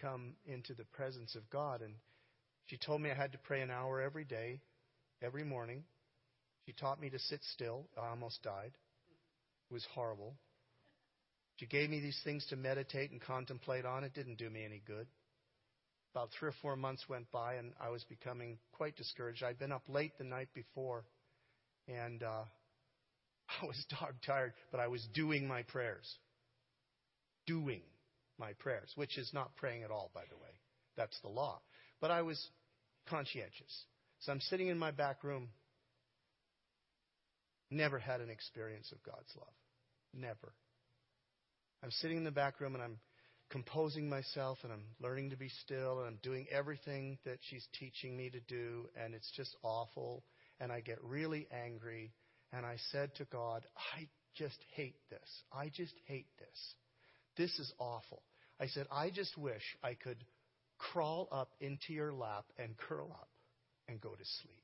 come 0.00 0.34
into 0.46 0.74
the 0.74 0.84
presence 0.84 1.34
of 1.34 1.48
God. 1.50 1.80
And 1.80 1.94
she 2.66 2.76
told 2.76 3.00
me 3.00 3.10
I 3.10 3.14
had 3.14 3.32
to 3.32 3.38
pray 3.38 3.62
an 3.62 3.70
hour 3.70 4.00
every 4.00 4.24
day, 4.24 4.60
every 5.22 5.44
morning. 5.44 5.84
She 6.66 6.72
taught 6.72 7.00
me 7.00 7.10
to 7.10 7.18
sit 7.18 7.40
still. 7.54 7.86
I 8.00 8.08
almost 8.08 8.42
died. 8.42 8.72
It 9.70 9.72
was 9.72 9.86
horrible. 9.94 10.34
She 11.56 11.66
gave 11.66 11.88
me 11.88 12.00
these 12.00 12.20
things 12.24 12.44
to 12.50 12.56
meditate 12.56 13.10
and 13.12 13.20
contemplate 13.20 13.84
on. 13.84 14.04
It 14.04 14.14
didn't 14.14 14.38
do 14.38 14.50
me 14.50 14.64
any 14.64 14.82
good. 14.86 15.06
About 16.14 16.30
three 16.38 16.48
or 16.48 16.54
four 16.62 16.76
months 16.76 17.08
went 17.08 17.30
by, 17.32 17.54
and 17.54 17.72
I 17.80 17.90
was 17.90 18.04
becoming 18.04 18.58
quite 18.72 18.96
discouraged. 18.96 19.42
I'd 19.42 19.58
been 19.58 19.72
up 19.72 19.82
late 19.88 20.12
the 20.18 20.24
night 20.24 20.48
before, 20.54 21.04
and 21.88 22.22
uh, 22.22 22.44
I 23.62 23.66
was 23.66 23.84
dog 23.90 24.14
tired, 24.26 24.52
but 24.70 24.80
I 24.80 24.88
was 24.88 25.06
doing 25.14 25.46
my 25.46 25.62
prayers. 25.62 26.16
Doing 27.46 27.82
my 28.38 28.52
prayers, 28.54 28.90
which 28.96 29.18
is 29.18 29.30
not 29.32 29.54
praying 29.56 29.82
at 29.82 29.90
all, 29.90 30.10
by 30.14 30.22
the 30.28 30.36
way. 30.36 30.50
That's 30.96 31.18
the 31.20 31.28
law. 31.28 31.60
But 32.00 32.10
I 32.10 32.22
was 32.22 32.42
conscientious. 33.08 33.84
So 34.20 34.32
I'm 34.32 34.40
sitting 34.40 34.68
in 34.68 34.78
my 34.78 34.90
back 34.90 35.22
room. 35.24 35.48
Never 37.70 37.98
had 37.98 38.20
an 38.20 38.30
experience 38.30 38.90
of 38.92 39.02
God's 39.02 39.32
love. 39.36 39.54
Never. 40.14 40.54
I'm 41.82 41.90
sitting 41.90 42.16
in 42.16 42.24
the 42.24 42.30
back 42.30 42.60
room 42.60 42.74
and 42.74 42.82
I'm 42.82 42.98
composing 43.50 44.08
myself 44.08 44.58
and 44.62 44.72
I'm 44.72 44.84
learning 45.00 45.30
to 45.30 45.36
be 45.36 45.50
still 45.62 45.98
and 45.98 46.08
I'm 46.08 46.18
doing 46.22 46.46
everything 46.50 47.18
that 47.24 47.38
she's 47.42 47.66
teaching 47.78 48.16
me 48.16 48.30
to 48.30 48.40
do 48.40 48.88
and 49.02 49.14
it's 49.14 49.30
just 49.36 49.54
awful 49.62 50.24
and 50.60 50.72
I 50.72 50.80
get 50.80 50.98
really 51.02 51.46
angry 51.52 52.12
and 52.56 52.64
I 52.64 52.76
said 52.92 53.14
to 53.16 53.24
God, 53.24 53.64
I 53.96 54.08
just 54.34 54.58
hate 54.74 54.96
this. 55.10 55.42
I 55.52 55.70
just 55.74 55.94
hate 56.06 56.28
this. 56.38 56.74
This 57.36 57.58
is 57.58 57.72
awful. 57.78 58.22
I 58.60 58.66
said, 58.68 58.86
I 58.92 59.10
just 59.10 59.36
wish 59.36 59.62
I 59.82 59.94
could 59.94 60.24
crawl 60.78 61.28
up 61.32 61.50
into 61.60 61.92
your 61.92 62.12
lap 62.12 62.44
and 62.58 62.76
curl 62.76 63.10
up 63.10 63.28
and 63.88 64.00
go 64.00 64.10
to 64.10 64.24
sleep. 64.42 64.62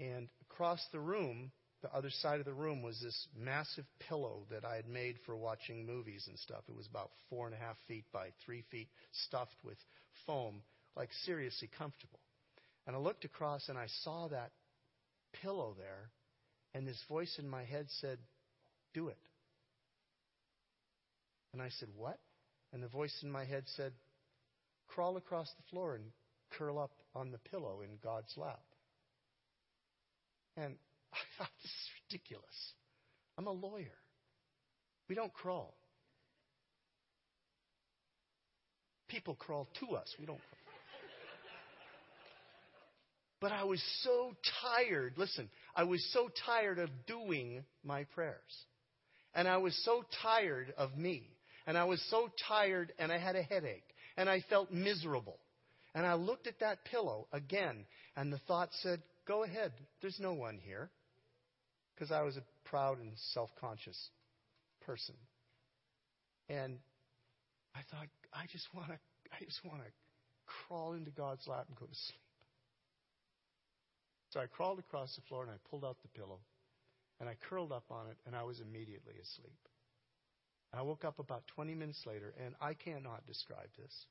And 0.00 0.28
across 0.50 0.80
the 0.92 1.00
room, 1.00 1.50
the 1.82 1.92
other 1.94 2.10
side 2.10 2.40
of 2.40 2.46
the 2.46 2.52
room 2.52 2.82
was 2.82 3.00
this 3.00 3.28
massive 3.36 3.84
pillow 4.08 4.46
that 4.50 4.64
I 4.64 4.76
had 4.76 4.88
made 4.88 5.16
for 5.24 5.36
watching 5.36 5.86
movies 5.86 6.24
and 6.28 6.38
stuff. 6.38 6.62
It 6.68 6.76
was 6.76 6.88
about 6.88 7.10
four 7.30 7.46
and 7.46 7.54
a 7.54 7.58
half 7.58 7.76
feet 7.86 8.04
by 8.12 8.28
three 8.44 8.64
feet, 8.70 8.88
stuffed 9.26 9.56
with 9.64 9.78
foam, 10.26 10.62
like 10.96 11.10
seriously 11.24 11.70
comfortable. 11.78 12.20
And 12.86 12.96
I 12.96 12.98
looked 12.98 13.24
across 13.24 13.68
and 13.68 13.78
I 13.78 13.86
saw 14.02 14.28
that 14.28 14.50
pillow 15.32 15.74
there, 15.76 16.10
and 16.74 16.86
this 16.86 17.02
voice 17.08 17.36
in 17.38 17.48
my 17.48 17.64
head 17.64 17.86
said, 18.00 18.18
Do 18.94 19.08
it. 19.08 19.18
And 21.52 21.62
I 21.62 21.70
said, 21.78 21.88
What? 21.96 22.18
And 22.72 22.82
the 22.82 22.88
voice 22.88 23.16
in 23.22 23.30
my 23.30 23.44
head 23.44 23.64
said, 23.76 23.92
Crawl 24.88 25.16
across 25.16 25.48
the 25.56 25.70
floor 25.70 25.94
and 25.94 26.04
curl 26.50 26.78
up 26.78 26.92
on 27.14 27.30
the 27.30 27.38
pillow 27.50 27.80
in 27.82 27.90
God's 28.02 28.32
lap. 28.36 28.62
And 30.56 30.74
I 31.12 31.18
thought, 31.36 31.50
This 31.62 31.70
is 31.70 31.88
ridiculous. 32.10 32.72
I'm 33.36 33.46
a 33.46 33.52
lawyer. 33.52 33.98
We 35.08 35.14
don't 35.14 35.32
crawl. 35.32 35.74
People 39.08 39.34
crawl 39.36 39.68
to 39.80 39.94
us. 39.94 40.14
We 40.18 40.26
don't 40.26 40.38
crawl. 40.38 40.57
But 43.40 43.52
I 43.52 43.64
was 43.64 43.82
so 44.02 44.34
tired. 44.62 45.14
Listen, 45.16 45.48
I 45.74 45.84
was 45.84 46.04
so 46.12 46.28
tired 46.44 46.78
of 46.78 46.90
doing 47.06 47.64
my 47.84 48.04
prayers. 48.04 48.64
And 49.34 49.46
I 49.46 49.58
was 49.58 49.78
so 49.84 50.02
tired 50.22 50.74
of 50.76 50.96
me. 50.96 51.30
And 51.66 51.78
I 51.78 51.84
was 51.84 52.02
so 52.10 52.30
tired 52.48 52.92
and 52.98 53.12
I 53.12 53.18
had 53.18 53.36
a 53.36 53.42
headache 53.42 53.84
and 54.16 54.28
I 54.28 54.42
felt 54.48 54.72
miserable. 54.72 55.38
And 55.94 56.06
I 56.06 56.14
looked 56.14 56.46
at 56.46 56.60
that 56.60 56.84
pillow 56.84 57.28
again 57.32 57.84
and 58.16 58.32
the 58.32 58.40
thought 58.48 58.70
said, 58.82 59.02
Go 59.26 59.44
ahead. 59.44 59.72
There's 60.00 60.18
no 60.18 60.32
one 60.32 60.58
here. 60.64 60.90
Because 61.94 62.10
I 62.10 62.22
was 62.22 62.36
a 62.36 62.42
proud 62.64 62.98
and 62.98 63.12
self 63.34 63.50
conscious 63.60 64.08
person. 64.86 65.14
And 66.48 66.78
I 67.74 67.80
thought, 67.90 68.08
I 68.32 68.46
just 68.50 68.66
want 68.74 68.88
to, 68.88 68.98
I 69.32 69.44
just 69.44 69.62
want 69.64 69.82
to 69.82 69.90
crawl 70.66 70.94
into 70.94 71.10
God's 71.10 71.46
lap 71.46 71.66
and 71.68 71.76
go 71.76 71.84
to 71.84 71.94
sleep. 71.94 72.27
So 74.30 74.40
I 74.40 74.46
crawled 74.46 74.78
across 74.78 75.14
the 75.16 75.22
floor 75.22 75.42
and 75.42 75.50
I 75.50 75.56
pulled 75.70 75.84
out 75.84 75.96
the 76.02 76.18
pillow 76.18 76.40
and 77.20 77.28
I 77.28 77.36
curled 77.48 77.72
up 77.72 77.84
on 77.90 78.06
it 78.08 78.16
and 78.26 78.36
I 78.36 78.42
was 78.42 78.60
immediately 78.60 79.14
asleep. 79.22 79.58
I 80.72 80.82
woke 80.82 81.04
up 81.04 81.18
about 81.18 81.46
20 81.54 81.74
minutes 81.74 82.04
later, 82.06 82.34
and 82.44 82.54
I 82.60 82.74
cannot 82.74 83.26
describe 83.26 83.70
this. 83.78 84.06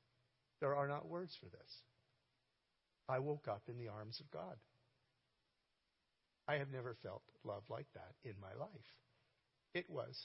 There 0.60 0.74
are 0.74 0.88
not 0.88 1.08
words 1.08 1.36
for 1.38 1.46
this. 1.46 1.82
I 3.08 3.20
woke 3.20 3.46
up 3.48 3.62
in 3.68 3.78
the 3.78 3.88
arms 3.88 4.20
of 4.20 4.30
God. 4.30 4.56
I 6.48 6.56
have 6.56 6.70
never 6.70 6.96
felt 7.02 7.22
love 7.44 7.62
like 7.68 7.86
that 7.94 8.14
in 8.24 8.34
my 8.40 8.52
life. 8.58 8.68
It 9.74 9.88
was 9.88 10.18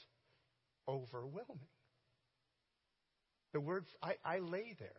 overwhelming. 0.87 1.69
The 3.53 3.59
word, 3.59 3.85
I, 4.01 4.15
I 4.25 4.39
lay 4.39 4.75
there 4.79 4.89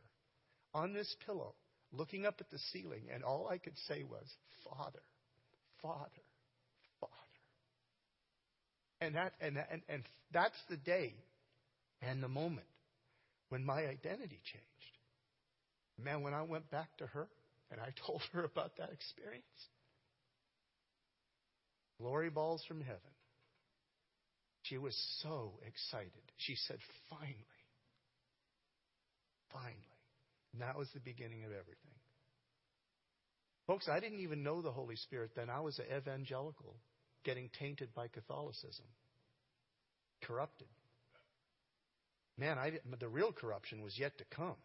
on 0.73 0.93
this 0.93 1.17
pillow, 1.27 1.55
looking 1.97 2.27
up 2.27 2.37
at 2.41 2.51
the 2.51 2.59
ceiling, 2.73 3.03
and 3.13 3.23
all 3.23 3.49
I 3.49 3.59
could 3.59 3.77
say 3.89 4.03
was, 4.03 4.27
Father, 4.65 5.03
Father, 5.83 6.11
Father. 7.01 7.13
And 9.01 9.15
that, 9.17 9.33
and, 9.41 9.59
and, 9.71 9.83
and 9.89 10.03
that's 10.33 10.59
the 10.69 10.77
day 10.77 11.15
and 12.03 12.23
the 12.23 12.29
moment 12.29 12.67
when 13.49 13.65
my 13.65 13.87
identity 13.87 14.41
changed. 14.45 14.65
Man, 16.03 16.23
when 16.23 16.35
I 16.35 16.43
went 16.43 16.71
back 16.71 16.97
to 16.99 17.07
her 17.07 17.29
and 17.71 17.81
I 17.81 17.93
told 18.07 18.23
her 18.33 18.45
about 18.45 18.77
that 18.79 18.91
experience, 18.93 19.45
glory 22.01 22.31
balls 22.31 22.63
from 22.67 22.81
heaven. 22.81 23.01
She 24.63 24.79
was 24.79 24.97
so 25.23 25.53
excited. 25.67 26.11
She 26.39 26.57
said, 26.67 26.79
finally. 27.11 27.37
Finally. 29.53 29.94
And 30.55 30.63
that 30.63 30.79
was 30.79 30.89
the 30.95 31.01
beginning 31.01 31.45
of 31.45 31.51
everything. 31.51 31.99
Folks, 33.67 33.89
I 33.89 33.99
didn't 33.99 34.21
even 34.21 34.45
know 34.45 34.63
the 34.63 34.71
Holy 34.71 34.95
Spirit 34.95 35.33
then. 35.35 35.51
I 35.51 35.61
was 35.61 35.81
an 35.81 35.87
evangelical 35.95 36.77
getting 37.25 37.51
tainted 37.59 37.93
by 37.93 38.07
Catholicism, 38.07 38.85
corrupted. 40.23 40.69
Man, 42.39 42.57
I 42.57 42.73
the 43.01 43.09
real 43.09 43.33
corruption 43.33 43.83
was 43.83 43.99
yet 43.99 44.17
to 44.19 44.25
come. 44.35 44.57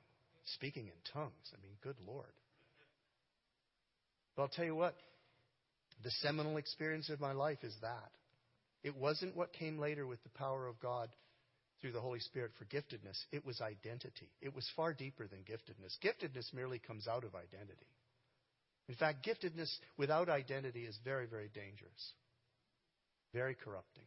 Speaking 0.55 0.87
in 0.87 0.93
tongues. 1.11 1.53
I 1.53 1.61
mean, 1.61 1.73
good 1.81 1.97
Lord. 2.05 2.25
But 4.35 4.43
I'll 4.43 4.49
tell 4.49 4.65
you 4.65 4.75
what, 4.75 4.95
the 6.03 6.11
seminal 6.21 6.57
experience 6.57 7.09
of 7.09 7.19
my 7.19 7.31
life 7.31 7.63
is 7.63 7.75
that. 7.81 8.11
It 8.83 8.95
wasn't 8.95 9.35
what 9.35 9.53
came 9.53 9.79
later 9.79 10.05
with 10.05 10.21
the 10.23 10.29
power 10.29 10.67
of 10.67 10.79
God 10.79 11.09
through 11.81 11.91
the 11.91 12.01
Holy 12.01 12.19
Spirit 12.19 12.51
for 12.57 12.65
giftedness. 12.65 13.17
It 13.31 13.45
was 13.45 13.61
identity. 13.61 14.29
It 14.41 14.53
was 14.53 14.69
far 14.75 14.93
deeper 14.93 15.27
than 15.27 15.39
giftedness. 15.39 15.97
Giftedness 16.03 16.53
merely 16.53 16.79
comes 16.79 17.07
out 17.07 17.23
of 17.23 17.35
identity. 17.35 17.87
In 18.87 18.95
fact, 18.95 19.25
giftedness 19.25 19.69
without 19.97 20.29
identity 20.29 20.81
is 20.85 20.97
very, 21.03 21.27
very 21.27 21.49
dangerous, 21.53 22.13
very 23.33 23.55
corrupting. 23.55 24.03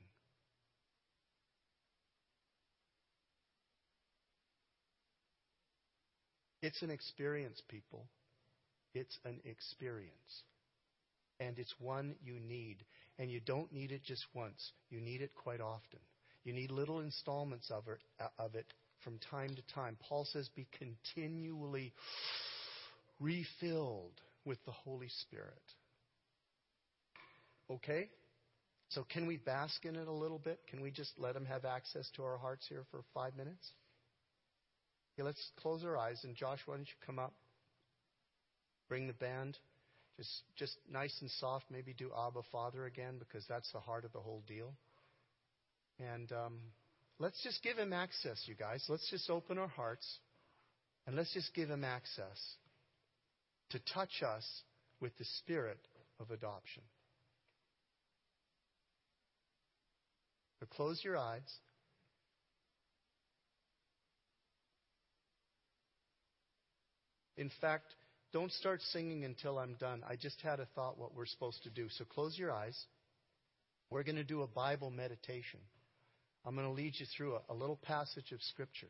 It's 6.63 6.83
an 6.83 6.91
experience, 6.91 7.61
people. 7.69 8.07
It's 8.95 9.19
an 9.25 9.41
experience. 9.45 10.43
And 11.41 11.59
it's 11.59 11.75
one 11.81 12.15
you 12.23 12.39
need. 12.39 12.85
And 13.19 13.31
you 13.31 13.41
don't 13.41 13.73
need 13.73 13.93
it 13.93 14.05
just 14.05 14.25
once, 14.35 14.73
you 14.91 15.01
need 15.01 15.23
it 15.23 15.33
quite 15.35 15.61
often. 15.61 16.01
You 16.45 16.53
need 16.53 16.71
little 16.71 17.01
installments 17.01 17.71
of 17.71 17.87
it, 17.89 17.99
uh, 18.21 18.29
of 18.39 18.55
it 18.55 18.67
from 19.05 19.19
time 19.31 19.55
to 19.55 19.75
time. 19.75 19.97
Paul 20.09 20.25
says, 20.25 20.49
be 20.55 20.67
continually 20.79 21.93
refilled 23.21 24.21
with 24.45 24.59
the 24.65 24.73
Holy 24.73 25.09
Spirit. 25.09 25.63
Okay? 27.71 28.09
So, 28.89 29.07
can 29.09 29.27
we 29.27 29.39
bask 29.39 29.85
in 29.85 29.97
it 29.97 30.07
a 30.07 30.13
little 30.13 30.39
bit? 30.39 30.61
Can 30.69 30.83
we 30.83 30.91
just 30.91 31.13
let 31.17 31.35
Him 31.35 31.47
have 31.47 31.65
access 31.65 32.11
to 32.17 32.25
our 32.25 32.37
hearts 32.37 32.67
here 32.69 32.85
for 32.91 33.01
five 33.15 33.35
minutes? 33.37 33.71
Okay, 35.15 35.25
let's 35.25 35.43
close 35.61 35.85
our 35.85 35.97
eyes. 35.97 36.21
And 36.25 36.35
Josh, 36.35 36.59
why 36.67 36.77
don't 36.77 36.87
you 36.87 37.07
come 37.07 37.19
up? 37.19 37.33
Bring 38.89 39.07
the 39.07 39.15
band. 39.15 39.57
Just, 40.19 40.43
just 40.57 40.77
nice 40.91 41.17
and 41.23 41.31
soft. 41.31 41.65
Maybe 41.71 41.95
do 41.95 42.11
Abba 42.27 42.43
Father 42.51 42.85
again 42.85 43.15
because 43.19 43.45
that's 43.49 43.71
the 43.73 43.81
heart 43.81 44.05
of 44.05 44.13
the 44.13 44.21
whole 44.21 44.43
deal. 44.47 44.75
And 46.03 46.33
um, 46.33 46.59
let's 47.19 47.43
just 47.43 47.63
give 47.63 47.77
him 47.77 47.93
access, 47.93 48.43
you 48.47 48.55
guys. 48.55 48.85
Let's 48.89 49.09
just 49.11 49.31
open 49.31 49.59
our 49.59 49.69
hearts 49.69 50.07
and 51.07 51.17
let's 51.17 51.33
just 51.33 51.55
give 51.55 51.69
him 51.69 51.85
access 51.85 52.39
to 53.71 53.79
touch 53.95 54.23
us 54.27 54.47
with 55.01 55.17
the 55.19 55.25
spirit 55.39 55.79
of 56.21 56.31
adoption. 56.31 56.83
So 60.61 60.67
close 60.71 61.01
your 61.03 61.17
eyes. 61.17 61.41
In 67.37 67.51
fact, 67.61 67.87
don't 68.33 68.53
start 68.53 68.81
singing 68.93 69.25
until 69.25 69.59
I'm 69.59 69.75
done. 69.81 70.03
I 70.09 70.17
just 70.17 70.41
had 70.41 70.61
a 70.61 70.67
thought 70.75 70.99
what 70.99 71.15
we're 71.15 71.27
supposed 71.27 71.63
to 71.65 71.71
do. 71.71 71.89
So 71.91 72.05
close 72.05 72.39
your 72.39 72.53
eyes. 72.53 72.79
We're 73.91 74.05
going 74.05 74.17
to 74.17 74.25
do 74.25 74.43
a 74.43 74.47
Bible 74.47 74.91
meditation. 74.91 75.61
I'm 76.45 76.55
going 76.55 76.67
to 76.67 76.73
lead 76.73 76.95
you 76.99 77.07
through 77.17 77.37
a, 77.37 77.53
a 77.53 77.55
little 77.55 77.79
passage 77.83 78.33
of 78.33 78.43
Scripture. 78.43 78.89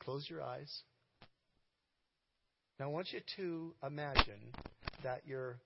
Close 0.00 0.28
your 0.28 0.42
eyes. 0.42 0.82
Now, 2.78 2.86
I 2.86 2.88
want 2.88 3.12
you 3.12 3.20
to 3.36 3.74
imagine 3.86 4.40
that 5.02 5.22
you're 5.26 5.56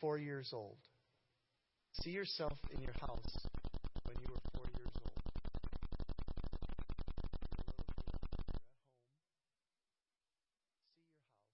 four 0.00 0.18
years 0.18 0.50
old. 0.52 0.76
See 2.02 2.10
yourself 2.10 2.58
in 2.74 2.82
your 2.82 2.94
house 3.00 3.46